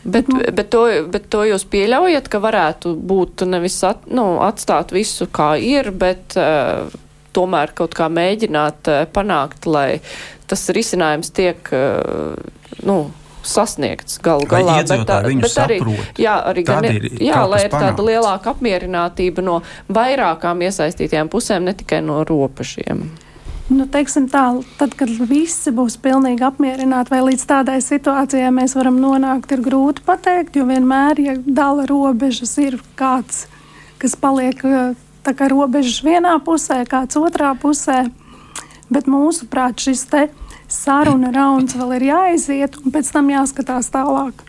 Bet, 0.04 0.28
nu, 0.34 0.42
bet, 0.42 0.72
to, 0.74 0.82
bet 1.14 1.30
to 1.30 1.44
jūs 1.46 1.66
pieļaujat, 1.70 2.28
ka 2.30 2.42
varētu 2.42 2.96
būt 2.98 3.46
nevis 3.50 3.78
at, 3.86 4.08
nu, 4.10 4.42
atstāt 4.42 4.94
visu 4.94 5.30
kā 5.30 5.54
ir, 5.62 5.92
bet 5.94 6.34
uh, 6.42 6.90
tomēr 7.38 7.74
kaut 7.78 7.94
kā 7.98 8.10
mēģināt 8.10 8.90
uh, 8.90 9.04
panākt, 9.14 9.70
lai 9.70 10.02
tas 10.50 10.66
risinājums 10.74 11.30
tiek 11.38 11.70
uh, 11.78 12.34
nu, 12.82 12.98
sasniegts 13.48 14.20
galu 14.24 14.46
galā. 14.50 14.78
Bet, 14.84 15.04
tā, 15.08 15.20
bet 15.26 15.58
arī, 15.64 15.80
jā, 16.20 16.36
arī 16.52 16.64
gan, 16.68 16.88
ir, 16.90 17.10
jā, 17.22 17.42
lai 17.50 17.66
ir 17.66 17.74
tāda 17.74 18.06
lielāka 18.06 18.54
apmierinātība 18.54 19.44
no 19.46 19.60
vairākām 19.92 20.64
iesaistītajām 20.68 21.32
pusēm, 21.32 21.68
ne 21.70 21.76
tikai 21.78 22.02
no 22.06 22.22
robežiem. 22.28 23.06
Nu, 23.72 23.86
teiksim 23.88 24.26
tā, 24.28 24.44
tad, 24.76 24.98
kad 25.00 25.12
visi 25.30 25.72
būs 25.72 25.96
pilnīgi 26.04 26.44
apmierināti, 26.44 27.14
vai 27.14 27.22
līdz 27.30 27.46
tādai 27.48 27.78
situācijai 27.84 28.50
mēs 28.52 28.76
varam 28.76 28.98
nonākt, 29.00 29.54
ir 29.56 29.64
grūti 29.64 30.04
pateikt, 30.04 30.60
jo 30.60 30.66
vienmēr, 30.68 31.22
ja 31.24 31.38
dala 31.40 31.86
robežas, 31.88 32.58
ir 32.60 32.82
kāds, 33.00 33.46
kas 34.02 34.18
paliek 34.20 34.60
tā 35.24 35.36
kā 35.38 35.48
robežas 35.52 36.02
vienā 36.04 36.36
pusē, 36.44 36.82
kāds 36.90 37.16
otrā 37.22 37.54
pusē. 37.62 38.04
Bet 38.92 39.08
mūsuprāt, 39.08 39.80
šis 39.80 40.04
saruna 40.72 41.32
rauns 41.36 41.76
vēl 41.78 41.98
ir 42.00 42.08
jāiziet, 42.12 42.80
un 42.82 42.96
pēc 42.96 43.12
tam 43.14 43.30
jāskatās 43.34 43.92
tālāk. 43.94 44.46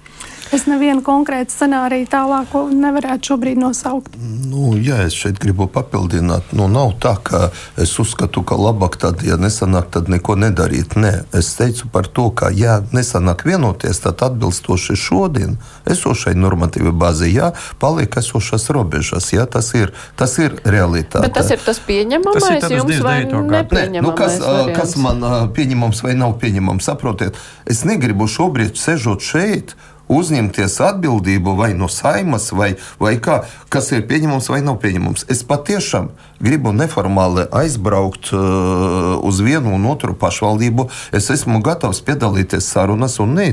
Es 0.52 0.66
nevienu 0.68 1.00
konkrētu 1.00 1.54
scenāriju 1.54 2.04
tālāko 2.12 2.66
nevarētu 2.76 3.30
šobrīd 3.30 3.56
nosaukt. 3.56 4.18
Nu, 4.20 4.74
jā, 4.76 4.98
es 5.06 5.14
šeit 5.16 5.38
gribu 5.40 5.64
papildināt. 5.72 6.50
Nu, 6.52 6.66
nav 6.68 6.90
tā, 7.00 7.14
ka 7.24 7.46
es 7.80 7.94
uzskatu, 8.02 8.42
ka 8.44 8.58
labāk 8.60 8.98
tad, 9.00 9.22
ja 9.24 9.38
nesanāk, 9.40 9.88
tad 9.94 10.10
neko 10.12 10.36
nedarīt. 10.36 10.92
Nē, 11.00 11.12
es 11.38 11.54
teicu 11.56 11.88
par 11.94 12.04
to, 12.04 12.26
ka, 12.36 12.50
ja 12.52 12.82
nesanāk 12.92 13.46
vienoties, 13.48 14.02
tad 14.04 14.20
atbilstoši 14.26 14.96
šodien 15.00 15.56
esošai 15.88 16.34
normatīvai 16.36 16.92
bāzei, 17.00 17.32
jā, 17.32 17.54
paliek 17.80 18.20
esošās 18.20 18.68
robežas. 18.76 19.30
Jā, 19.32 19.46
tas 19.48 19.72
ir, 19.78 19.94
tas 20.20 20.36
ir 20.36 20.58
realitāte. 20.68 21.24
Bet 21.24 21.38
tas 21.38 21.48
ir 21.54 21.64
tas 21.64 21.80
pieņemamais 21.86 22.44
tas 22.44 22.68
ir 22.68 22.76
jums 22.82 23.00
vai 23.00 23.22
nepieņemamais? 23.24 24.04
Nu, 24.04 24.12
kas, 24.20 24.36
variants? 24.44 24.76
kas 24.82 24.94
man 25.00 25.24
pieņemams 25.56 26.04
vai 26.04 26.12
nav 26.20 26.36
pieņemams? 26.44 26.92
Saprotiet, 26.92 27.40
es 27.64 27.86
negribu 27.88 28.28
šobrīd 28.28 28.76
sežot 28.76 29.24
šeit 29.24 29.72
uzņemties 30.12 30.78
atbildību 30.88 31.56
vai 31.58 31.72
no 31.78 31.88
saimas, 31.92 32.50
vai, 32.56 32.74
vai 33.00 33.16
kā, 33.22 33.42
kas 33.72 33.92
ir 33.92 34.06
pieņemams 34.08 34.50
vai 34.52 34.60
nav 34.64 34.78
pieņemams. 34.82 35.26
Es 35.32 35.42
patiešām 35.48 36.10
gribu 36.42 36.72
neformāli 36.74 37.46
aizbraukt 37.54 38.32
uh, 38.34 39.18
uz 39.22 39.40
vienu 39.44 39.74
un 39.76 39.86
otru 39.90 40.14
pašvaldību. 40.18 40.88
Es 41.14 41.30
esmu 41.32 41.62
gatavs 41.64 42.02
piedalīties 42.06 42.66
sarunās, 42.74 43.18
un 43.22 43.36
ne, 43.38 43.48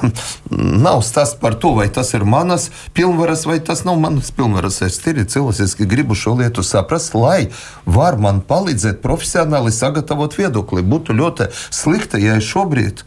nav 0.86 1.04
stāsts 1.06 1.38
par 1.40 1.56
to, 1.62 1.74
vai 1.78 1.88
tas 1.94 2.12
ir 2.16 2.26
manas 2.28 2.68
pilnvaras 2.96 3.46
vai 3.48 3.60
tas 3.64 3.84
nav 3.86 4.00
manas 4.02 4.32
pilnvaras. 4.34 4.80
Es 4.86 4.98
tīri 5.02 5.26
cilvēciski 5.28 5.86
gribu 5.88 6.18
šo 6.18 6.36
lietu 6.40 6.64
saprast, 6.66 7.14
lai 7.14 7.48
var 7.86 8.18
man 8.20 8.42
palīdzēt 8.42 9.02
profesionāli 9.04 9.72
sagatavot 9.74 10.34
viedokli. 10.38 10.82
Būtu 10.82 11.16
ļoti 11.18 11.50
slikti, 11.70 12.24
ja 12.26 12.38
es 12.42 12.50
šobrīd 12.50 13.06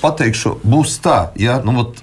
pateikšu, 0.00 0.56
būs 0.64 0.98
tā, 1.04 1.18
ja, 1.40 1.58
nu, 1.64 1.76
ot, 1.84 2.02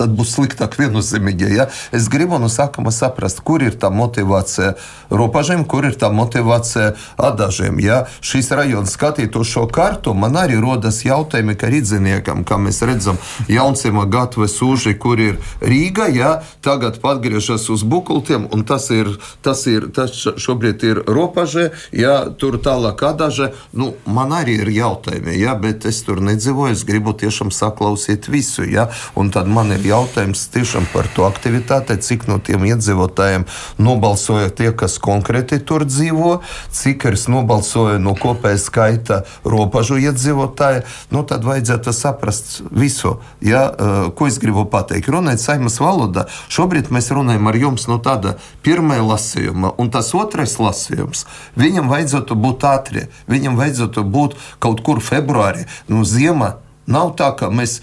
tad 0.00 0.14
būs 0.16 0.34
sliktāk 0.38 0.78
viennozīmīgi. 0.80 1.52
Ja? 1.58 1.68
Es 1.96 2.08
gribu 2.12 2.40
no 2.40 2.48
sākuma 2.52 2.92
saprast, 2.94 3.42
kur 3.44 3.62
ir 3.64 3.76
tā 3.80 3.90
motivācija 3.92 4.74
robežiem, 5.12 5.66
kur 5.68 5.84
ir 5.88 5.98
tā 6.00 6.08
motivācija 6.14 6.94
adažiem. 7.20 7.80
Ja 7.84 8.02
šīs 8.24 8.50
rajonas 8.56 8.96
skatītu 8.96 9.44
šo 9.44 9.66
kartu, 9.70 10.14
man 10.16 10.38
arī 10.40 10.58
rodas 10.62 11.02
jautājumi, 11.04 11.56
ka 11.58 11.70
rīdziniekam, 11.72 12.44
kā 12.48 12.58
mēs 12.60 12.80
redzam, 12.86 13.20
Jauncima 13.50 14.06
gatve 14.10 14.48
sūži, 14.50 14.96
kur 15.00 15.20
ir 15.20 15.38
Rīga, 15.60 16.08
ja 16.14 16.32
tagad 16.64 17.00
atgriežas 17.10 17.68
uz 17.72 17.82
bukultiem, 17.84 18.46
un 18.54 18.64
tas 18.64 18.88
ir, 18.94 19.10
tas 19.44 19.64
ir, 19.70 19.90
tas 19.94 20.14
šobrīd 20.14 20.84
ir 20.86 21.02
robeža, 21.08 21.70
ja 21.92 22.14
tur 22.38 22.58
tālāk 22.62 23.02
adaža, 23.10 23.50
nu, 23.76 23.92
man 24.06 24.34
arī 24.36 24.60
ir 24.64 24.72
jautājumi, 24.74 25.36
ja, 25.40 25.56
bet 25.58 25.86
es 25.90 26.02
tur 26.06 26.22
nedzīvoju, 26.24 26.76
es 26.76 26.86
gribu 26.88 27.14
tiešām 27.18 27.52
saklausīt 27.54 28.30
visu, 28.30 28.64
ja, 28.68 28.88
un 29.18 29.32
tad 29.34 29.50
man 29.50 29.74
ir 29.74 29.89
jautājums 29.90 30.46
tiešām 30.54 30.86
par 30.92 31.08
to 31.14 31.26
aktivitāti, 31.28 31.98
cik 32.00 32.26
no 32.30 32.38
tiem 32.42 32.64
iedzīvotājiem 32.68 33.46
nobalsoja 33.82 34.50
tie, 34.54 34.70
kas 34.76 34.98
konkrēti 35.02 35.60
tur 35.66 35.84
dzīvo, 35.88 36.38
cik 36.74 37.08
ir 37.10 37.18
nobalsoja 37.30 37.98
no 38.02 38.14
kopēja 38.18 38.60
skaita 38.60 39.20
robežu 39.44 39.98
iedzīvotāju. 40.00 40.84
Nu, 41.14 41.24
tad 41.26 41.44
vajadzētu 41.46 41.94
saprast 41.96 42.60
visu. 42.70 43.16
Ja, 43.44 43.66
uh, 43.70 44.00
ko 44.14 44.30
es 44.30 44.38
gribu 44.42 44.66
pateikt? 44.70 45.10
Runājot 45.10 45.42
saimas 45.42 45.80
valodā, 45.82 46.26
šobrīd 46.52 46.92
mēs 46.94 47.10
runājam 47.14 47.50
ar 47.50 47.58
jums 47.58 47.88
no 47.90 48.00
tāda 48.02 48.36
pirmā 48.66 49.00
lasījuma, 49.04 49.74
un 49.80 49.90
tas 49.92 50.12
otrais 50.16 50.56
lasījums, 50.60 51.26
viņam 51.58 51.90
vajadzētu 51.90 52.36
būt 52.38 52.66
ātri, 52.68 53.06
viņam 53.30 53.58
vajadzētu 53.60 54.04
būt 54.06 54.36
kaut 54.62 54.82
kur 54.86 55.02
februārī, 55.04 55.66
nu, 55.88 56.04
ziema. 56.04 56.56
Nav 56.90 57.12
tā, 57.14 57.28
ka 57.38 57.50
mēs 57.54 57.78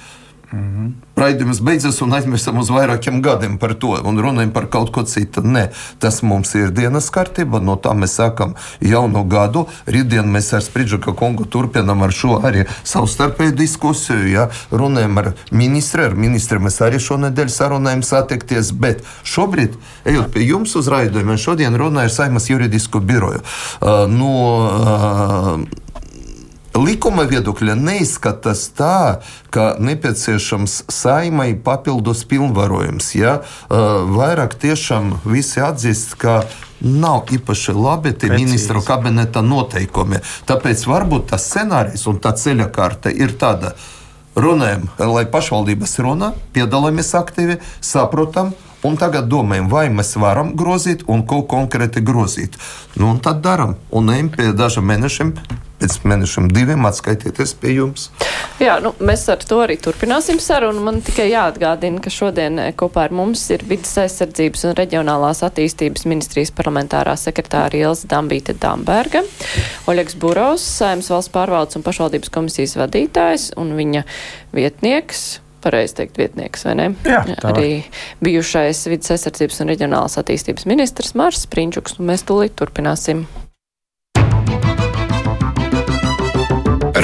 Mm 0.52 0.60
-hmm. 0.60 0.92
Raidījums 1.18 1.60
beidzas 1.62 2.02
un 2.02 2.14
aizmirstam 2.14 2.58
uz 2.58 2.70
vairākiem 2.70 3.22
gadiem 3.22 3.58
par 3.58 3.74
to 3.74 3.98
un 4.04 4.20
runājam 4.20 4.52
par 4.52 4.68
kaut 4.70 4.92
ko 4.92 5.04
citu. 5.04 5.42
Nē, 5.42 5.68
tas 6.00 6.22
mums 6.22 6.56
ir 6.56 6.72
dienas 6.72 7.10
kārtība. 7.12 7.60
No 7.64 7.76
tā 7.76 7.92
mēs 7.94 8.16
sākam 8.20 8.54
jaunu 8.82 9.24
gadu. 9.24 9.66
Rītdien 9.88 10.30
mēs 10.36 10.54
ar 10.54 10.62
Sprīdžaka 10.62 11.14
kungu 11.16 11.46
turpinām 11.46 12.04
ar 12.04 12.12
šo 12.12 12.40
arī 12.44 12.66
savstarpēju 12.84 13.52
diskusiju. 13.52 14.28
Ja? 14.28 14.50
Runājam 14.72 15.18
ar 15.18 15.34
ministru. 15.52 16.04
Ar 16.04 16.16
ministru 16.16 16.60
mēs 16.60 16.82
arī 16.82 17.00
šonadēļ 17.00 17.48
sarunājam 17.48 18.04
satikties. 18.04 18.72
Bet 18.72 19.04
šobrīd, 19.24 19.76
ejot 20.06 20.32
pie 20.34 20.48
jums 20.48 20.76
uz 20.76 20.88
raidījumiem, 20.88 21.38
šodien 21.38 21.76
runāju 21.76 22.04
ar 22.04 22.10
Saimas 22.10 22.50
juridisko 22.50 23.00
biroju. 23.00 23.42
Uh, 23.82 24.08
no, 24.08 24.32
uh, 24.64 25.87
likuma 26.78 27.26
viedokļa 27.28 27.76
neizskatās 27.80 28.68
tā, 28.78 29.20
ka 29.54 29.76
nepieciešams 29.80 30.84
saimai 30.92 31.54
papildus 31.64 32.24
pilnvarojums. 32.30 33.12
Ja? 33.18 33.40
Vairāk 33.70 34.58
tiešām 34.62 35.18
visi 35.28 35.64
atzīst, 35.64 36.16
ka 36.22 36.44
nav 36.82 37.32
īpaši 37.34 37.74
labi 37.74 38.14
tie 38.14 38.30
Precīzi. 38.30 38.46
ministru 38.46 38.84
kabineta 38.86 39.42
noteikumi. 39.42 40.22
Tāpēc 40.50 40.86
varbūt 40.88 41.32
tas 41.34 41.50
scenārijs 41.50 42.06
un 42.08 42.22
tā 42.22 42.36
ceļa 42.38 42.70
karte 42.74 43.14
ir 43.14 43.34
tāda. 43.40 43.74
Runājam, 44.38 44.86
lai 45.02 45.26
pašvaldības 45.26 45.98
runā, 46.06 46.34
piedalāmies 46.54 47.16
aktīvi, 47.18 47.58
saprotam, 47.82 48.54
Un 48.86 48.94
tagad 48.96 49.26
domājam, 49.26 49.66
vai 49.72 49.88
mēs 49.90 50.14
varam 50.22 50.52
grozīt 50.56 51.02
un 51.10 51.24
ko 51.26 51.42
konkrēti 51.50 52.04
grozīt. 52.06 52.60
Nu, 52.96 53.10
un 53.10 53.18
tad 53.20 53.42
darām. 53.42 53.74
Un 53.90 54.14
ejam 54.14 54.30
pie 54.30 54.52
dažiem 54.54 54.86
mēnešiem 54.86 55.34
pēc 55.78 55.98
mēnešiem 56.08 56.50
diviem 56.54 56.86
atskaitieties 56.90 57.54
pie 57.62 57.76
jums. 57.78 58.10
Jā, 58.62 58.78
nu, 58.84 58.94
mēs 59.04 59.28
ar 59.30 59.44
to 59.46 59.60
arī 59.64 59.78
turpināsim 59.82 60.40
sarunu. 60.42 60.82
Man 60.86 61.02
tikai 61.06 61.30
jāatgādina, 61.30 62.02
ka 62.04 62.14
šodien 62.14 62.60
eh, 62.62 62.72
kopā 62.78 63.08
ar 63.08 63.16
mums 63.16 63.44
ir 63.54 63.66
vidas 63.70 63.94
aizsardzības 64.02 64.68
un 64.70 64.78
reģionālās 64.80 65.44
attīstības 65.48 66.08
ministrijas 66.10 66.54
parlamentārā 66.58 67.16
sekretāra 67.20 67.78
Ilza 67.78 68.10
Dambīte 68.12 68.58
Damberga, 68.58 69.24
Oļegs 69.90 70.18
Burovs, 70.22 70.66
Saimnes 70.80 71.12
valsts 71.14 71.34
pārvaldes 71.34 71.78
un 71.78 71.86
pašvaldības 71.86 72.34
komisijas 72.34 72.78
vadītājs 72.82 73.52
un 73.62 73.76
viņa 73.78 74.08
vietnieks 74.58 75.28
pareizi 75.68 75.98
teikt, 75.98 76.20
vietnieks, 76.22 76.64
vai 76.68 76.76
ne? 76.80 76.86
Jā, 77.08 77.24
arī 77.50 77.72
bijušais 78.24 78.86
vidas 78.92 79.12
aizsardzības 79.18 79.64
un 79.64 79.74
reģionālās 79.74 80.20
attīstības 80.22 80.70
ministrs 80.70 81.18
Mars 81.18 81.44
Sprinčuks, 81.48 81.98
un 82.00 82.12
mēs 82.14 82.24
tūlīt 82.28 82.56
turpināsim. 82.60 83.26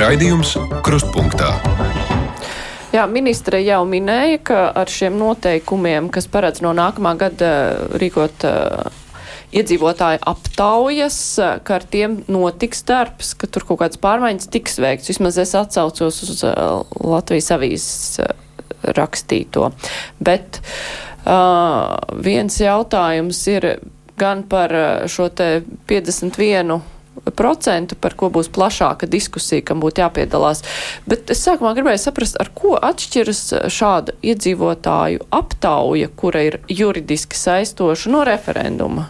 Raidījums 0.04 0.58
Krustpunktā. 0.84 1.54
Jā, 2.92 3.06
ministre 3.08 3.62
jau 3.64 3.86
minēja, 3.88 4.42
ka 4.50 4.58
ar 4.76 4.90
šiem 4.92 5.16
noteikumiem, 5.16 6.10
kas 6.12 6.28
paredz 6.28 6.60
no 6.66 6.74
nākamā 6.76 7.14
gada 7.22 7.52
rīkot 8.02 8.44
uh, 8.50 8.90
iedzīvotāju 9.56 10.20
aptaujas, 10.28 11.20
ka 11.40 11.78
ar 11.78 11.88
tiem 11.88 12.18
notiks 12.28 12.84
darbs, 12.90 13.32
ka 13.40 13.48
tur 13.48 13.64
kaut 13.70 13.80
kādas 13.86 14.02
pārmaiņas 14.04 14.52
tiks 14.52 14.76
veikts. 14.84 15.08
Vismaz 15.14 15.40
es 15.40 15.56
atsaucos 15.56 16.20
uz 16.28 16.44
uh, 16.50 16.84
Latvijas 17.00 17.54
avīzes 17.56 18.26
uh, 18.26 18.34
rakstīto. 19.00 19.70
Bet 20.20 20.60
uh, 20.60 21.96
viens 22.28 22.60
jautājums 22.60 23.40
ir 23.56 23.72
gan 24.20 24.44
par 24.52 24.76
šo 25.08 25.32
te 25.32 25.54
51 25.88 26.84
procentu, 27.32 27.96
par 27.96 28.18
ko 28.20 28.30
būs 28.34 28.50
plašāka 28.54 29.08
diskusija, 29.08 29.64
kam 29.64 29.80
būtu 29.84 30.04
jāpiedalās. 30.04 30.64
Bet 31.08 31.32
es 31.32 31.44
sākumā 31.46 31.74
gribēju 31.78 32.02
saprast, 32.04 32.40
ar 32.42 32.52
ko 32.56 32.76
atšķiras 32.76 33.44
šāda 33.72 34.18
iedzīvotāju 34.20 35.24
aptauja, 35.32 36.12
kura 36.16 36.44
ir 36.50 36.60
juridiski 36.68 37.40
saistoša 37.40 38.12
no 38.12 38.26
referenduma. 38.28 39.10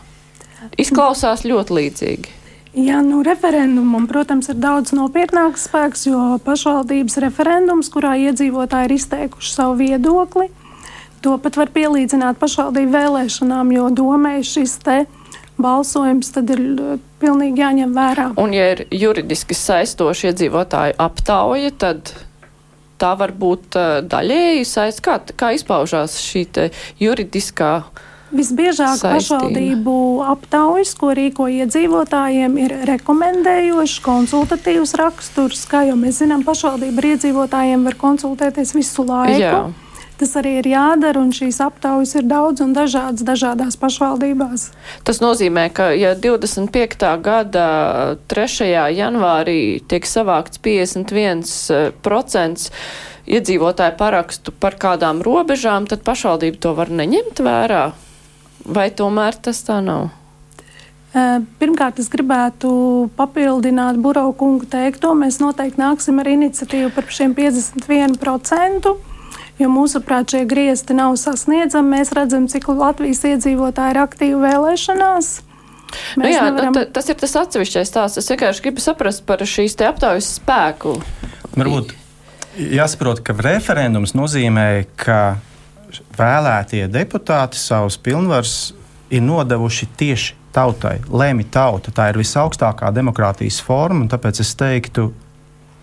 Izklausās 0.80 1.44
ļoti 1.48 1.80
līdzīgi. 1.80 2.40
Jā, 2.74 3.04
nu, 3.06 3.20
referendumam, 3.22 4.08
protams, 4.10 4.48
ir 4.50 4.58
daudz 4.58 4.96
nopietnāks 4.98 5.68
spēks, 5.68 6.08
jo 6.10 6.22
pašvaldības 6.42 7.20
referendums, 7.22 7.92
kurā 7.94 8.16
iedzīvotāji 8.18 8.90
ir 8.90 8.96
izteikuši 8.96 9.52
savu 9.54 9.76
viedokli, 9.84 10.48
to 11.22 11.36
pat 11.38 11.60
var 11.60 11.70
pielīdzināt 11.76 12.40
pašvaldību 12.42 12.96
vēlēšanām, 12.96 13.76
jo 13.78 13.92
domē 13.94 14.40
šis 14.42 14.74
te 14.82 14.98
balsojums 15.62 16.32
tad 16.36 16.54
ir 16.54 16.62
uh, 16.74 16.94
pilnīgi 17.22 17.64
jāņem 17.64 17.96
vērā. 17.96 18.30
Un, 18.42 18.56
ja 18.56 18.72
ir 18.76 18.86
juridiski 18.92 19.58
saistoši 19.58 20.32
iedzīvotāju 20.32 20.98
aptauja, 21.02 21.74
tad 21.78 22.14
tā 23.02 23.14
var 23.20 23.36
būt 23.36 23.78
uh, 23.80 24.00
daļēji 24.08 24.66
saist. 24.70 25.04
Kā, 25.06 25.20
kā 25.38 25.54
izpaužās 25.58 26.18
šī 26.24 26.48
juridiskā? 27.02 27.76
Visbiežāk 28.34 28.98
saistība. 28.98 29.20
pašvaldību 29.20 29.96
aptaujas, 30.26 30.96
ko 30.98 31.12
rīko 31.14 31.46
iedzīvotājiem, 31.54 32.56
ir 32.64 32.74
rekomendējošs, 32.90 34.00
konsultatīvs 34.02 34.96
raksturs. 34.98 35.68
Kā 35.70 35.84
jau 35.86 35.98
mēs 36.00 36.24
zinām, 36.24 36.42
pašvaldība 36.48 37.04
ar 37.04 37.10
iedzīvotājiem 37.12 37.86
var 37.86 38.00
konsultēties 38.02 38.74
visu 38.74 39.06
laiku. 39.06 39.38
Jā. 39.38 39.60
Tas 40.24 40.38
arī 40.40 40.54
ir 40.62 40.68
jādara, 40.72 41.20
un 41.20 41.34
šīs 41.36 41.60
aptaujas 41.66 42.14
ir 42.16 42.24
daudz 42.30 42.64
un 42.64 42.72
dažādas 42.76 43.26
dažādās 43.28 43.76
pašvaldībās. 43.82 44.70
Tas 45.04 45.20
nozīmē, 45.20 45.68
ka 45.76 45.92
ja 45.92 46.14
25. 46.16 47.20
gada 47.26 47.68
3. 48.32 48.70
janvārī 48.96 49.84
tiek 49.92 50.08
savākts 50.08 50.64
51% 50.64 52.72
iedzīvotāju 53.24 53.96
parakstu 54.00 54.56
par 54.56 54.80
kādām 54.80 55.20
robežām, 55.26 55.88
tad 55.92 56.08
pašvaldība 56.08 56.58
to 56.64 56.72
var 56.80 56.90
neņemt 56.92 57.44
vērā? 57.44 57.86
Vai 58.64 58.88
tomēr 58.96 59.36
tas 59.44 59.60
tā 59.68 59.84
nav? 59.84 60.12
Pirmkārt, 61.14 62.00
es 62.02 62.08
gribētu 62.10 62.70
papildināt 63.20 64.00
Burbuļu 64.02 64.34
kungu 64.40 64.66
teikto. 64.72 65.12
Mēs 65.14 65.38
noteikti 65.44 65.84
nāksim 65.84 66.24
ar 66.24 66.28
iniciatīvu 66.32 66.90
par 66.96 67.06
šiem 67.12 67.36
51%. 67.38 69.13
Jo 69.62 69.70
mūsuprāt, 69.70 70.34
šie 70.34 70.44
griezti 70.50 70.96
nav 70.98 71.16
sasniedzami. 71.22 72.00
Mēs 72.00 72.14
redzam, 72.18 72.48
cik 72.50 72.72
Latvijas 72.74 73.22
iedzīvotāji 73.30 73.94
ir 73.94 74.00
aktīvi 74.02 74.40
vēlēšanās. 74.42 75.34
Nu 76.18 76.30
jā, 76.30 76.46
nu 76.50 76.58
nevaram... 76.58 76.80
tas 76.94 77.10
ir 77.12 77.20
tas 77.22 77.36
atsevišķais 77.44 77.92
stāsts. 77.92 78.22
Es 78.24 78.32
vienkārši 78.34 78.66
gribu 78.66 78.82
saprast 78.82 79.26
par 79.30 79.44
šīs 79.46 79.78
aptaujas 79.86 80.32
spēku. 80.40 80.96
Varbūt 81.54 81.94
jāsaprot, 82.58 83.22
ka 83.26 83.36
referendums 83.38 84.16
nozīmē, 84.18 84.86
ka 84.98 85.38
vēlētie 86.18 86.88
deputāti 86.92 87.60
savus 87.62 88.00
pilnvarus 88.02 88.74
ir 89.14 89.22
nodevuši 89.22 89.90
tieši 89.98 90.40
tautai, 90.54 91.00
lēmi 91.10 91.46
tauta. 91.54 91.94
Tā 91.94 92.10
ir 92.12 92.20
visaugstākā 92.22 92.92
demokrātijas 92.94 93.60
forma, 93.64 94.04
un 94.06 94.10
tāpēc 94.12 94.42
es 94.44 94.54
teiktu, 94.58 95.12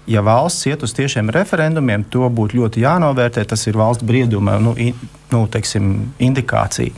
ja 0.08 0.22
valsts 0.24 0.68
iet 0.70 0.84
uz 0.86 0.94
tiešiem 0.96 1.32
referendumiem, 1.34 2.06
to 2.12 2.28
būtu 2.30 2.60
ļoti 2.60 2.84
jānovērtē. 2.84 3.44
Tas 3.48 3.66
ir 3.66 3.78
valsts 3.80 4.06
brieduma 4.06 4.58
nu, 4.62 4.74
in, 4.78 4.96
nu, 5.32 5.44
teiksim, 5.50 5.92
indikācija. 6.22 6.94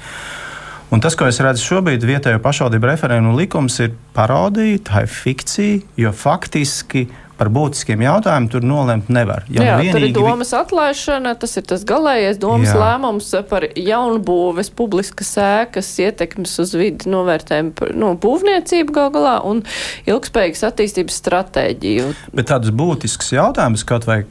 Un 0.92 1.00
tas, 1.00 1.16
ko 1.16 1.24
es 1.24 1.40
redzu 1.40 1.64
šobrīd, 1.64 2.04
vietējo 2.04 2.40
pašvaldību 2.44 2.90
referendumu 2.90 3.38
likums 3.38 3.78
ir 3.80 3.94
parodija, 4.12 4.80
tā 4.90 5.06
ir 5.06 5.12
fikcija, 5.12 5.78
jo 5.96 6.12
faktiski 6.12 7.06
par 7.42 7.50
būtiskiem 7.50 8.02
jautājumiem 8.04 8.48
tur 8.52 8.66
nolemt 8.66 9.08
nevar. 9.12 9.46
Ja 9.50 9.64
Jā, 9.66 9.78
vienīgi... 9.80 9.94
tur 9.96 10.06
ir 10.06 10.14
domas 10.14 10.52
atlaišana, 10.54 11.34
tas 11.42 11.56
ir 11.58 11.66
tas 11.66 11.82
galējais 11.88 12.38
domas 12.42 12.70
Jā. 12.70 12.78
lēmums 12.78 13.32
par 13.50 13.66
jaunbūves 13.74 14.70
publiskas 14.78 15.34
ēkas 15.42 15.90
ietekmes 16.04 16.54
uz 16.62 16.76
vidi 16.78 17.10
novērtējumu, 17.10 17.90
nu, 17.98 18.12
būvniecību 18.22 18.94
gal 18.94 19.10
galā 19.14 19.40
un 19.48 19.64
ilgspējīgas 20.06 20.68
attīstības 20.70 21.18
stratēģiju. 21.24 22.12
Bet 22.36 22.52
tādus 22.52 22.70
būtiskus 22.78 23.34
jautājumus 23.34 23.84
kaut 23.88 24.06
vai 24.06 24.22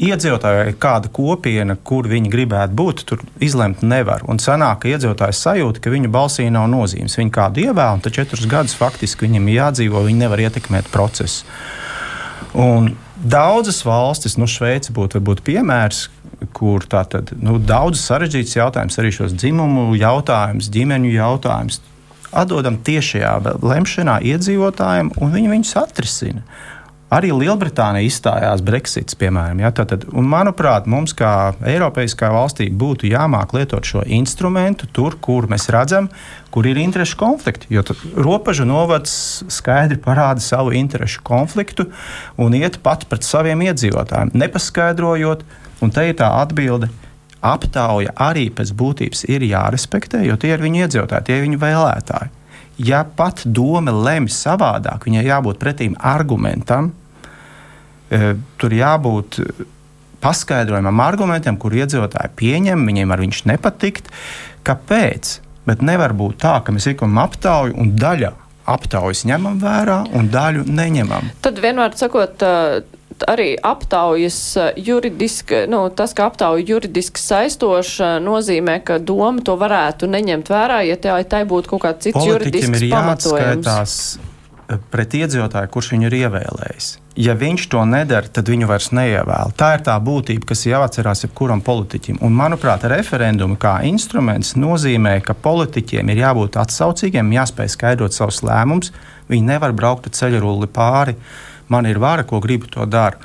iedzīvotāji, 0.00 0.76
kāda 0.80 1.10
kopiena, 1.12 1.76
kur 1.76 2.08
viņi 2.08 2.30
gribētu 2.32 2.76
būt, 2.76 3.04
tur 3.08 3.24
izlemt 3.42 3.84
nevar. 3.86 4.24
Un 4.30 4.40
sanāk, 4.42 4.82
ka 4.82 4.92
iedzīvotājs 4.94 5.42
sajūta, 5.44 5.82
ka 5.84 5.92
viņu 5.92 6.12
balsī 6.12 6.48
nav 6.52 6.68
nozīmes. 6.72 7.16
Viņi 7.20 7.34
kādu 7.34 7.64
ievēl, 7.66 7.98
un 7.98 8.04
tad 8.04 8.16
četrus 8.16 8.48
gadus 8.50 8.76
faktiski 8.78 9.26
viņam 9.26 9.50
jādzīvo, 9.52 10.04
viņi 10.06 10.24
nevar 10.24 10.44
ietekmēt 10.46 10.90
procesu. 10.92 11.44
Un 12.54 12.94
daudzas 13.22 13.82
valstis, 13.86 14.36
nu, 14.40 14.48
Šveice 14.50 14.94
būtu 14.96 15.20
varbūt 15.20 15.44
piemērs, 15.46 16.08
kur 16.56 16.84
tātad 16.88 17.30
nu, 17.38 17.58
daudz 17.62 18.00
sarežģīts 18.02 18.56
jautājums, 18.56 18.98
arī 18.98 19.12
šos 19.14 19.36
dzimumu 19.36 19.92
jautājumus, 20.00 20.70
ģimeņu 20.72 21.12
jautājumus, 21.14 21.80
atdodam 22.30 22.78
tiešajā 22.86 23.34
lemšanā 23.60 24.20
iedzīvotājiem, 24.32 25.12
un 25.20 25.34
viņi 25.34 25.52
viņus 25.54 25.76
atrisina. 25.82 26.44
Arī 27.10 27.32
Lielbritānija 27.34 28.06
izstājās 28.06 28.60
Brexits, 28.62 29.16
piemēram. 29.18 29.58
Ja, 29.64 29.72
tātad, 29.74 30.04
un, 30.14 30.28
manuprāt, 30.30 30.84
mums, 30.86 31.10
kā 31.18 31.56
Eiropaiskā 31.66 32.28
valstī, 32.30 32.68
būtu 32.70 33.08
jāmāk 33.10 33.50
lietot 33.56 33.82
šo 33.82 34.04
instrumentu 34.06 34.86
tur, 34.94 35.16
kur 35.18 35.48
mēs 35.50 35.66
redzam, 35.74 36.06
kur 36.54 36.68
ir 36.70 36.78
interešu 36.78 37.18
konflikti. 37.18 37.66
Jo 37.74 37.82
robežu 38.14 38.68
novads 38.68 39.12
skaidri 39.50 39.98
parāda 39.98 40.38
savu 40.44 40.70
interešu 40.78 41.24
konfliktu 41.26 41.88
un 42.38 42.54
iet 42.54 42.78
pat 42.84 43.08
pret 43.10 43.26
saviem 43.26 43.66
iedzīvotājiem, 43.66 44.30
nepaskaidrojot, 44.38 45.42
un 45.82 45.90
te 45.90 46.06
ir 46.12 46.18
tā 46.22 46.30
atbilde. 46.44 46.92
Aptauja 47.42 48.14
arī 48.20 48.52
pēc 48.54 48.70
būtības 48.76 49.24
ir 49.32 49.42
jārespektē, 49.50 50.22
jo 50.28 50.38
tie 50.38 50.54
ir 50.54 50.62
viņu 50.62 50.84
iedzīvotāji, 50.84 51.26
tie 51.26 51.40
ir 51.40 51.46
viņu 51.48 51.58
vēlētāji. 51.58 52.36
Ja 52.80 53.02
pat 53.04 53.42
doma 53.44 53.92
lemj 53.92 54.30
savādāk, 54.32 55.08
viņai 55.08 55.26
jābūt 55.26 55.58
pretīm 55.60 55.98
argumentam, 55.98 56.92
tur 58.10 58.74
jābūt 58.74 59.38
paskaidrojumam, 60.20 61.00
argumentiem, 61.04 61.56
kur 61.60 61.74
iedzīvotāji 61.78 62.34
pieņem, 62.38 62.84
viņiem 62.88 63.14
ar 63.14 63.22
viņš 63.24 63.44
nepatikt. 63.50 64.10
Kāpēc? 64.66 65.38
Bet 65.68 65.84
nevar 65.86 66.14
būt 66.16 66.40
tā, 66.42 66.58
ka 66.64 66.74
mēs 66.74 66.88
ikam 66.92 67.18
aptauju 67.20 67.76
un 67.80 67.94
daļa 68.00 68.32
aptaujas 68.70 69.24
ņemam 69.28 69.58
vērā 69.60 70.00
un 70.16 70.30
daļu 70.32 70.64
neņemam. 70.68 71.30
Tad 71.44 71.60
vienmēr 71.62 71.96
sakot, 71.98 72.42
eh, 72.44 72.82
arī 73.30 73.48
aptaujas 73.56 74.38
eh, 74.60 74.72
juridiski, 74.88 75.64
nu, 75.70 75.82
tas, 75.96 76.14
ka 76.16 76.28
aptauja 76.30 76.64
juridiski 76.68 77.22
saistoša, 77.22 78.18
nozīmē, 78.24 78.80
ka 78.86 78.98
doma 78.98 79.44
to 79.44 79.56
varētu 79.60 80.10
neņemt 80.10 80.52
vērā, 80.52 80.82
ja 80.88 80.98
tā, 81.00 81.18
tai 81.28 81.44
būtu 81.48 81.74
kaut 81.74 81.86
kāds 81.86 82.08
cits 82.08 82.18
Politiķim 82.18 82.76
juridisks 82.76 82.90
pamatojums 82.94 84.18
pret 84.90 85.14
iedzīvotāju, 85.18 85.70
kurš 85.74 85.94
viņu 85.96 86.06
ir 86.06 86.20
ievēlējis. 86.24 86.92
Ja 87.20 87.34
viņš 87.36 87.66
to 87.68 87.82
nedara, 87.84 88.30
tad 88.32 88.48
viņu 88.48 88.64
vairs 88.70 88.86
neievēl. 88.96 89.50
Tā 89.58 89.74
ir 89.76 89.82
tā 89.84 89.96
būtība, 90.00 90.46
kas 90.48 90.62
jāatcerās 90.64 91.26
jebkuram 91.26 91.60
politiķim. 91.60 92.20
Un, 92.24 92.32
manuprāt, 92.32 92.86
referendumi 92.88 93.58
kā 93.60 93.74
instruments 93.84 94.54
nozīmē, 94.56 95.18
ka 95.26 95.36
politiķiem 95.36 96.14
ir 96.14 96.22
jābūt 96.22 96.56
atsaucīgiem, 96.62 97.34
jāspēj 97.36 97.74
skaidrot 97.74 98.16
savus 98.16 98.40
lēmumus. 98.46 98.94
Viņi 99.28 99.50
nevar 99.52 99.76
braukt 99.76 100.08
ar 100.08 100.16
ceļruli 100.16 100.70
pāri. 100.72 101.18
Man 101.68 101.90
ir 101.90 102.00
vara, 102.00 102.24
ko 102.24 102.40
gribu, 102.40 102.70
to 102.72 102.88
daru. 102.88 103.20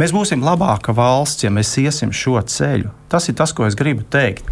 Mēs 0.00 0.12
būsim 0.16 0.42
labāka 0.44 0.92
valsts, 0.96 1.46
ja 1.46 1.52
mēs 1.54 1.70
iesim 1.80 2.10
šo 2.12 2.40
ceļu. 2.42 2.90
Tas 3.12 3.30
ir 3.30 3.38
tas, 3.38 3.54
ko 3.54 3.68
es 3.68 3.78
gribu 3.78 4.02
teikt. 4.10 4.50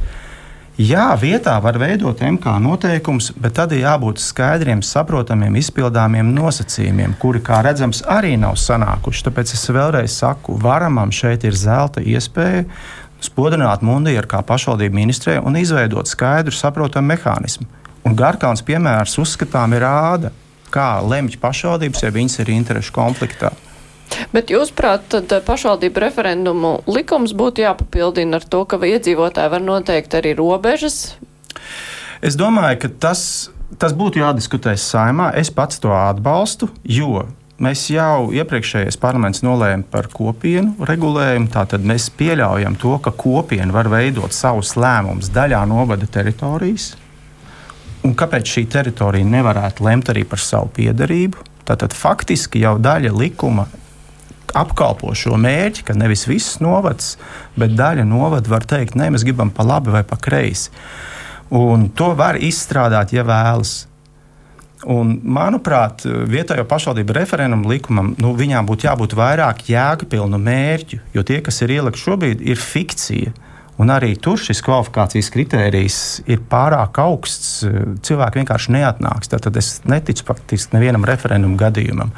Jā, 0.75 1.13
vietā 1.15 1.53
var 1.63 1.77
veidot 1.79 2.19
MK 2.19 2.57
noteikumus, 2.59 3.29
bet 3.39 3.55
tad 3.55 3.71
ir 3.77 3.85
jābūt 3.85 4.19
skaidriem, 4.19 4.81
saprotamiem, 4.83 5.55
izpildāmiem 5.61 6.33
nosacījumiem, 6.35 7.13
kuri, 7.23 7.39
kā 7.47 7.61
redzams, 7.63 8.01
arī 8.11 8.33
nav 8.43 8.57
sanākuši. 8.59 9.23
Tāpēc 9.29 9.53
es 9.55 9.63
vēlreiz 9.71 10.17
saku, 10.19 10.57
varamam 10.59 11.15
šeit 11.15 11.47
ir 11.47 11.55
zelta 11.55 12.03
iespēja 12.03 12.65
spodrināt 13.23 13.87
Mundiju 13.87 14.27
kā 14.27 14.43
pašvaldību 14.43 14.99
ministrē 14.99 15.37
un 15.47 15.55
izveidot 15.63 16.11
skaidru, 16.11 16.51
saprotamu 16.51 17.13
mehānismu. 17.13 17.69
Un 18.03 18.19
Garkāns 18.19 18.65
piemērs 18.67 19.15
uzskatām 19.23 19.79
ir 19.79 19.87
rāda, 19.87 20.33
kā 20.75 20.99
lemj 21.07 21.39
pašvaldības, 21.39 22.03
ja 22.03 22.11
viņas 22.11 22.41
ir 22.43 22.51
interešu 22.51 22.99
konfliktā. 22.99 23.55
Bet 24.35 24.51
jūs 24.53 24.73
prāt, 24.75 25.07
tad 25.13 25.33
eh, 25.33 25.43
pašvaldību 25.45 26.03
referendumu 26.05 26.75
likums 26.91 27.35
būtu 27.37 27.65
jāpapildina 27.65 28.41
ar 28.41 28.47
to, 28.51 28.65
ka 28.69 28.79
iedzīvotāji 28.79 29.53
var 29.53 29.65
noteikt 29.65 30.19
arī 30.19 30.35
robežas? 30.39 31.17
Es 32.25 32.39
domāju, 32.41 32.81
ka 32.85 32.91
tas, 33.07 33.23
tas 33.79 33.95
būtu 33.97 34.23
jādiskutē 34.23 34.77
saimā. 34.81 35.33
Es 35.39 35.51
pats 35.55 35.81
to 35.83 35.93
atbalstu, 35.95 36.71
jo 36.83 37.27
mēs 37.63 37.87
jau 37.93 38.33
iepriekšējais 38.35 38.99
parlaments 39.01 39.45
nolēma 39.47 39.87
par 39.91 40.09
kopienu 40.13 40.87
regulējumu. 40.89 41.51
Tātad 41.55 41.87
mēs 41.87 42.11
pieļaujam 42.19 42.79
to, 42.81 42.97
ka 43.05 43.15
kopiena 43.15 43.75
var 43.75 43.91
veidot 43.93 44.35
savus 44.35 44.75
lēmumus 44.79 45.33
daļā 45.35 45.63
novada 45.71 46.09
teritorijas. 46.11 46.95
Un 48.05 48.13
kāpēc 48.19 48.51
šī 48.57 48.67
teritorija 48.69 49.25
nevarētu 49.25 49.87
lemt 49.87 50.11
arī 50.13 50.27
par 50.29 50.43
savu 50.43 50.69
piedarību? 50.77 51.41
Tātad 51.65 51.95
faktiski 51.97 52.61
jau 52.61 52.77
daļa 52.83 53.15
likuma 53.17 53.65
apkalpo 54.59 55.15
šo 55.19 55.39
mērķi, 55.41 55.85
ka 55.89 55.97
nevis 55.99 56.27
viss 56.31 56.61
novads, 56.65 57.15
bet 57.59 57.75
daļa 57.79 58.07
novada 58.09 58.51
var 58.53 58.67
teikt, 58.69 58.97
nē, 58.99 59.11
mēs 59.15 59.27
gribam 59.27 59.53
pa 59.55 59.67
labi 59.67 59.95
vai 59.95 60.05
pa 60.07 60.19
kreisi. 60.21 60.71
Un 61.55 61.91
to 61.95 62.15
var 62.19 62.39
izstrādāt, 62.41 63.13
ja 63.15 63.27
vēlas. 63.27 63.85
Un, 64.91 65.15
manuprāt, 65.23 66.03
vietējo 66.05 66.67
pašvaldību 66.69 67.15
referendumu 67.17 67.71
likumam 67.73 68.13
nu, 68.21 68.35
būtu 68.37 68.89
jābūt 68.89 69.15
vairāk 69.17 69.65
jēgpilnu 69.71 70.41
mērķu, 70.41 71.01
jo 71.15 71.25
tie, 71.25 71.41
kas 71.41 71.63
ir 71.65 71.73
ielikti 71.79 72.03
šobrīd, 72.03 72.45
ir 72.45 72.61
fikcija. 72.61 73.33
Un 73.81 73.91
arī 73.91 74.13
tur 74.23 74.39
šis 74.39 74.61
kvalifikācijas 74.63 75.33
kritērijs 75.35 75.97
ir 76.31 76.45
pārāk 76.51 77.01
augsts. 77.03 77.65
Cilvēki 78.07 78.39
vienkārši 78.39 78.75
neatnāks. 78.77 79.33
Tad 79.33 79.57
es 79.59 79.81
neticu 79.89 80.29
faktiski 80.29 80.77
nevienam 80.77 81.07
referendumu 81.09 81.59
gadījumam. 81.59 82.13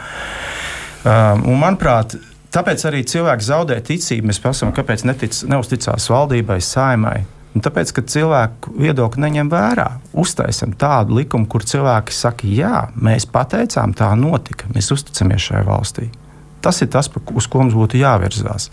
Um, 1.06 1.44
un, 1.52 1.58
manuprāt, 1.60 2.16
tāpēc 2.50 2.82
arī 2.88 3.04
cilvēki 3.06 3.46
zaudē 3.46 3.78
ticību. 3.86 4.26
Mēs 4.26 4.40
prasām, 4.42 4.72
kāpēc 4.74 5.04
netic, 5.06 5.36
neusticās 5.46 6.08
valdībai, 6.10 6.58
saimai. 6.64 7.20
Un 7.54 7.62
tāpēc, 7.64 7.92
ka 7.94 8.02
cilvēku 8.04 8.74
viedokli 8.76 9.22
neņem 9.22 9.48
vērā, 9.52 9.86
uztaisam 10.18 10.74
tādu 10.76 11.16
likumu, 11.20 11.46
kur 11.48 11.64
cilvēki 11.64 12.12
saka, 12.12 12.50
jā, 12.50 12.82
mēs 12.98 13.28
pateicām, 13.32 13.94
tā 13.96 14.10
notika, 14.18 14.68
mēs 14.74 14.90
uzticamies 14.92 15.46
šai 15.46 15.62
valstī. 15.68 16.10
Tas 16.60 16.82
ir 16.82 16.90
tas, 16.92 17.08
uz 17.08 17.48
ko 17.48 17.62
mums 17.62 17.78
būtu 17.78 18.02
jāvirzās. 18.02 18.68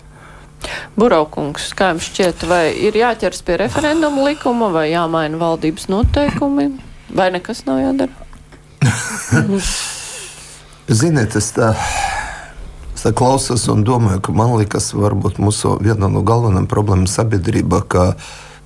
Buraukungs, 0.98 1.70
kā 1.78 1.94
jums 1.94 2.10
šķiet, 2.10 2.48
vai 2.50 2.64
ir 2.90 2.98
jāķers 2.98 3.44
pie 3.46 3.62
referenduma 3.62 4.26
likuma, 4.32 4.72
vai 4.74 4.90
jāmaina 4.90 5.40
valdības 5.40 5.90
noteikumi, 5.94 6.72
vai 7.14 7.30
nekas 7.36 7.68
nav 7.70 7.84
jādara? 7.84 8.32
Ziniet, 10.92 11.32
es 11.40 11.46
tā, 11.56 11.70
es 12.92 13.06
tā 13.06 13.14
klausos 13.16 13.70
un 13.72 13.86
domāju, 13.88 14.20
ka 14.20 14.34
man 14.36 14.50
liekas, 14.60 14.90
varbūt 14.92 15.38
mūsu 15.40 15.78
viena 15.80 16.10
no 16.12 16.20
galvenajām 16.28 16.68
problēmām 16.68 17.08
sabiedrībā, 17.08 17.80
ka 17.88 18.18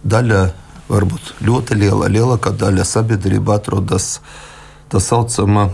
daļa, 0.01 0.47
varbūt 0.89 1.36
ļoti 1.45 1.78
liela, 1.78 2.09
lielākā 2.09 2.55
daļa 2.57 2.88
sabiedrība 2.89 3.59
atrodas 3.59 4.15
tā 4.89 4.97
saucamā 5.03 5.68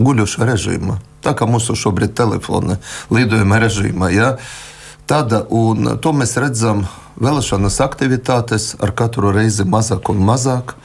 guļošā 0.00 0.48
režīmā. 0.48 0.96
Tā 1.20 1.34
kā 1.36 1.44
mūsu 1.44 1.76
šobrīd 1.76 2.16
telefona 2.16 2.78
lidojuma 3.12 3.60
režīmā. 3.60 4.08
Ja? 4.14 4.30
Tāda, 5.04 5.42
un 5.52 5.98
to 6.00 6.14
mēs 6.16 6.32
redzam 6.40 6.86
vēlēšanas 7.20 7.76
aktivitātes 7.84 8.70
ar 8.80 8.96
katru 8.96 9.34
reizi 9.36 9.68
mazāk 9.68 10.08
un 10.14 10.24
mazāk. 10.24 10.78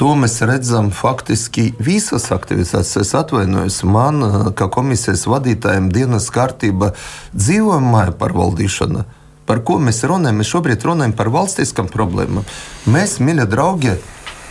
To 0.00 0.14
mēs 0.16 0.38
redzam 0.48 0.88
faktiski 0.94 1.72
visas 1.82 2.30
aktivitātes. 2.32 2.94
Es 3.02 3.12
atvainojos, 3.16 3.82
man, 3.84 4.24
kā 4.56 4.70
komisijas 4.72 5.26
vadītājiem, 5.28 5.90
dienas 5.92 6.30
kārtība 6.32 6.94
dzīvojuma 7.36 7.92
māja 7.96 8.14
pārvaldīšana. 8.16 9.04
Par 9.46 9.60
ko 9.66 9.76
mēs 9.82 10.00
runājam? 10.08 10.38
Mēs 10.40 10.52
šobrīd 10.54 10.86
runājam 10.86 11.12
par 11.18 11.28
valstiskām 11.34 11.90
problēmām. 11.92 12.46
Mēs, 12.88 13.18
mīļie 13.20 13.46
draugi, 13.52 13.96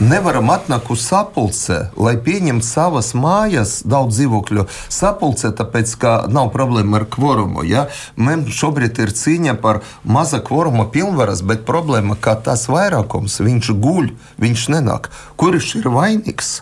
nevaram 0.02 0.49
atnākt 0.49 0.89
uz 0.93 1.04
sapulcē, 1.06 1.78
lai 1.99 2.16
pieņemtu 2.26 2.66
savas 2.66 3.12
mājas, 3.18 3.78
daudz 3.86 4.18
dzīvokļu 4.18 4.66
sapulcē, 4.89 5.54
tāpēc 5.58 5.93
ka 6.02 6.14
nav 6.32 6.49
problēma 6.56 7.02
ar 7.02 7.06
kvorumu. 7.12 7.66
Ja? 7.68 7.86
Mums 8.18 8.58
šobrīd 8.58 8.97
ir 9.04 9.14
cīņa 9.18 9.56
par 9.62 9.84
maza 10.04 10.41
kvoruma 10.41 10.88
pilnvaras, 10.91 11.45
bet 11.45 11.68
problēma, 11.70 12.18
ka 12.18 12.36
tas 12.47 12.66
vairākums 12.72 13.39
viņš 13.45 13.72
guļ, 13.84 14.12
viņš 14.41 14.68
nenāk. 14.74 15.12
Kurš 15.38 15.78
ir 15.84 15.93
vainīgs? 15.93 16.60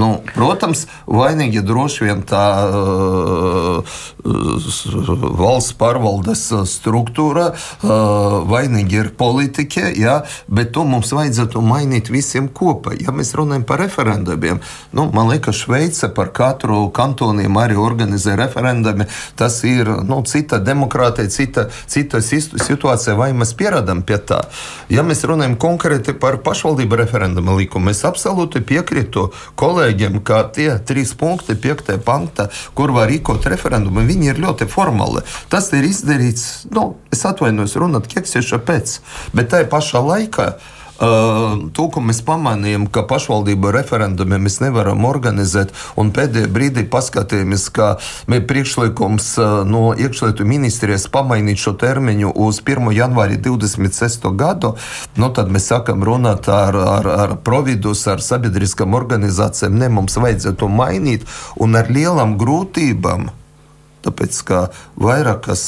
Nu, 0.00 0.10
protams, 0.32 0.86
vainīgi 1.10 1.60
droši 1.66 2.06
vien 2.08 2.22
tā 2.28 2.44
valsts 5.40 5.74
pārvaldes 5.80 6.46
struktūra, 6.70 7.50
vainīgi 8.50 9.00
ir 9.02 9.10
politiķi, 9.18 9.84
ja, 10.00 10.20
bet 10.48 10.72
to 10.76 10.84
mums 10.88 11.12
vajadzētu 11.16 11.62
mainīt 11.64 12.10
visiem 12.12 12.48
kopā. 12.48 12.94
Ja 13.00 13.12
mēs 13.16 13.34
runājam 13.36 13.66
par 13.68 13.82
referendumiem, 13.84 14.60
nu, 14.96 15.06
man 15.14 15.30
liekas, 15.32 15.60
Šveice 15.60 16.08
par 16.16 16.30
katru 16.32 16.86
kantoniem 16.96 17.58
arī 17.60 17.76
organizē 17.80 18.36
referendumu. 18.40 19.04
Tas 19.36 19.58
ir 19.68 19.90
nu, 20.08 20.22
cita 20.24 20.58
demokrātija, 20.64 21.28
cita, 21.28 21.66
cita 21.90 22.22
situācija, 22.24 23.16
vai 23.18 23.30
mēs 23.36 23.52
pieradam 23.58 24.00
pie 24.06 24.16
tā. 24.24 24.40
Ja 24.88 25.04
mēs 25.06 25.20
runājam 25.28 25.58
konkrēti 25.60 26.16
par 26.16 26.40
pašvaldību 26.44 27.02
referendumu 27.02 27.58
likumu, 27.60 27.92
es 27.92 28.00
absolūti 28.08 28.64
piekrītu 28.64 29.28
kolēģiem 29.60 29.89
kolēģiem, 29.90 30.20
ka 30.22 30.44
tie 30.54 30.78
trīs 30.86 31.14
punkti, 31.14 31.56
piektajā 31.58 32.00
pantā, 32.04 32.48
kur 32.74 32.92
var 32.92 33.08
rīkot 33.10 33.46
referendumu, 33.46 34.06
viņi 34.06 34.30
ir 34.30 34.38
ļoti 34.38 34.68
formāli. 34.68 35.22
Tas 35.50 35.72
ir 35.72 35.84
izdarīts, 35.84 36.66
nu, 36.70 36.96
es 37.10 37.24
atvainojos, 37.24 37.76
runāt 37.76 38.06
keksieša 38.06 38.60
pēc, 38.62 39.00
bet 39.34 39.50
tajā 39.50 39.68
pašā 39.70 40.00
laikā. 40.00 40.54
To, 41.00 41.84
ko 41.88 42.02
mēs 42.04 42.18
pamanījām, 42.26 42.84
ka 42.92 43.06
pašvaldību 43.08 43.70
referendumiem 43.72 44.42
mēs 44.44 44.58
nevaram 44.60 45.06
organizēt, 45.08 45.70
un 45.96 46.10
pēdējā 46.12 46.50
brīdī 46.52 46.82
paskatījāmies, 46.92 47.70
ka 47.72 47.94
ir 48.28 48.42
priekšlikums 48.44 49.30
no 49.64 49.94
iekšlietu 49.96 50.44
ministrijas 50.44 51.06
pamainīt 51.08 51.62
šo 51.62 51.72
termiņu 51.80 52.34
uz 52.44 52.60
1. 52.60 52.90
janvāri 52.92 53.40
26. 53.40 54.28
gadu, 54.36 54.74
nu, 55.16 55.30
tad 55.32 55.48
mēs 55.48 55.70
sākam 55.72 56.04
runāt 56.04 56.50
ar, 56.52 56.76
ar, 56.76 57.08
ar 57.24 57.34
providus, 57.48 58.04
ar 58.04 58.20
sabiedriskām 58.20 58.92
organizācijām. 58.98 59.80
Ne, 59.80 59.88
mums 59.88 60.20
vajadzētu 60.20 60.68
mainīt 60.68 61.24
un 61.56 61.80
ar 61.80 61.88
lielām 61.88 62.36
grūtībām, 62.40 63.30
tāpēc 64.04 64.44
ka 64.44 64.60
vairākas 65.00 65.64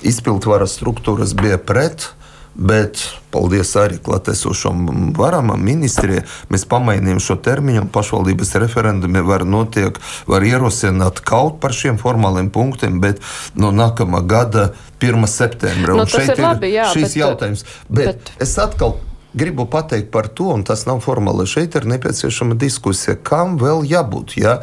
izpildvaras 0.00 0.80
struktūras 0.80 1.36
bija 1.36 1.60
pret. 1.60 2.08
Bet, 2.52 3.00
paldies 3.32 3.70
arī 3.80 3.96
klātesošam 4.04 5.12
varam, 5.16 5.54
ministrijai, 5.56 6.26
mēs 6.52 6.66
pamainījām 6.68 7.20
šo 7.22 7.38
termiņu. 7.40 7.86
Pašvaldības 7.94 8.52
referendumi 8.60 9.22
var 9.24 9.46
notiek, 9.48 9.96
var 10.28 10.44
ierosināt 10.44 11.22
kaut 11.24 11.62
par 11.62 11.72
šiem 11.76 11.96
formāliem 12.00 12.50
punktiem, 12.52 13.00
bet 13.00 13.22
no 13.56 13.72
nākamā 13.72 14.20
gada 14.28 14.72
1. 15.00 15.24
septembra. 15.32 15.96
Nu, 15.96 16.04
šeit 16.04 16.34
ir, 16.36 16.44
labi, 16.44 16.74
jā, 16.76 16.90
šis 16.92 17.08
bet, 17.08 17.16
jautājums. 17.22 17.64
Bet, 17.88 18.12
bet 18.12 18.44
es 18.44 18.54
atkal 18.60 18.98
gribu 19.34 19.66
pateikt 19.66 20.10
par 20.12 20.28
to, 20.28 20.50
un 20.52 20.64
tas 20.64 20.84
nav 20.86 21.00
formāli. 21.04 21.46
Šeit 21.48 21.74
ir 21.78 21.86
nepieciešama 21.88 22.56
diskusija, 22.60 23.16
kam 23.16 23.56
vēl 23.60 23.86
jābūt. 23.88 24.36
Ja? 24.40 24.58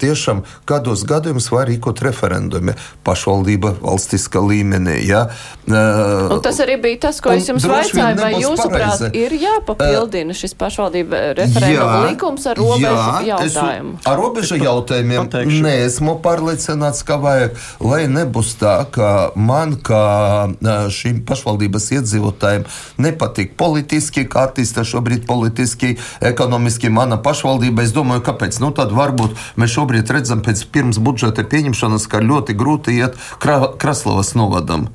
Tiešām 0.00 0.42
kādos 0.68 1.04
gadījumos 1.08 1.50
var 1.52 1.68
rīkot 1.68 2.00
referendumi 2.06 2.76
pašvaldība 3.06 3.74
valstiskā 3.82 4.40
līmenī. 4.40 4.98
Ja? 5.06 5.26
Un 5.68 6.40
tas 6.44 6.60
arī 6.64 6.78
bija 6.80 7.02
tas, 7.06 7.20
ko 7.20 7.34
es 7.36 7.48
jums 7.50 7.66
vaicāju. 7.68 8.16
Vai 8.22 8.32
jūsuprāt 8.40 9.16
ir 9.16 9.36
jāpapildina 9.36 10.36
šis 10.36 10.56
pašvaldība 10.58 11.22
referenduma 11.36 12.06
likums 12.08 12.48
ar 12.48 12.56
robežu 12.60 12.88
jā, 12.88 13.36
jautājumu? 13.36 13.98
Ar 14.08 14.20
robežu 14.20 14.60
jautājumiem 14.62 15.28
neesmu 15.66 16.16
pārliecināts, 16.24 17.04
ka 17.06 17.20
vajag, 17.20 17.60
lai 17.84 18.02
nebūs 18.10 18.56
tā, 18.62 18.78
ka 18.94 19.12
man, 19.36 19.76
kā 19.84 20.48
šīm 20.96 21.20
pašvaldības 21.28 21.92
iedzīvotājiem, 21.98 22.66
nepatīk 23.02 23.25
nepatīk 23.26 23.56
politiski, 23.58 24.26
kā 24.28 24.46
attīstās 24.48 24.88
šobrīd 24.94 25.26
politiski, 25.26 25.96
ekonomiski 26.20 26.90
mana 26.90 27.18
pašvaldība. 27.18 27.82
Es 27.82 27.92
domāju, 27.92 28.22
kāpēc? 28.22 28.60
Nu, 28.60 28.72
tad 28.72 28.92
varbūt 28.92 29.36
mēs 29.56 29.74
šobrīd 29.74 30.10
redzam 30.10 30.42
pēc 30.42 30.66
pirms 30.70 30.98
budžeta 30.98 31.44
pieņemšanas, 31.44 32.06
ka 32.06 32.22
ļoti 32.22 32.54
grūti 32.54 32.96
iet 33.00 33.18
Kraslavas 33.40 34.34
novadam. 34.34 34.88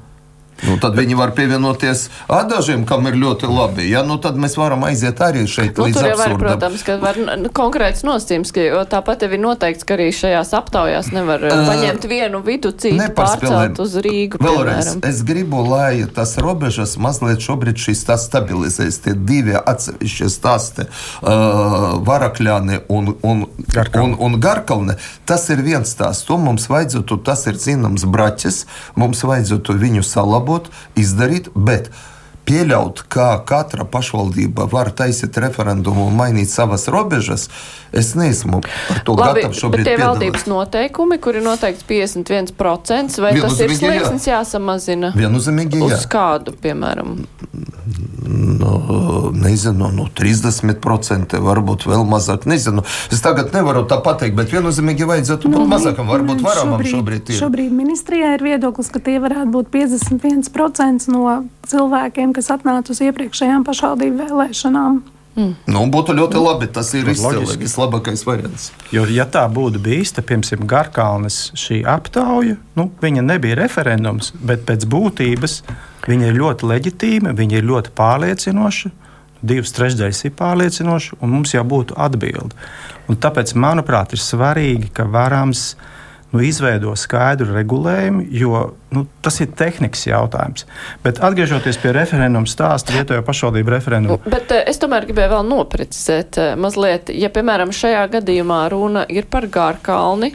Nu, 0.68 0.78
tad 0.82 0.93
viņi 0.97 1.18
var 1.18 1.34
pievienoties 1.38 2.07
dažiem, 2.49 2.84
kam 2.86 3.07
ir 3.09 3.18
ļoti 3.18 3.49
labi. 3.49 3.88
Ja? 3.89 4.03
Nu, 4.05 4.18
tad 4.22 4.38
mēs 4.41 4.57
varam 4.59 4.84
aiziet 4.86 5.22
arī 5.24 5.47
šeit 5.49 5.80
nu, 5.80 5.88
līdz 5.88 5.97
tur 5.97 6.09
jau 6.12 6.18
var, 6.20 6.36
protams, 6.41 6.84
ka 6.86 6.97
var 7.01 7.18
konkrēts 7.57 8.05
nosacījums, 8.05 8.53
ka 8.53 8.84
tāpat 8.91 9.26
jau 9.26 9.32
ir 9.34 9.41
noteikts, 9.41 9.86
ka 9.88 9.95
arī 9.97 10.09
šajās 10.16 10.53
aptaujās 10.57 11.12
nevar 11.16 11.45
uh, 11.47 11.64
paņemt 11.70 12.05
vienu 12.12 12.43
vidu 12.45 12.74
citu 12.78 13.07
pārcelt 13.18 13.82
uz 13.82 13.97
Rīgu. 14.05 14.41
Vēlreiz, 14.41 14.93
es 15.07 15.24
gribu, 15.26 15.64
lai 15.66 16.05
tas 16.14 16.36
robežas 16.41 16.97
mazliet 17.01 17.41
šobrīd 17.41 17.82
šīs 17.82 18.05
tās 18.09 18.28
stabilizēs. 18.30 19.01
Tie 19.01 19.16
divi 19.18 19.57
atsevišķi 19.57 20.30
stāsti, 20.30 20.86
uh, 20.86 21.97
Varakļāni 22.05 22.84
un, 22.93 23.16
un, 23.26 23.43
un, 23.49 24.16
un 24.30 24.39
Garkalne, 24.41 24.97
tas 25.26 25.47
ir 25.53 25.66
viens 25.66 25.89
stāsts. 25.89 26.28
To 26.30 26.38
mums 26.41 26.70
vajadzētu, 26.70 27.18
tas 27.26 27.47
ir 27.49 27.57
zināms 27.62 28.05
braķis, 28.05 28.64
mums 28.99 29.26
vajadzētu 29.26 29.76
viņu 29.82 30.05
salabot 30.05 30.51
uzlabot, 30.52 30.70
izdarīt, 30.95 31.49
bet 31.56 31.89
pieļaut, 32.48 33.04
ka 33.12 33.28
katra 33.48 33.86
pašvaldība 33.89 34.68
var 34.72 34.92
taisīt 34.96 35.38
referendumu 35.44 36.08
un 36.10 36.18
mainīt 36.20 36.52
savas 36.52 36.88
robežas, 36.92 37.48
es 37.92 38.14
neesmu 38.18 38.62
par 38.64 39.02
to 39.08 39.16
Labi, 39.18 39.42
gatavs 39.42 39.62
šobrīd. 39.64 39.84
Bet 39.84 39.89
tie 39.89 39.98
piedalāt. 39.98 40.22
valdības 40.22 40.48
noteikumi, 40.52 41.20
kur 41.24 41.39
ir 41.39 41.46
noteikts 41.46 41.88
51%, 41.89 43.22
vai 43.24 43.36
tas 43.39 43.60
ir 43.60 43.76
slieksnis 43.78 44.30
jā. 44.30 44.39
jāsamazina? 44.39 45.14
Viennozīmīgi 45.18 45.84
jā. 45.84 45.92
Uz 45.92 46.08
kādu, 46.12 46.56
piemēram? 46.62 47.20
nu, 48.32 49.32
nezinu, 49.34 49.89
nu, 49.92 50.06
30%, 50.18 51.38
varbūt 51.42 51.86
vēl 51.89 52.04
mazāk. 52.08 52.46
Nezinu. 52.50 52.84
Es 53.12 53.22
tagad 53.24 53.54
nevaru 53.56 53.84
tā 53.89 53.98
pateikt, 54.04 54.36
bet 54.38 54.54
viennozīmīgi 54.54 55.08
vajadzētu 55.10 55.52
būt 55.52 55.64
nu, 55.64 55.70
mazākam. 55.72 56.10
Varbūt 56.12 56.44
varamam 56.46 56.80
šobrīd, 56.80 56.94
šobrīd 56.96 57.32
ir. 57.32 57.39
Šobrīd 57.42 57.76
ministrijā 57.76 58.36
ir 58.38 58.46
viedoklis, 58.46 58.92
ka 58.94 59.02
tie 59.04 59.18
varētu 59.24 59.52
būt 59.56 59.72
51% 59.74 61.10
no 61.14 61.42
cilvēkiem, 61.72 62.31
kas 62.36 62.52
atnāca 62.54 62.94
uz 62.94 63.02
iepriekšējām 63.06 63.66
pašvaldību 63.68 64.26
vēlēšanām. 64.26 65.02
Mm. 65.32 65.54
Nu, 65.72 65.86
būtu 65.88 66.16
ļoti 66.18 66.40
labi. 66.44 66.68
Tas 66.76 66.90
ir 66.98 67.08
izcili, 67.12 67.46
vislabākais 67.62 68.26
variants. 68.28 68.72
Jo, 68.92 69.06
ja 69.08 69.24
tā 69.32 69.46
būtu 69.52 69.80
bijis, 69.84 70.12
tad, 70.18 70.28
piemēram, 70.28 70.66
Garkalnes 70.68 71.38
šī 71.58 71.82
aptauja, 71.88 72.58
nu, 72.76 72.90
viņa 73.02 73.24
nebija 73.30 73.60
referendums, 73.62 74.34
bet 74.36 74.66
pēc 74.68 74.84
būtības 74.92 75.62
viņa 76.10 76.32
ir 76.32 76.42
ļoti 76.42 76.68
leģitīma, 76.74 77.36
viņa 77.38 77.62
ir 77.62 77.70
ļoti 77.70 77.96
pārliecinoša. 77.96 78.92
Divas 79.42 79.72
trešdaļas 79.74 80.20
ir 80.28 80.36
pārliecinoši, 80.38 81.16
un 81.24 81.32
mums 81.38 81.56
jau 81.56 81.64
būtu 81.66 81.96
atbilde. 81.98 82.54
Un 83.10 83.18
tāpēc, 83.18 83.56
manuprāt, 83.58 84.12
ir 84.14 84.22
svarīgi, 84.22 84.92
ka 84.94 85.08
varams 85.10 85.72
uh, 85.72 85.88
nu, 86.32 86.42
izveido 86.46 86.94
skaidru 87.00 87.52
regulējumu, 87.56 88.24
jo 88.32 88.62
nu, 88.96 89.04
tas 89.24 89.40
ir 89.44 89.52
tehnikas 89.58 90.06
jautājums. 90.08 90.66
Bet 91.04 91.20
atgriežoties 91.24 91.80
pie 91.82 91.94
referenduma 91.96 92.50
stāsta, 92.50 92.96
vietējo 92.96 93.24
pašvaldību 93.28 93.74
referendumu. 93.76 94.20
Nu, 94.22 94.34
bet 94.34 94.54
eh, 94.56 94.64
es 94.72 94.80
tomēr 94.82 95.08
gribēju 95.10 95.34
vēl 95.36 95.48
noprecizēt 95.52 96.42
eh, 96.42 96.52
mazliet, 96.60 97.12
ja, 97.16 97.32
piemēram, 97.34 97.74
šajā 97.76 98.06
gadījumā 98.18 98.64
runa 98.72 99.06
ir 99.12 99.28
par 99.32 99.48
Gārkalni, 99.52 100.34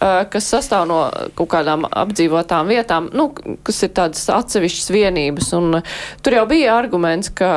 kas 0.00 0.48
sastāv 0.50 0.86
no 0.90 0.98
kaut 1.38 1.50
kādām 1.54 1.86
apdzīvotām 1.88 2.70
vietām, 2.72 3.08
nu, 3.16 3.30
kas 3.66 3.82
ir 3.86 3.92
tādas 3.96 4.24
atsevišķas 4.32 4.92
vienības. 4.94 5.50
Un 5.58 5.80
tur 6.24 6.38
jau 6.38 6.46
bija 6.50 6.76
arguments, 6.78 7.30
ka 7.34 7.50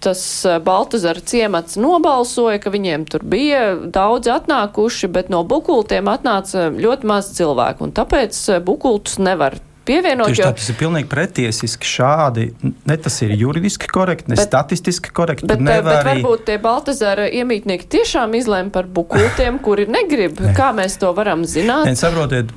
tas 0.00 0.22
Baltazara 0.64 1.20
ciemats 1.20 1.76
nobalsoja, 1.80 2.60
ka 2.62 2.72
viņiem 2.72 3.06
tur 3.10 3.24
bija 3.26 3.74
daudz 3.84 4.30
atnākuši, 4.32 5.10
bet 5.12 5.32
no 5.32 5.42
bukultiem 5.44 6.08
atnāca 6.12 6.70
ļoti 6.72 7.10
maz 7.10 7.34
cilvēku. 7.36 7.88
Un 7.88 7.96
tāpēc 7.96 8.38
bukultus 8.64 9.20
nevar 9.20 9.58
pievienot. 9.88 10.30
Tieši 10.30 10.42
tā, 10.44 10.50
tas 10.58 10.68
ir 10.72 10.76
pilnīgi 10.80 11.08
pretiesiski 11.10 11.88
šādi. 11.88 12.46
Ne 12.88 12.96
tas 13.00 13.16
ir 13.24 13.34
juridiski 13.38 13.88
korekti, 13.90 14.30
ne 14.32 14.38
bet, 14.38 14.46
statistiski 14.48 15.12
korekti. 15.16 15.48
Bet, 15.50 15.62
bet 15.64 15.88
arī... 15.88 16.16
varbūt 16.20 16.44
tie 16.48 16.58
Baltazara 16.62 17.28
iemītnieki 17.40 17.88
tiešām 17.96 18.36
izlēma 18.40 18.74
par 18.74 18.90
bukultiem, 18.90 19.60
kuri 19.64 19.88
negrib. 19.90 20.40
Ne. 20.40 20.54
Kā 20.56 20.70
mēs 20.76 20.98
to 21.00 21.12
varam 21.16 21.46
zināt? 21.48 21.88
Ne, 21.88 21.96
saprotiet, 21.98 22.52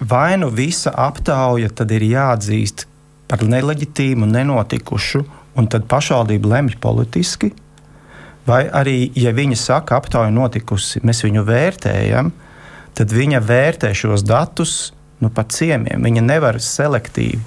vai 0.00 0.36
nu 0.40 0.50
visa 0.54 0.92
aptauja 1.08 1.70
tad 1.74 1.92
ir 1.96 2.06
jāatzīst 2.08 2.86
par 3.28 3.44
neleģitīmu, 3.44 4.28
nenotikušu, 4.28 5.24
un 5.58 5.66
tad 5.68 5.88
pašvaldība 5.90 6.54
lemj 6.54 6.78
politiski. 6.80 7.52
Vai 8.48 8.62
arī, 8.72 9.10
ja 9.18 9.34
viņa 9.36 9.56
saka, 9.60 9.98
aptauja 10.00 10.30
notikusi, 10.32 11.02
mēs 11.04 11.20
viņu 11.26 11.42
vērtējam, 11.44 12.30
tad 12.96 13.12
viņa 13.12 13.42
vērtē 13.44 13.90
šos 13.96 14.24
datus 14.24 14.76
nu, 15.22 15.30
pa 15.34 15.44
ciemiem. 15.50 16.02
Viņa 16.04 16.24
nevar 16.24 16.60
selektīvi. 16.62 17.40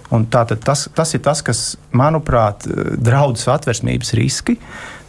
Tas, 0.64 0.88
tas 0.96 1.16
ir 1.16 1.24
tas, 1.26 1.44
kas, 1.46 1.66
manuprāt, 1.96 2.68
draudz 3.00 3.48
atversmības 3.52 4.16
riski 4.20 4.58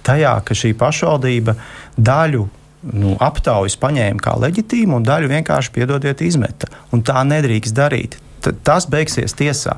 tajā, 0.06 0.34
ka 0.46 0.56
šī 0.58 0.72
pašvaldība 0.78 1.56
daļu 1.98 2.48
nu, 2.90 3.14
aptaujas 3.22 3.78
paņēma 3.78 4.22
kā 4.22 4.34
leģitīmu 4.42 4.98
un 4.98 5.06
daļu 5.06 5.30
vienkārši 5.30 5.72
piedodiet 5.74 6.22
izmeta. 6.26 6.70
Un 6.94 7.04
tā 7.06 7.22
nedrīkst 7.26 7.76
darīt. 7.76 8.18
T 8.42 8.50
tas 8.66 8.88
beigsies 8.90 9.36
tiesā, 9.38 9.76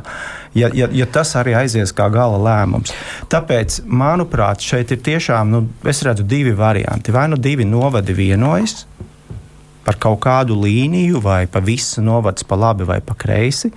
ja, 0.56 0.70
ja, 0.72 0.86
ja 0.88 1.04
tas 1.04 1.34
arī 1.36 1.52
aizies 1.58 1.92
kā 1.92 2.06
gala 2.08 2.38
lēmums. 2.40 2.94
Tāpēc, 3.28 3.82
manuprāt, 3.84 4.64
šeit 4.64 4.94
ir 4.94 5.02
tiešām, 5.04 5.52
nu, 5.52 5.66
es 5.84 6.00
redzu 6.06 6.24
divi 6.24 6.54
varianti. 6.56 7.12
Vai 7.12 7.26
nu 7.28 7.36
divi 7.36 7.66
novadi 7.68 8.16
vienojas, 8.16 8.86
par 9.84 9.98
kaut 10.00 10.22
kādu 10.24 10.56
līniju, 10.60 11.20
vai 11.24 11.44
pa 11.50 11.62
visu 11.64 12.02
novads 12.04 12.46
pa 12.48 12.58
labi 12.58 12.88
vai 12.88 13.00
pa 13.04 13.16
kreisi, 13.18 13.72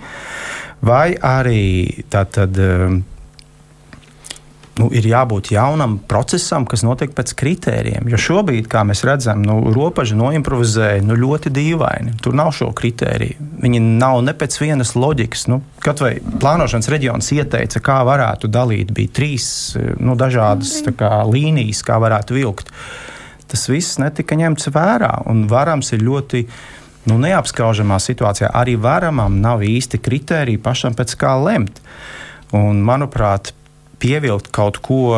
vai 0.84 1.12
arī 1.14 2.04
tātad. 2.10 2.58
Um, 2.58 3.04
nu, 4.78 4.86
ir 4.94 5.08
jābūt 5.10 5.50
jaunam 5.50 5.96
procesam, 6.06 6.62
kas 6.68 6.84
notiek 6.86 7.10
pēc 7.16 7.32
kritērijiem. 7.38 8.06
Jo 8.12 8.20
šobrīd, 8.22 8.68
kā 8.70 8.84
mēs 8.86 9.02
redzam, 9.06 9.42
nu, 9.42 9.56
robeža 9.74 10.14
noimprovizēja 10.18 11.02
nu, 11.02 11.16
ļoti 11.18 11.50
dīvaini. 11.54 12.14
Tur 12.22 12.36
nav 12.38 12.52
šo 12.54 12.70
kritēriju. 12.78 13.48
Viņi 13.64 13.82
nav 13.82 14.20
ne 14.22 14.36
pēc 14.38 14.60
vienas 14.62 14.94
loģikas. 14.94 15.48
Nu, 15.50 15.60
kaut 15.82 16.04
vai 16.04 16.14
plānošanas 16.22 16.90
reģions 16.94 17.32
ieteica, 17.34 17.82
kā 17.82 17.98
varētu 18.06 18.50
dalīt. 18.54 18.94
Bija 18.94 19.16
trīs 19.18 19.50
nu, 19.98 20.14
dažādas 20.18 20.78
kā, 20.94 21.24
līnijas, 21.26 21.82
kā 21.82 21.98
varētu 22.02 22.38
vilkt. 22.38 22.70
Uh, 22.70 23.07
tas 23.48 23.68
viss 23.70 23.98
netika 24.02 24.36
ņemts 24.38 24.70
vērā. 24.74 25.12
Un 25.30 25.46
varams 25.50 25.92
ir 25.96 26.04
ļoti 26.06 26.44
nu, 27.08 27.18
neapskaužamā 27.22 27.98
situācijā. 28.02 28.50
Arī 28.54 28.76
varamam 28.80 29.40
nav 29.42 29.64
īsti 29.66 30.00
kriteriji 30.04 30.60
pašam 30.62 30.96
pēc 30.98 31.14
kā 31.20 31.34
lemt. 31.40 31.80
Un, 32.56 32.82
manuprāt, 32.84 33.52
pievilkt 34.02 34.52
kaut 34.54 34.78
ko 34.84 35.16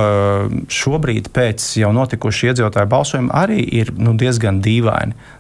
šobrīd 0.72 1.30
pēc 1.34 1.66
jau 1.82 1.90
notikušā 1.94 2.52
iedzīvotāju 2.52 2.90
balsojuma 2.90 3.42
arī 3.42 3.60
ir 3.80 3.92
nu, 3.98 4.16
diezgan 4.18 4.62
dīvaini. 4.64 5.36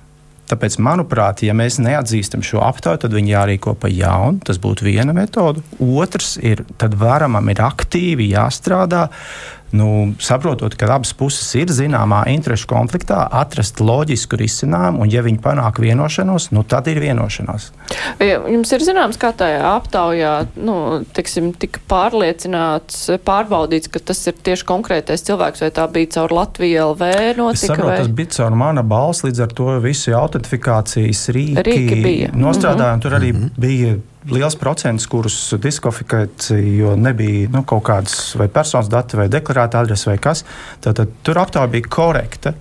Tāpēc, 0.50 0.80
manuprāt, 0.82 1.44
ja 1.46 1.54
mēs 1.54 1.76
neatzīstam 1.78 2.42
šo 2.42 2.58
aptauju, 2.66 3.04
tad 3.04 3.12
viņi 3.14 3.30
jārīko 3.30 3.76
pa 3.78 3.86
jaunu. 3.92 4.40
Tas 4.42 4.58
būtu 4.58 4.88
viena 4.88 5.14
metode. 5.14 5.62
Otrs 5.78 6.34
ir, 6.42 6.64
tad 6.80 6.96
varamam 6.98 7.46
ir 7.52 7.62
aktīvi 7.62 8.32
jāstrādā 8.32 9.04
nu, 9.72 10.14
saprotot, 10.18 10.74
ka 10.74 10.88
abas 10.90 11.12
puses 11.16 11.46
ir 11.58 11.70
zināmā 11.74 12.24
interešu 12.32 12.68
konfliktā, 12.70 13.22
atrast 13.40 13.80
loģisku 13.82 14.38
risinājumu, 14.40 15.04
un, 15.04 15.10
ja 15.12 15.22
viņi 15.26 15.40
panāk 15.42 15.80
vienošanos, 15.82 16.50
nu, 16.54 16.64
tad 16.66 16.90
ir 16.90 17.00
vienošanās. 17.02 17.70
Jums 18.20 18.74
ir 18.74 18.84
zināms, 18.84 19.18
kā 19.20 19.32
tajā 19.36 19.62
aptaujā 19.76 20.34
nu, 20.58 20.76
tiksim, 21.16 21.52
tika 21.60 21.82
pārliecināts, 21.90 23.06
pārbaudīts, 23.26 23.90
ka 23.92 24.02
tas 24.10 24.22
ir 24.30 24.38
tieši 24.50 24.66
konkrētais 24.68 25.26
cilvēks, 25.28 25.64
vai 25.66 25.72
tā 25.74 25.86
bija 25.92 26.14
caur 26.18 26.36
Latviju 26.40 26.90
LV 26.92 27.10
notika? 27.38 27.56
Es 27.56 27.66
saprotu, 27.66 27.90
vai... 27.90 27.98
tas 28.02 28.14
bija 28.20 28.36
caur 28.38 28.58
mana 28.58 28.86
balss, 28.86 29.24
līdz 29.26 29.44
ar 29.46 29.58
to 29.60 29.72
visi 29.84 30.14
autentifikācijas 30.16 31.26
rīki, 31.36 31.66
rīki 31.66 32.00
bija. 32.02 32.32
nostrādājumi, 32.34 32.96
mm 32.96 32.98
-hmm. 32.98 33.02
tur 33.06 33.18
arī 33.20 33.32
mm 33.32 33.42
-hmm. 33.42 33.60
bija 33.60 33.98
liels 34.34 34.56
procents, 34.58 35.06
kurus 35.10 35.36
diskvalificēja, 35.60 36.58
jo 36.78 36.96
nebija 36.98 37.50
nu, 37.52 37.64
kaut 37.68 37.84
kādas 37.88 38.16
vai 38.38 38.48
personas 38.52 38.90
dati, 38.92 39.18
vai 39.20 39.28
deklarēta 39.32 39.82
adrese, 39.82 40.10
vai 40.10 40.18
kas. 40.22 40.44
Tad, 40.80 40.98
tad 41.00 41.14
tur 41.26 41.40
aptaujā 41.42 41.70
bija 41.72 41.90
korekta. 41.90 42.54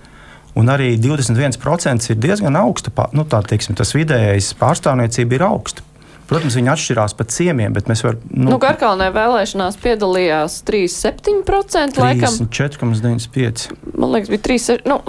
Un 0.58 0.66
arī 0.72 0.96
21% 0.98 2.10
ir 2.10 2.18
diezgan 2.18 2.58
augsta. 2.58 2.90
Nu, 3.14 3.22
tā, 3.22 3.38
teiksim, 3.46 3.76
tas 3.78 3.94
vidējais 3.94 4.50
pārstāvniecība 4.58 5.38
ir 5.38 5.46
augsta. 5.46 5.86
Protams, 6.30 6.54
viņi 6.58 6.70
atšķirās 6.70 7.14
pa 7.18 7.26
ciemiem, 7.26 7.74
bet 7.74 7.88
mēs 7.90 8.04
varam. 8.06 8.22
Nu, 8.30 8.52
nu 8.52 8.58
Garkalnē 8.62 9.08
vēlēšanās 9.14 9.78
piedalījās 9.82 10.60
3,7% 10.68 11.98
laikam. 11.98 12.36
4,95%. 12.46 13.78
Man 13.96 14.14
liekas, 14.14 14.30
bija 14.30 14.44
3. 14.46 14.76
Nu, 14.86 15.00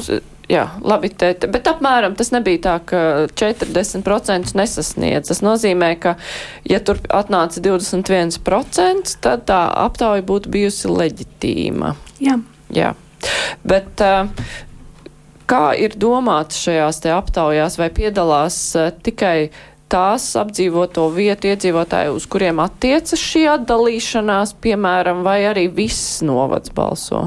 jā, 0.52 0.66
labi, 0.84 1.10
te, 1.16 1.32
bet 1.52 1.70
apmēram 1.72 2.16
tas 2.20 2.32
nebija 2.36 2.62
tā, 2.66 2.76
ka 2.86 3.04
40% 3.40 4.56
nesasniedz. 4.58 5.32
Tas 5.32 5.44
nozīmē, 5.46 5.94
ka, 6.02 6.16
ja 6.68 6.82
tur 6.84 7.00
atnāca 7.08 7.64
21%, 7.64 9.16
tad 9.24 9.48
tā 9.50 9.62
aptauja 9.86 10.26
būtu 10.28 10.52
bijusi 10.52 10.92
leģitīma. 10.92 11.96
Jā. 12.24 12.38
jā. 12.76 12.94
Bet, 13.68 14.04
kā 15.52 15.66
ir 15.78 15.98
domāts 16.00 16.62
šajās 16.66 17.04
te 17.04 17.14
aptaujās, 17.16 17.78
vai 17.82 17.92
piedalās 17.94 18.64
tikai 19.06 19.52
tās 19.92 20.30
apdzīvoto 20.40 21.10
vietu 21.12 21.52
iedzīvotāji, 21.52 22.14
uz 22.16 22.26
kuriem 22.32 22.62
attiecas 22.64 23.20
šī 23.20 23.46
atdalīšanās, 23.58 24.56
piemēram, 24.64 25.26
vai 25.28 25.42
arī 25.50 25.68
viss 25.68 26.22
novads 26.24 26.72
balso? 26.76 27.26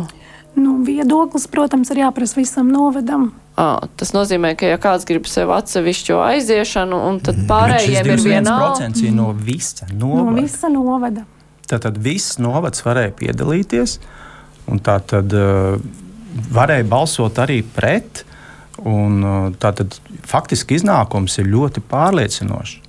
Nu, 0.54 0.76
viedoklis, 0.86 1.48
protams, 1.50 1.90
ir 1.90 2.04
jāprasa 2.04 2.38
visam 2.38 2.68
novadam. 2.70 3.32
À, 3.58 3.86
tas 3.98 4.10
nozīmē, 4.14 4.54
ka 4.58 4.66
ja 4.66 4.78
kāds 4.82 5.06
grib 5.06 5.26
sev 5.30 5.52
atsevišķo 5.54 6.18
aiziešanu, 6.22 7.00
tad 7.26 7.38
mhm. 7.38 7.48
pārējiem 7.50 8.10
ir 8.14 8.22
vienalga. 8.22 8.90
no 9.14 9.30
visa 9.34 9.88
novada. 9.90 10.30
No 10.30 10.36
visa 10.38 10.70
novada. 10.70 11.26
Tātad 11.70 11.98
viss 12.02 12.38
novads 12.42 12.84
varēja 12.84 13.14
piedalīties, 13.18 13.98
un 14.70 14.82
tā 14.84 14.98
tad 15.06 15.32
uh, 15.34 15.78
varēja 16.54 16.86
balsot 16.90 17.40
arī 17.42 17.62
pret. 17.74 18.24
Un, 18.84 19.20
uh, 19.22 19.50
tātad 19.62 19.94
faktiski 20.26 20.74
iznākums 20.80 21.38
ir 21.38 21.46
ļoti 21.46 21.82
pārliecinošs. 21.88 22.80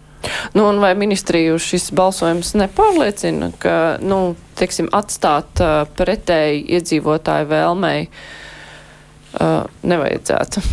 Nu, 0.55 0.67
vai 0.81 0.93
ministriju 0.97 1.59
šis 1.61 1.89
balsojums 1.95 2.53
nepārliecina, 2.59 3.51
ka 3.61 3.75
nu, 4.03 4.35
teiksim, 4.59 4.89
atstāt 4.95 5.61
uh, 5.63 5.83
pretēji 5.97 6.65
iedzīvotāju 6.77 7.49
vēlmei 7.51 8.01
uh, 8.07 9.63
nevajadzētu? 9.83 10.65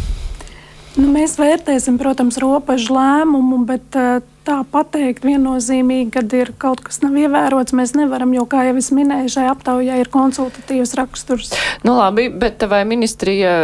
Nu, 0.93 1.07
mēs 1.09 1.39
vērtēsim, 1.41 1.97
protams, 2.01 2.37
robežu 2.43 2.93
lēmumu, 2.93 3.63
bet 3.69 3.97
uh, 3.97 4.21
tā 4.45 4.59
pateikt 4.69 5.25
viennozīmīgi, 5.25 6.11
kad 6.13 6.35
ir 6.37 6.53
kaut 6.61 6.83
kas 6.85 7.01
nav 7.05 7.17
ievērots, 7.17 7.75
mēs 7.77 7.95
nevaram, 7.97 8.35
jo, 8.37 8.45
kā 8.51 8.67
jau 8.69 8.77
es 8.81 8.91
minēju, 8.95 9.31
šai 9.37 9.47
aptaujai 9.53 10.01
ir 10.03 10.11
konsultatīvs 10.13 10.93
raksturs. 10.99 11.55
Nu, 11.87 11.95
labi, 11.97 12.29
bet 12.29 12.65
vai 12.69 12.83
ministrija, 12.89 13.55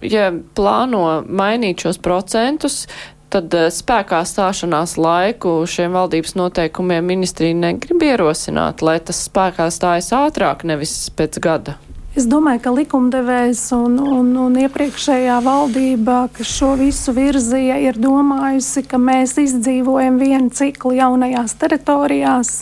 ja 0.00 0.30
plāno 0.56 1.20
mainīt 1.28 1.84
šos 1.84 2.00
procentus, 2.00 2.86
tad 3.32 3.54
eh, 3.56 3.68
spēkā 3.72 4.22
stāšanās 4.26 4.96
laiku 5.00 5.60
šiem 5.68 5.96
valdības 5.96 6.36
noteikumiem 6.38 7.04
ministrija 7.12 7.56
negrib 7.56 8.04
ierosināt, 8.04 8.82
lai 8.84 8.98
tas 9.04 9.20
spēkā 9.28 9.68
stājas 9.74 10.10
ātrāk, 10.16 10.64
nevis 10.68 10.94
pēc 11.16 11.40
gada. 11.44 11.78
Es 12.18 12.26
domāju, 12.26 12.62
ka 12.64 12.70
likumdevējs 12.74 13.60
un, 13.76 13.98
un, 14.02 14.32
un 14.42 14.56
iepriekšējā 14.58 15.36
valdība, 15.44 16.24
kas 16.34 16.50
šo 16.50 16.72
visu 16.80 17.12
virzīja, 17.14 17.76
ir 17.84 18.00
domājusi, 18.00 18.82
ka 18.90 18.98
mēs 18.98 19.36
izdzīvojam 19.38 20.18
vienu 20.18 20.50
ciklu 20.50 20.96
jaunajās 20.98 21.54
teritorijās. 21.60 22.56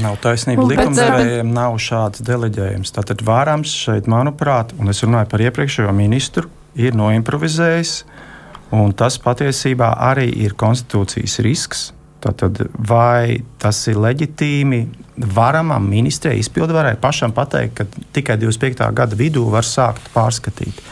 Nav 0.00 0.20
taisnība. 0.22 0.68
Likumdevējiem 0.70 1.50
nav 1.56 1.80
šāds 1.82 2.22
deleģējums. 2.24 2.94
Tātad 2.94 3.24
vārams 3.26 3.72
šeit, 3.74 4.06
manuprāt, 4.08 4.76
un 4.78 4.92
es 4.92 5.02
runāju 5.02 5.32
par 5.32 5.42
iepriekšējo 5.48 5.96
ministru, 5.96 6.46
ir 6.78 6.94
noimprovizējis 6.94 7.96
Un 8.76 8.92
tas 8.94 9.16
patiesībā 9.18 9.94
arī 10.10 10.28
ir 10.44 10.54
konstitūcijas 10.58 11.40
risks. 11.46 11.88
Tātad, 12.20 12.58
vai 12.76 13.40
tas 13.58 13.78
ir 13.88 13.96
leģitīmi 13.96 14.80
varamam 15.34 15.86
ministrijai, 15.88 16.42
izpildvarai 16.42 16.98
pašam 17.00 17.32
pateikt, 17.32 17.78
ka 17.78 18.04
tikai 18.12 18.36
25. 18.42 18.84
gada 18.92 19.16
vidū 19.16 19.46
var 19.48 19.64
sākt 19.64 20.10
pārskatīt? 20.12 20.82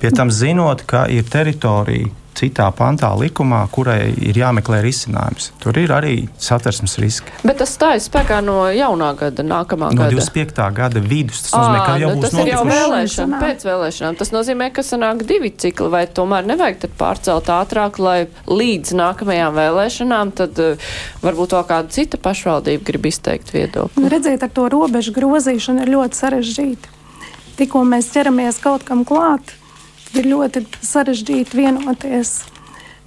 Pie 0.00 0.10
tam 0.16 0.32
zinot, 0.32 0.86
ka 0.88 1.04
ir 1.12 1.28
teritorija 1.28 2.08
citā 2.42 2.66
pantā 2.74 3.12
likumā, 3.18 3.62
kurai 3.72 4.10
ir 4.10 4.38
jāmeklē 4.38 4.80
risinājums. 4.82 5.52
Tur 5.62 5.78
ir 5.78 5.92
arī 5.94 6.14
satversmes 6.42 6.96
riski. 7.02 7.34
Bet 7.46 7.60
tas 7.62 7.74
stājas 7.76 8.08
spēkā 8.10 8.40
no 8.44 8.64
jaunā 8.74 9.12
gada, 9.18 9.44
nākamā 9.46 9.92
no 9.92 10.02
gada. 10.02 10.16
25. 10.16 10.66
gada 10.76 11.02
vidus. 11.02 11.44
Tas 11.46 11.54
nozīmē, 11.54 11.84
ka 11.86 11.96
jau 12.02 12.10
nu, 12.10 12.18
būs 12.18 12.26
tas 12.26 12.38
ir 12.40 12.50
jau 12.50 12.62
notikuši. 12.62 12.80
vēlēšana, 12.80 13.40
pēc 13.42 13.66
vēlēšanām. 13.68 14.18
Tas 14.22 14.34
nozīmē, 14.34 14.70
ka 14.74 14.86
sanāk 14.86 15.24
divi 15.28 15.52
cikli, 15.64 15.90
vai 15.92 16.04
tomēr 16.20 16.48
nevajag 16.50 16.82
tad 16.86 16.96
pārcelt 16.98 17.52
ātrāk, 17.54 18.00
lai 18.02 18.18
līdz 18.50 18.96
nākamajām 18.98 19.56
vēlēšanām 19.60 20.34
tad 20.42 20.62
uh, 20.62 20.92
varbūt 21.22 21.56
vēl 21.56 21.66
kāda 21.70 21.94
cita 21.94 22.20
pašvaldība 22.22 22.86
grib 22.90 23.10
izteikt 23.12 23.54
viedokli. 23.54 24.10
Redziet, 24.12 24.42
ar 24.42 24.52
to 24.52 24.66
robežu 24.72 25.14
grozīšanu 25.16 25.86
ir 25.86 25.94
ļoti 25.94 26.22
sarežģīti. 26.24 26.98
Tikko 27.58 27.84
mēs 27.86 28.08
ķeramies 28.14 28.58
kaut 28.64 28.86
kam 28.88 29.04
klāt, 29.06 29.52
ir 30.18 30.28
ļoti 30.32 30.64
sarežģīti 30.84 31.58
vienoties. 31.58 32.40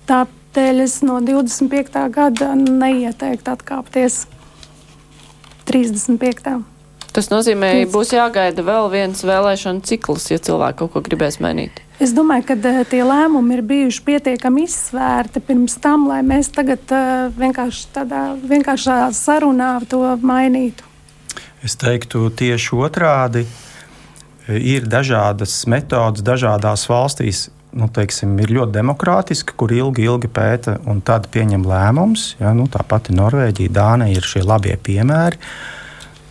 Tāpēc 0.10 0.84
es 0.86 1.02
no 1.04 1.20
25. 1.24 2.06
gada 2.16 2.54
neieteiktu 2.56 3.52
atkāpties 3.52 4.24
35. 5.68 6.62
Tas 7.16 7.30
nozīmē, 7.32 7.70
ka 7.86 7.92
būs 7.94 8.12
jāgaida 8.12 8.64
vēl 8.66 8.90
viens 8.92 9.22
vēlēšana 9.24 9.84
cikls, 9.88 10.28
ja 10.34 10.40
cilvēki 10.40 10.82
kaut 10.82 10.92
ko 10.96 11.02
gribēs 11.04 11.40
mainīt. 11.44 11.80
Es 12.04 12.12
domāju, 12.12 12.50
ka 12.50 12.58
uh, 12.60 12.82
tie 12.92 13.00
lēmumi 13.08 13.56
ir 13.56 13.62
bijuši 13.64 14.02
pietiekami 14.04 14.66
izsvērti 14.68 15.40
pirms 15.48 15.78
tam, 15.80 16.10
lai 16.12 16.20
mēs 16.28 16.52
tagad 16.56 16.84
uh, 16.92 17.30
vienkārši 17.40 17.86
tādā 17.96 18.24
vienkāršā 18.44 18.98
sarunā 19.16 19.78
to 19.88 20.02
mainītu. 20.20 20.84
Es 21.64 21.80
teiktu 21.80 22.28
tieši 22.36 22.76
otrādi 22.84 23.46
ir 24.50 24.86
dažādas 24.90 25.64
metodas 25.70 26.26
dažādās 26.26 26.86
valstīs. 26.90 27.50
Nu, 27.76 27.90
teiksim, 27.92 28.38
ir 28.40 28.54
ļoti 28.56 28.72
demokrātiski, 28.78 29.56
kur 29.60 29.74
ilgi, 29.76 30.06
ilgi 30.08 30.30
pēta 30.32 30.78
un 30.88 31.02
tad 31.04 31.28
pieņem 31.34 31.66
lēmumus. 31.68 32.38
Ja, 32.40 32.54
nu, 32.56 32.70
tā 32.72 32.86
pati 32.88 33.16
Norvēģija, 33.18 33.74
Dānija 33.76 34.16
ir 34.16 34.24
šie 34.24 34.46
labie 34.48 34.78
piemēri. 34.80 35.42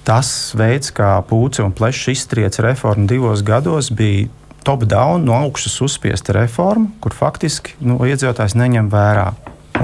Tas 0.09 0.31
veids, 0.57 0.93
kā 0.97 1.19
pūce 1.29 1.61
un 1.65 1.75
plešs 1.77 2.15
iztriec 2.15 2.57
reformu 2.65 3.05
divos 3.09 3.45
gados, 3.45 3.91
bija 3.93 4.31
top-down, 4.65 5.27
no 5.29 5.37
augšas 5.37 5.77
uzspiesta 5.85 6.33
reforma, 6.37 6.89
kur 7.05 7.13
faktiski 7.13 7.77
nu, 7.85 7.99
iedzīvotājs 8.09 8.57
neņem 8.57 8.89
vērā. 8.93 9.29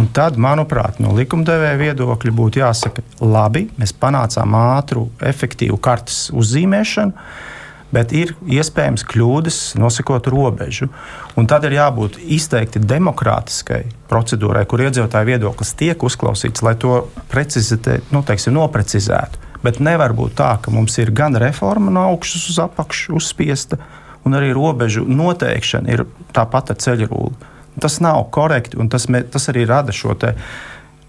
Un 0.01 0.07
tad, 0.17 0.39
manuprāt, 0.41 1.01
no 1.03 1.13
likumdevēja 1.17 1.77
viedokļa 1.81 2.33
būtu 2.41 2.63
jāsaka, 2.63 3.05
labi, 3.21 3.67
mēs 3.77 3.93
panācām 4.01 4.55
ātru, 4.57 5.09
efektīvu 5.29 5.77
kartes 5.83 6.29
uzzīmēšanu 6.33 7.13
bet 7.95 8.15
ir 8.17 8.33
iespējams 8.47 9.05
kļūdas 9.11 9.59
nosakot 9.81 10.29
robežu. 10.31 10.89
Un 11.39 11.49
tad 11.51 11.67
ir 11.67 11.77
jābūt 11.79 12.19
izteikti 12.23 12.83
demokrātiskai 12.83 13.83
procedūrai, 14.11 14.65
kur 14.71 14.83
iedzīvotāju 14.87 15.31
viedoklis 15.33 15.75
tiek 15.79 16.03
uzklausīts, 16.07 16.65
lai 16.67 16.77
to 16.81 17.05
nu, 18.15 18.23
teiksim, 18.27 18.57
noprecizētu. 18.57 19.47
Bet 19.65 19.81
nevar 19.85 20.15
būt 20.17 20.39
tā, 20.39 20.55
ka 20.63 20.73
mums 20.73 20.97
ir 21.03 21.13
gan 21.13 21.37
reforma 21.37 21.93
no 21.93 22.07
augšas 22.15 22.49
uz 22.49 22.61
apakšu 22.63 23.19
uzspiesta, 23.19 23.77
un 24.25 24.37
arī 24.37 24.55
robežu 24.57 25.05
noteikšana 25.09 25.93
ir 25.93 26.07
tāpat 26.37 26.73
ar 26.73 26.81
ceļrūli. 26.81 27.49
Tas 27.81 28.01
nav 28.03 28.27
korekti, 28.35 28.79
un 28.81 28.89
tas, 28.93 29.07
tas 29.07 29.49
arī 29.53 29.67
rada 29.69 29.93
šo 29.95 30.17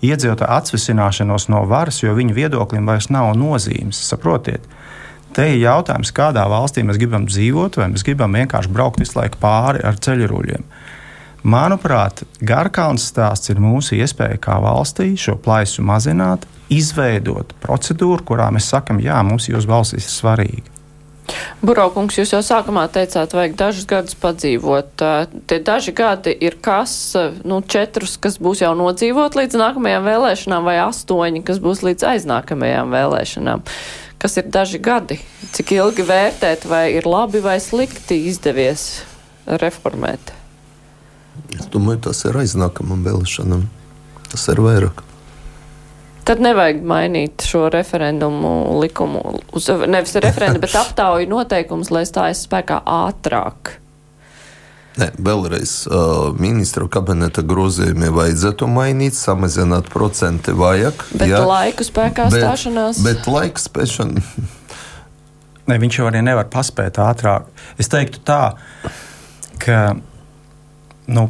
iedzīvotāju 0.01 0.49
atsvesināšanos 0.49 1.47
no 1.53 1.63
varas, 1.69 2.01
jo 2.01 2.13
viņu 2.17 2.34
viedoklim 2.34 2.88
vairs 2.89 3.11
nav 3.13 3.34
nozīmes. 3.38 3.99
Saprotiet? 4.11 4.65
Te 5.32 5.45
ir 5.47 5.61
jautājums, 5.61 6.11
kādā 6.11 6.43
valstī 6.51 6.84
mēs 6.84 6.97
gribam 6.99 7.23
dzīvot, 7.29 7.77
vai 7.79 7.88
mēs 7.93 8.03
gribam 8.03 8.34
vienkārši 8.36 8.71
braukt 8.75 8.99
visu 8.99 9.15
laiku 9.15 9.39
pāri 9.39 9.79
ar 9.88 9.95
ceļruļiem. 10.03 10.65
Manuprāt, 11.47 12.25
Garkalns 12.43 13.07
stāsts 13.09 13.49
ir 13.49 13.61
mūsu 13.63 13.95
iespēja 13.97 14.38
kā 14.43 14.59
valstī 14.61 15.13
šo 15.17 15.38
plaisu 15.41 15.86
mazināt, 15.88 16.43
izveidot 16.69 17.55
procedūru, 17.63 18.25
kurā 18.27 18.49
mēs 18.51 18.67
sakam, 18.73 18.99
jā, 19.01 19.17
mums 19.25 19.47
jūsu 19.49 19.71
balsis 19.71 20.03
ir 20.03 20.13
svarīga. 20.13 20.77
Buraukungs, 21.63 22.17
jūs 22.19 22.34
jau 22.34 22.41
sākumā 22.43 22.84
teicāt, 22.91 23.32
vajag 23.38 23.55
dažus 23.55 23.88
gadus 23.88 24.17
padzīvot. 24.19 25.03
Tie 25.47 25.59
daži 25.63 25.95
gadi 25.95 26.36
ir 26.43 26.59
kas, 26.61 27.15
nu, 27.47 27.61
četrus, 27.63 28.17
kas 28.19 28.36
būs 28.41 28.65
jau 28.65 28.73
nodzīvot 28.75 29.39
līdz 29.39 29.59
nākamajām 29.63 30.07
vēlēšanām, 30.11 30.67
vai 30.67 30.77
astoņi, 30.84 31.45
kas 31.47 31.63
būs 31.63 31.86
līdz 31.88 32.09
aiznākamajām 32.15 32.91
vēlēšanām 32.91 33.63
kas 34.22 34.38
ir 34.38 34.49
daži 34.53 34.80
gadi. 34.82 35.17
Cik 35.55 35.74
ilgi 35.80 36.05
vērtēt, 36.05 36.67
vai 36.69 36.86
ir 36.93 37.09
labi 37.09 37.41
vai 37.41 37.57
slikti 37.63 38.19
izdevies 38.30 39.01
reformēt? 39.49 40.34
Es 41.57 41.65
domāju, 41.74 42.05
tas 42.09 42.22
ir 42.30 42.38
aiznākamam 42.38 43.01
vēlēšanam. 43.07 43.65
Tas 44.32 44.45
ir 44.53 44.61
vairāk. 44.63 45.01
Tad 46.28 46.39
nevajag 46.43 46.84
mainīt 46.86 47.43
šo 47.49 47.65
referendumu 47.74 48.78
likumu, 48.84 49.39
uz, 49.57 49.67
nevis 49.89 50.13
referendumu, 50.22 50.61
bet 50.67 50.78
aptauju 50.84 51.30
noteikumus, 51.32 51.89
lai 51.91 52.05
stājas 52.07 52.45
spēkā 52.45 52.84
ātrāk. 52.86 53.80
Ne, 55.00 55.08
vēlreiz 55.24 55.86
uh, 55.88 56.34
ministra 56.36 56.84
kabineta 56.92 57.44
grozījumi 57.48 58.10
vajadzētu 58.12 58.68
mainīt, 58.68 59.16
samazināt 59.16 59.88
procenti 59.92 60.52
vajag. 60.52 61.06
Bet 61.16 61.32
jā, 61.32 61.39
laiku 61.48 61.86
spēkā 61.88 62.28
bet, 62.34 62.44
stāšanās. 62.44 63.00
Bet 63.06 63.30
laiku 63.32 63.64
spēšana. 63.64 64.24
ne, 65.72 65.78
viņš 65.86 66.00
jau 66.02 66.10
arī 66.10 66.24
nevar 66.28 66.50
paspēt 66.52 67.00
ātrāk. 67.00 67.48
Es 67.80 67.88
teiktu 67.92 68.20
tā, 68.28 68.42
ka 69.64 69.80
nu, 71.08 71.30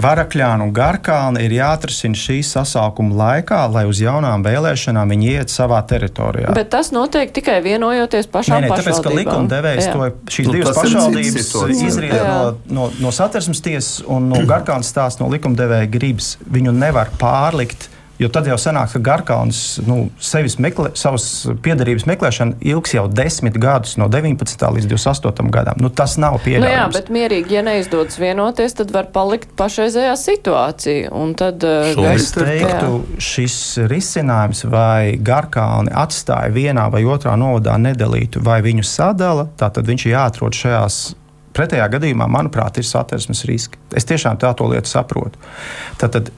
Varakļāna 0.00 0.66
un 0.66 0.72
Garkalna 0.74 1.42
ir 1.44 1.54
jāatrisina 1.54 2.18
šīs 2.18 2.52
sasaukuma 2.56 3.16
laikā, 3.18 3.60
lai 3.72 3.84
uz 3.88 4.00
jaunām 4.02 4.44
vēlēšanām 4.46 5.12
viņi 5.14 5.30
iet 5.34 5.52
savā 5.52 5.80
teritorijā. 5.88 6.54
Bet 6.56 6.72
tas 6.72 6.92
notiek 6.94 7.32
tikai 7.36 7.58
vienojoties 7.64 8.30
pašām 8.32 8.64
nē, 8.64 8.70
nē, 8.70 8.80
tāpēc, 8.80 9.00
ka 9.04 9.14
likumdevējs 9.18 9.90
to 9.92 10.10
šīs 10.36 10.48
nu, 10.48 10.56
divas 10.56 10.80
pašvaldības 10.80 11.54
izriet 11.76 12.18
no, 12.18 12.50
no, 12.72 12.90
no 13.02 13.14
satversmes 13.14 13.62
tiesas 13.64 14.02
un 14.08 14.30
no 14.32 14.42
Garkalnas 14.48 14.90
stāsta 14.92 15.24
no 15.24 15.30
likumdevēja 15.32 15.90
gribas. 15.92 16.34
Viņu 16.50 16.74
nevar 16.76 17.12
pārlikt 17.20 17.90
Jo 18.20 18.28
tad 18.28 18.44
jau 18.50 18.56
sanāk, 18.60 18.92
ka 18.92 19.00
Garkalns 19.00 19.78
nu, 19.86 20.10
meklē, 20.60 20.90
savas 20.98 21.24
piedarības 21.64 22.04
meklēšana 22.10 22.58
ilgs 22.68 22.92
jau 22.92 23.06
desmit 23.08 23.56
gadus, 23.60 23.94
no 23.96 24.10
19. 24.12 24.66
līdz 24.76 24.88
28. 24.90 25.48
gadam. 25.54 25.80
Nu, 25.80 25.88
tas 25.88 26.18
nav 26.20 26.36
pieļaujams. 26.44 26.66
Nu 26.66 26.74
jā, 26.74 26.84
bet 26.92 27.08
mierīgi, 27.14 27.56
ja 27.56 27.64
neizdodas 27.64 28.20
vienoties, 28.20 28.76
tad 28.76 28.92
var 28.92 29.08
palikt 29.14 29.54
pašreizējā 29.56 30.12
situācija. 30.20 31.14
Tad, 31.40 31.64
uh, 31.64 32.02
es 32.12 32.28
teiktu, 32.36 32.90
jā. 33.00 33.22
šis 33.24 33.56
risinājums 33.88 34.66
vai 34.68 35.16
Garkalni 35.16 35.94
atstāja 35.96 36.52
vienā 36.52 36.90
vai 36.92 37.06
otrā 37.08 37.38
novadā 37.40 37.78
nedalītu, 37.80 38.44
vai 38.44 38.60
viņu 38.66 38.84
sadala, 38.84 39.48
tad 39.56 39.80
viņš 39.88 40.06
ir 40.06 40.14
jāatrod 40.18 40.60
šajās 40.60 41.00
Pretējā 41.50 41.88
gadījumā, 41.90 42.28
manuprāt, 42.30 42.78
ir 42.78 42.86
satversmes 42.86 43.42
riski. 43.48 43.78
Es 43.96 44.06
tiešām 44.06 44.38
tā 44.38 44.52
to 44.54 44.68
lietu 44.70 44.86
saprotu. 44.86 45.40
Tad, 45.98 46.14
tad 46.14 46.30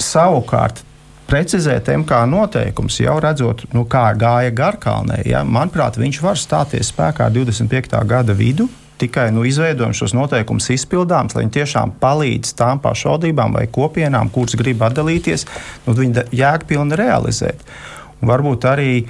savukārt 0.00 0.80
precizēt 1.26 1.90
MK 1.92 2.22
noteikumus, 2.30 3.00
jau 3.02 3.18
redzot, 3.22 3.66
nu, 3.74 3.84
kā 3.90 4.08
gāja 4.18 4.54
Garkalnē. 4.54 5.20
Ja? 5.28 5.42
Manuprāt, 5.44 5.98
viņš 6.00 6.20
var 6.24 6.40
stāties 6.40 6.92
spēkā 6.92 7.28
25. 7.34 7.98
gada 8.08 8.36
vidū. 8.36 8.68
Tikai 8.96 9.28
nu, 9.34 9.42
izveidojam 9.44 9.92
šos 9.92 10.14
noteikumus 10.16 10.70
izpildāms, 10.72 11.34
lai 11.36 11.44
viņi 11.44 11.52
tiešām 11.58 11.92
palīdz 12.00 12.54
tām 12.56 12.80
pašvaldībām 12.80 13.58
vai 13.58 13.66
kopienām, 13.68 14.30
kuras 14.32 14.56
grib 14.56 14.80
atdalīties, 14.86 15.44
nu, 15.84 15.92
viņi 15.98 16.24
jēgpilni 16.32 16.96
realizēt. 16.96 17.60
Un 18.22 18.32
varbūt 18.32 18.64
arī 18.70 19.04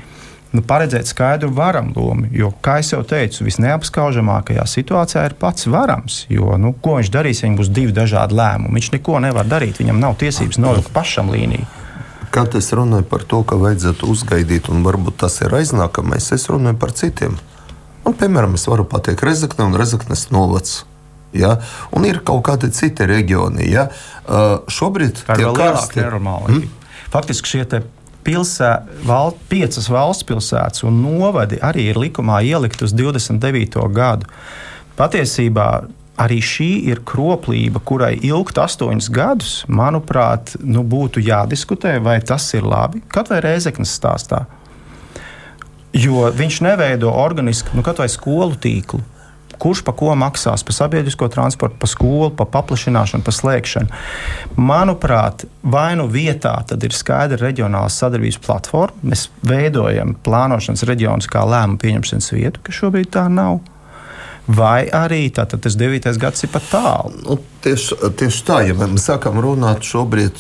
nu, 0.56 0.64
paredzēt 0.66 1.06
skaidru 1.06 1.52
varam 1.54 1.92
lomu. 1.94 2.26
Jo, 2.34 2.50
kā 2.64 2.80
jau 2.82 3.04
teicu, 3.06 3.46
visneapskaužamākajā 3.46 4.66
situācijā 4.74 5.22
ir 5.30 5.38
pats 5.38 5.70
varams. 5.70 6.24
Jo, 6.34 6.56
nu, 6.58 6.74
ko 6.82 6.98
viņš 6.98 7.14
darīs, 7.14 7.44
ja 7.44 7.46
viņam 7.46 7.62
būs 7.62 7.74
divi 7.78 7.94
dažādi 7.94 8.34
lēmumi? 8.42 8.80
Viņš 8.80 8.92
neko 8.98 9.22
nevar 9.22 9.46
darīt, 9.46 9.78
viņam 9.84 10.02
nav 10.02 10.18
tiesības 10.18 10.58
nolikt 10.66 10.90
pašam 10.96 11.30
līniju. 11.30 11.85
Kad 12.36 12.52
es 12.58 12.68
runāju 12.76 13.06
par 13.08 13.22
to, 13.24 13.40
ka 13.48 13.56
vajadzētu 13.56 14.10
uzgaidīt, 14.12 14.68
un 14.68 14.82
varbūt 14.84 15.22
tas 15.22 15.38
ir 15.40 15.54
aiznākamais, 15.56 16.26
es 16.36 16.42
runāju 16.52 16.76
par 16.82 16.92
citiem. 16.92 17.38
Un, 18.04 18.12
piemēram, 18.12 18.58
es 18.58 18.66
varu 18.68 18.84
pateikt 18.84 19.24
Rezekne 19.24 19.64
un 19.64 19.76
Rezeknes 19.80 20.26
novads. 20.34 20.82
Ja? 21.32 21.56
Un 21.96 22.04
ir 22.04 22.20
kaut 22.28 22.44
kādi 22.46 22.68
citi 22.76 23.08
reģioni. 23.08 23.70
Ja? 23.72 23.88
Uh, 24.28 24.60
šobrīd 24.68 25.24
tā 25.24 25.38
ir 25.40 25.48
karsti... 25.56 26.02
nenormāli. 26.02 26.58
Hmm? 26.58 26.92
Faktiski 27.14 27.54
šie 27.54 27.82
pilsē, 28.26 28.70
val, 29.06 29.32
piecas 29.48 29.88
valsts 29.88 30.26
pilsētas 30.28 30.84
un 30.86 31.00
novadi 31.00 31.60
arī 31.62 31.88
ir 31.92 32.00
likumā 32.02 32.42
ielikt 32.44 32.82
uz 32.84 32.92
29. 32.96 33.80
gadu. 33.96 34.28
Patiesībā 34.98 35.70
arī 36.20 36.38
šī 36.44 36.68
ir 36.90 37.02
kroplība, 37.06 37.80
kurai 37.84 38.14
ilgt 38.24 38.58
astoņus 38.60 39.08
gadus, 39.12 39.56
manuprāt, 39.68 40.54
nu, 40.64 40.84
būtu 40.86 41.22
jādiskutē, 41.24 41.98
vai 42.04 42.18
tas 42.24 42.48
ir 42.56 42.66
labi. 42.66 43.02
Kaut 43.12 43.32
vai 43.32 43.42
Rēzeknas 43.44 43.92
stāstā. 43.98 44.46
Jo 45.96 46.30
viņš 46.32 46.62
neveido 46.64 47.12
organisku, 47.12 47.76
nu, 47.76 47.84
kaut 47.84 48.00
vai 48.02 48.08
skolu 48.12 48.56
tīklu, 48.60 49.00
kurš 49.60 49.80
pa 49.86 49.94
ko 49.96 50.10
maksās, 50.18 50.64
par 50.66 50.76
sabiedrisko 50.76 51.28
transportu, 51.32 51.78
par 51.80 51.88
skolu, 51.88 52.30
par 52.36 52.50
paplašināšanu, 52.52 53.24
par 53.24 53.36
slēgšanu. 53.36 54.00
Manuprāt, 54.60 55.46
vai 55.62 55.94
nu 55.96 56.08
vietā 56.12 56.58
ir 56.76 56.96
skaidra 56.96 57.40
reģionālās 57.40 57.96
sadarbības 58.02 58.40
platforma, 58.44 59.12
mēs 59.12 59.28
veidojam 59.46 60.16
plānošanas 60.26 60.84
reģionus 60.88 61.30
kā 61.32 61.46
lēmumu 61.48 61.80
pieņemšanas 61.80 62.32
vietu, 62.36 62.66
kas 62.66 62.82
šobrīd 62.82 63.12
tā 63.16 63.28
nav. 63.32 63.62
Vai 64.46 64.86
arī 64.94 65.26
tātad, 65.34 65.64
tas 65.64 65.74
9. 65.74 66.12
gads 66.22 66.46
ir 66.46 66.52
pat 66.52 66.68
tālu? 66.70 67.12
Nu, 67.24 67.38
tieši, 67.64 67.98
tieši 68.14 68.44
tā, 68.46 68.60
ja 68.68 68.76
mēs 68.78 69.08
sākam 69.08 69.40
runāt 69.42 69.82
šobrīd, 69.86 70.38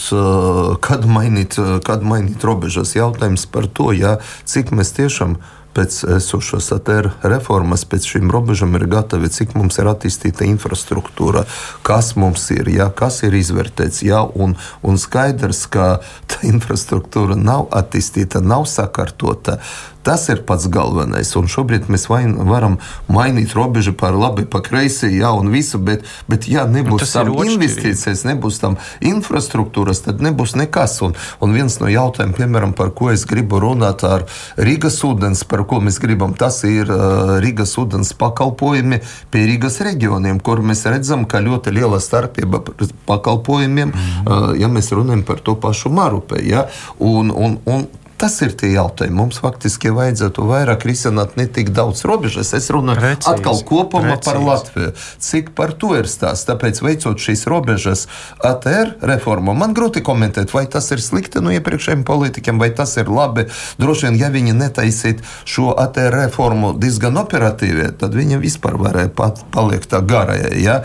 kad 0.86 1.06
mainīt, 1.10 1.58
kad 1.86 2.06
mainīt 2.06 2.46
robežas, 2.46 2.94
jautājums 2.94 3.48
par 3.50 3.66
to, 3.66 3.90
ja, 3.96 4.18
cik 4.46 4.70
mēs 4.76 4.94
tiešām 4.94 5.38
pēc 5.76 5.98
esošās 6.16 6.70
ATR 6.76 7.10
reformas, 7.28 7.84
pēc 7.88 8.06
šīm 8.14 8.30
robežām 8.32 8.76
ir 8.78 8.86
gatavi, 8.90 9.28
cik 9.32 9.56
mums 9.58 9.76
ir 9.80 9.90
attīstīta 9.90 10.46
infrastruktūra, 10.48 11.44
kas 11.86 12.14
mums 12.16 12.48
ir, 12.54 12.70
ja, 12.72 12.88
kas 12.88 13.20
ir 13.26 13.36
izvērtēts. 13.36 14.00
Ja, 14.06 14.22
un, 14.24 14.56
un 14.86 15.00
skaidrs, 15.00 15.66
ka 15.72 15.98
tā 16.30 16.46
infrastruktūra 16.48 17.36
nav 17.36 17.68
attīstīta, 17.76 18.44
nav 18.44 18.68
sakārtota. 18.70 19.60
Tas 20.06 20.28
ir 20.30 20.44
pats 20.46 20.68
galvenais. 20.70 21.32
Un 21.34 21.48
šobrīd 21.50 21.88
mēs 21.90 22.04
varam 22.06 22.76
mainīt 23.10 23.56
robežu 23.58 23.90
par 23.98 24.14
labi, 24.14 24.44
pa 24.46 24.60
kreisi, 24.62 25.08
jā, 25.18 25.32
un 25.34 25.50
visu, 25.50 25.80
bet, 25.82 26.04
bet 26.30 26.46
ja 26.46 26.62
nebūs 26.70 27.10
tam 27.10 27.32
investīcijas, 27.34 28.22
nebūs 28.28 28.60
tam 28.62 28.76
infrastruktūras, 29.02 30.04
tad 30.04 30.22
nebūs 30.22 30.54
nekas. 30.60 31.00
Un, 31.02 31.16
un 31.42 31.56
viens 31.56 31.80
no 31.82 31.90
jautājumiem, 31.90 32.36
piemēram, 32.38 32.76
par 32.78 32.94
ko 32.94 33.10
es 33.10 33.26
gribu 33.26 33.58
runāt 33.64 34.06
ar 34.06 34.28
Rīgas 34.54 35.00
ūdens, 35.10 35.42
par 35.50 35.66
ko 35.66 35.82
mēs 35.82 35.98
gribam, 35.98 36.38
tas 36.38 36.62
ir 36.70 36.86
uh, 36.86 37.34
Rīgas 37.42 37.74
ūdens 37.82 38.14
pakalpojumi 38.14 39.02
pie 39.34 39.44
Rīgas 39.50 39.82
reģioniem, 39.90 40.38
kur 40.38 40.62
mēs 40.62 40.86
redzam, 40.86 41.26
ka 41.26 41.42
ļoti 41.42 41.74
liela 41.74 41.98
starpība 41.98 42.62
pakalpojumiem, 43.10 43.90
mm 43.90 43.94
-hmm. 43.98 44.30
uh, 44.30 44.48
ja 44.60 44.70
mēs 44.70 44.94
runājam 44.94 45.26
par 45.26 45.42
to 45.42 45.58
pašu 45.58 45.90
Marupē. 45.90 46.46
Ja? 46.46 46.68
Un, 47.02 47.34
un, 47.34 47.58
un 47.66 47.88
Tas 48.16 48.38
ir 48.40 48.54
tie 48.56 48.70
jautājumi. 48.72 49.12
Mums 49.18 49.38
faktiski 49.44 49.90
vajadzētu 49.92 50.44
vairāk 50.48 50.86
risināt 50.88 51.34
ne 51.36 51.44
tik 51.52 51.68
daudz 51.76 52.00
robežas. 52.08 52.54
Es 52.56 52.70
runāju 52.72 53.02
precīzi, 53.02 53.28
atkal 53.28 53.58
kopumā 53.68 54.14
precīzi. 54.14 54.24
par 54.24 54.38
Latviju. 54.40 54.92
Cik 55.26 55.50
par 55.58 55.74
to 55.76 55.92
ir 55.98 56.08
stāsts? 56.08 56.46
Tāpēc, 56.48 56.80
veicot 56.80 57.20
šīs 57.20 57.44
robežas 57.52 58.06
ATR 58.40 58.94
reformu, 59.04 59.52
man 59.52 59.74
grūti 59.76 60.00
komentēt, 60.06 60.54
vai 60.56 60.64
tas 60.64 60.88
ir 60.96 61.02
slikti 61.04 61.42
no 61.44 61.52
iepriekšējiem 61.52 62.06
politiķiem, 62.08 62.62
vai 62.62 62.70
tas 62.72 62.96
ir 62.96 63.12
labi. 63.12 63.50
Droši 63.76 64.08
vien, 64.08 64.16
ja 64.22 64.32
viņi 64.32 64.56
netaisītu 64.56 65.28
šo 65.44 65.74
ATR 65.76 66.16
reformu 66.22 66.72
diezgan 66.80 67.20
operatīvi, 67.20 67.90
tad 68.00 68.16
viņi 68.16 68.40
vispār 68.40 68.80
varēja 68.80 69.12
pat 69.12 69.44
palikt 69.52 69.92
tā 69.92 70.00
garajai. 70.00 70.54
Ja? 70.64 70.78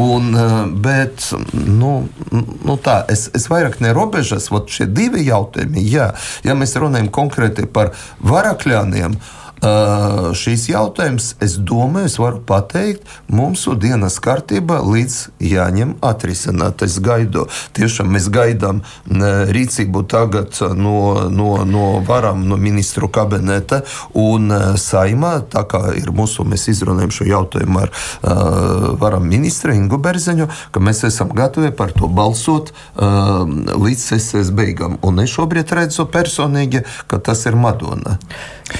Un, 0.00 0.32
eh, 0.32 0.56
bet, 0.72 1.28
nu, 1.52 2.08
nu 2.32 2.80
tā, 2.80 3.02
es, 3.12 3.28
es 3.36 3.50
vairāk 3.52 3.82
ne 3.84 3.92
robežas, 3.92 4.48
šie 4.48 4.88
divi 4.88 5.28
jautājumi, 5.28 5.84
jā. 5.84 6.10
Ja 6.46 6.56
mēs 6.56 6.77
runājam 6.84 7.10
konkrēti 7.14 7.66
par 7.72 7.92
varakļāniem, 8.24 9.18
Uh, 9.18 9.37
šīs 9.62 10.68
jautājums, 10.70 11.32
es 11.44 11.56
domāju, 11.58 12.06
es 12.10 12.18
varu 12.20 12.40
pateikt, 12.46 13.06
mūsu 13.32 13.74
dienas 13.78 14.18
kārtībā 14.22 14.80
līdz 14.86 15.16
jāņem 15.42 15.96
atrisināt. 16.04 16.82
Es 16.86 16.98
gaidu, 17.02 17.46
tiešām 17.76 18.12
mēs 18.14 18.28
gaidām 18.32 18.82
rīcību 19.08 20.04
tagad 20.10 20.60
no, 20.78 21.28
no, 21.30 21.50
no 21.66 21.86
varam, 22.06 22.44
no 22.48 22.58
ministru 22.60 23.08
kabineta 23.12 23.82
un 24.14 24.52
saimā, 24.78 25.34
tā 25.50 25.64
kā 25.68 25.82
ir 25.98 26.12
mūsu, 26.14 26.46
mēs 26.48 26.68
izrunājam 26.72 27.14
šo 27.14 27.28
jautājumu 27.28 27.82
ar 27.82 27.92
uh, 27.92 28.88
varam 29.00 29.26
ministru 29.28 29.74
Ingu 29.74 29.98
Berzeņu, 30.02 30.48
ka 30.72 30.82
mēs 30.82 31.04
esam 31.08 31.32
gatavi 31.34 31.72
par 31.76 31.92
to 31.96 32.08
balsot 32.08 32.72
uh, 32.72 33.42
līdz 33.74 34.06
sesijas 34.12 34.52
beigām. 34.54 34.98
Un 35.06 35.22
es 35.24 35.34
šobrīd 35.34 35.72
redzu 35.76 36.06
personīgi, 36.10 36.84
ka 37.10 37.20
tas 37.22 37.44
ir 37.48 37.58
Madona. 37.58 38.18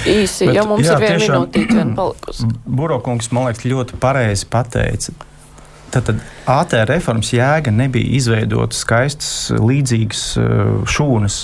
Īsi, 0.09 0.47
Bet, 0.47 0.55
mums 0.71 0.87
jā, 0.87 0.97
ir 0.97 1.05
viena 1.05 1.19
minūtīte 1.25 1.87
palikusi. 1.99 2.51
Burokungs, 2.67 3.31
man 3.35 3.49
liekas, 3.49 3.67
ļoti 3.69 3.99
pareizi 4.03 4.49
pateica. 4.51 5.17
Tātad 5.89 6.21
ATR 6.49 6.91
reformas 6.91 7.31
jēga 7.33 7.73
nebija 7.73 8.19
izveidot 8.19 8.77
skaistas, 8.77 9.49
līdzīgas 9.57 10.25
uh, 10.41 10.75
šūnas. 10.89 11.39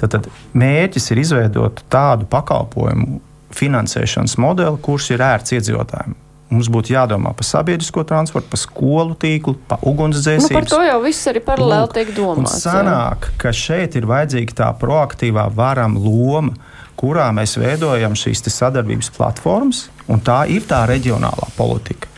Tātad 0.00 0.30
mērķis 0.56 1.12
ir 1.12 1.20
izveidot 1.22 1.84
tādu 1.92 2.26
pakalpojumu 2.32 3.20
finansēšanas 3.52 4.38
modeli, 4.40 4.80
kurš 4.80 5.12
ir 5.12 5.24
ērts 5.26 5.56
iedzīvotājiem. 5.58 6.16
Mums 6.52 6.68
būtu 6.72 6.92
jādomā 6.92 7.30
par 7.36 7.46
sabiedrisko 7.48 8.04
transportu, 8.08 8.50
par 8.52 8.60
skolu 8.60 9.16
tīklu, 9.20 9.54
par 9.68 9.80
ugunsdzēsību. 9.88 10.52
Nu, 10.52 10.58
par 10.58 10.68
to 10.68 10.80
jau 10.84 10.98
viss 11.04 11.28
arī 11.30 11.40
paralēli 11.44 11.88
tiek 11.96 12.10
domāts. 12.16 12.58
Sanāk, 12.64 13.30
ka 13.40 13.54
šeit 13.56 13.96
ir 13.96 14.08
vajadzīga 14.08 14.58
tā 14.58 14.68
proaktīvā 14.80 15.46
varam 15.56 15.96
loma 15.96 16.52
kurā 17.00 17.28
mēs 17.34 17.56
veidojam 17.60 18.16
šīs 18.18 18.44
sadarbības 18.52 19.12
platformas, 19.16 19.86
un 20.08 20.22
tā 20.24 20.44
ir 20.50 20.66
tā 20.68 20.84
reģionālā 20.90 21.52
politika. 21.56 22.12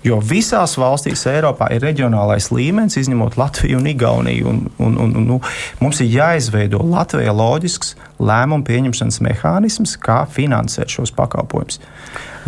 Jo 0.00 0.16
visās 0.24 0.78
valstīs 0.80 1.26
Eiropā 1.28 1.66
ir 1.74 1.82
reģionālais 1.84 2.46
līmenis, 2.54 2.96
izņemot 3.02 3.36
Latviju 3.36 3.82
un 3.82 3.88
Igauniju. 3.90 4.48
Un, 4.48 4.62
un, 4.80 4.94
un, 4.96 5.10
un, 5.20 5.26
nu, 5.28 5.36
mums 5.82 6.00
ir 6.00 6.08
jāizveido 6.14 6.80
Latvijā 6.88 7.34
loģisks 7.36 7.92
lēmumu 8.16 8.64
pieņemšanas 8.64 9.20
mehānisms, 9.26 9.98
kā 10.00 10.22
finansēt 10.32 10.96
šos 10.96 11.12
pakalpojumus. 11.18 11.82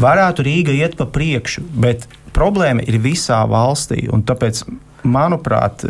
Varētu 0.00 0.46
Rīga 0.48 0.72
iet 0.78 0.96
pa 0.96 1.04
priekšu, 1.12 1.66
bet 1.76 2.08
problēma 2.32 2.86
ir 2.88 2.96
visā 3.04 3.42
valstī. 3.44 4.06
Tāpēc, 4.08 4.64
manuprāt, 5.04 5.84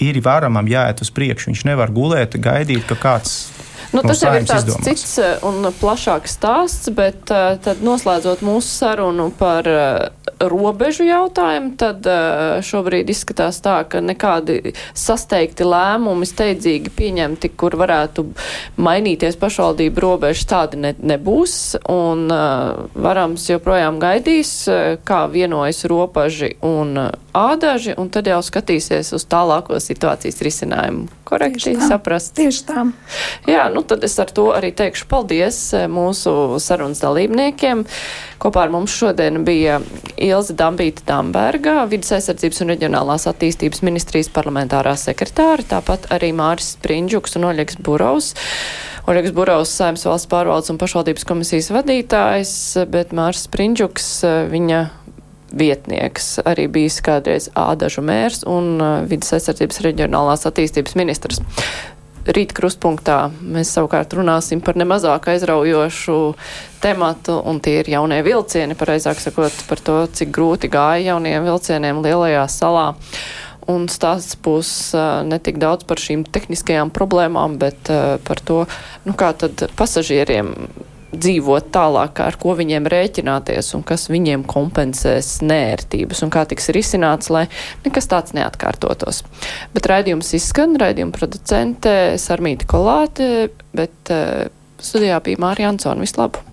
ir 0.00 0.20
varamam 0.24 0.68
jāiet 0.70 1.04
uz 1.04 1.12
priekšu. 1.12 1.52
Viņš 1.52 1.66
nevar 1.68 1.92
gulēt, 1.92 2.40
gaidīt, 2.40 2.86
ka 2.88 2.96
kāds 2.96 3.36
Nu, 3.92 4.00
tas 4.00 4.22
jau 4.24 4.32
ir 4.32 4.46
tāds 4.48 4.64
izdomās. 4.64 4.86
cits 4.88 5.18
eh, 5.20 5.44
un 5.44 5.68
plašāks 5.76 6.36
stāsts, 6.38 6.88
bet 6.96 7.28
uh, 7.32 7.58
tad 7.60 7.82
noslēdzot 7.84 8.40
mūsu 8.46 8.70
sarunu 8.72 9.28
par 9.36 9.68
uh, 9.68 10.22
robežu 10.42 11.04
jautājumu, 11.06 11.74
tad 11.78 12.06
šobrīd 12.66 13.10
izskatās 13.12 13.60
tā, 13.62 13.76
ka 13.86 14.00
nekādi 14.02 14.72
sasteigti 14.98 15.66
lēmumi 15.66 16.26
steidzīgi 16.26 16.90
pieņemti, 16.96 17.52
kur 17.58 17.76
varētu 17.78 18.24
mainīties 18.82 19.38
pašvaldību 19.38 20.02
robežas, 20.02 20.48
tādi 20.50 20.80
ne, 20.82 20.94
nebūs. 20.98 21.54
Un 21.92 22.26
varams 22.26 23.46
joprojām 23.52 24.00
gaidīs, 24.02 24.52
kā 25.06 25.20
vienojas 25.30 25.84
robeži 25.90 26.56
un 26.66 26.96
ādaži, 27.36 27.94
un 27.98 28.10
tad 28.12 28.28
jau 28.28 28.40
skatīsies 28.44 29.12
uz 29.16 29.26
tālāko 29.30 29.78
situācijas 29.82 30.42
risinājumu. 30.44 31.08
Korekti 31.28 31.70
tieši 31.70 31.88
saprast. 31.88 32.34
Tieši 32.36 32.64
tā. 32.68 32.84
Jā, 33.48 33.68
nu 33.72 33.81
tad 33.88 34.04
es 34.06 34.14
ar 34.22 34.30
to 34.34 34.48
arī 34.54 34.72
teikšu 34.76 35.08
paldies 35.10 35.58
eh, 35.76 35.88
mūsu 35.90 36.60
sarunas 36.62 37.02
dalībniekiem. 37.02 37.84
Kopā 38.42 38.66
ar 38.66 38.72
mums 38.74 38.94
šodien 38.96 39.42
bija 39.46 39.80
Ilze 40.16 40.56
Dambīta 40.58 41.04
Damberga, 41.08 41.82
vidas 41.90 42.14
aizsardzības 42.16 42.64
un 42.64 42.72
reģionālās 42.74 43.28
attīstības 43.30 43.84
ministrijas 43.86 44.32
parlamentārā 44.34 44.96
sekretāra, 44.98 45.66
tāpat 45.76 46.08
arī 46.14 46.32
Māris 46.36 46.74
Sprindžuks 46.76 47.38
un 47.38 47.50
Oļegs 47.52 47.78
Burovs. 47.84 48.32
Oļegs 49.10 49.34
Burovs, 49.34 49.74
Saimnes 49.74 50.06
valsts 50.06 50.30
pārvaldes 50.30 50.70
un 50.70 50.78
pašvaldības 50.78 51.26
komisijas 51.26 51.72
vadītājs, 51.74 52.56
bet 52.90 53.14
Māris 53.16 53.46
Sprindžuks, 53.48 54.10
eh, 54.26 54.42
viņa 54.50 54.82
vietnieks, 55.52 56.38
arī 56.48 56.66
bijis 56.72 57.00
kādreiz 57.04 57.48
ādažu 57.58 58.04
mērs 58.04 58.42
un 58.48 58.78
uh, 58.80 58.92
vidas 59.08 59.34
aizsardzības 59.36 59.82
reģionālās 59.86 60.46
attīstības 60.48 60.96
ministrs. 60.98 61.42
Rīt 62.22 62.52
krustpunktā 62.54 63.32
mēs 63.42 63.72
savukārt 63.74 64.12
runāsim 64.14 64.60
par 64.62 64.76
nemazāk 64.78 65.26
aizraujošu 65.32 66.18
tematu, 66.82 67.40
un 67.50 67.58
tie 67.58 67.80
ir 67.80 67.90
jaunie 67.96 68.20
vilcieni, 68.22 68.76
pareizāk 68.78 69.18
sakot, 69.18 69.64
par 69.66 69.82
to, 69.82 69.96
cik 70.06 70.30
grūti 70.34 70.70
gāja 70.70 71.12
jauniem 71.12 71.42
vilcieniem 71.48 71.98
lielajā 72.04 72.44
salā. 72.46 72.92
Un 73.70 73.88
stāsts 73.90 74.38
būs 74.42 74.70
uh, 74.94 75.22
ne 75.26 75.38
tik 75.42 75.58
daudz 75.62 75.86
par 75.86 75.98
šīm 76.02 76.22
tehniskajām 76.30 76.94
problēmām, 76.94 77.58
bet 77.62 77.90
uh, 77.90 78.16
par 78.22 78.42
to, 78.42 78.64
nu, 79.06 79.14
kā 79.18 79.30
tad 79.38 79.66
pasažieriem 79.78 80.54
dzīvot 81.12 81.70
tālāk, 81.74 82.20
ar 82.24 82.38
ko 82.40 82.54
viņiem 82.58 82.88
rēķināties 82.90 83.72
un 83.76 83.84
kas 83.86 84.08
viņiem 84.12 84.44
kompensēs 84.48 85.34
nērtības 85.44 86.24
un 86.24 86.32
kā 86.34 86.44
tiks 86.48 86.70
risināts, 86.74 87.30
lai 87.32 87.46
nekas 87.86 88.08
tāds 88.10 88.36
neatkārtotos. 88.36 89.22
Bet 89.74 89.88
raidījums 89.92 90.32
izskan, 90.38 90.78
raidījuma 90.80 91.14
producente 91.16 91.96
Sarmīta 92.20 92.68
Kolāte, 92.70 93.50
bet 93.76 94.14
uh, 94.14 94.48
studijā 94.82 95.20
bija 95.24 95.42
Mārija 95.42 95.74
Ansona. 95.74 96.02
Vislabāk! 96.02 96.51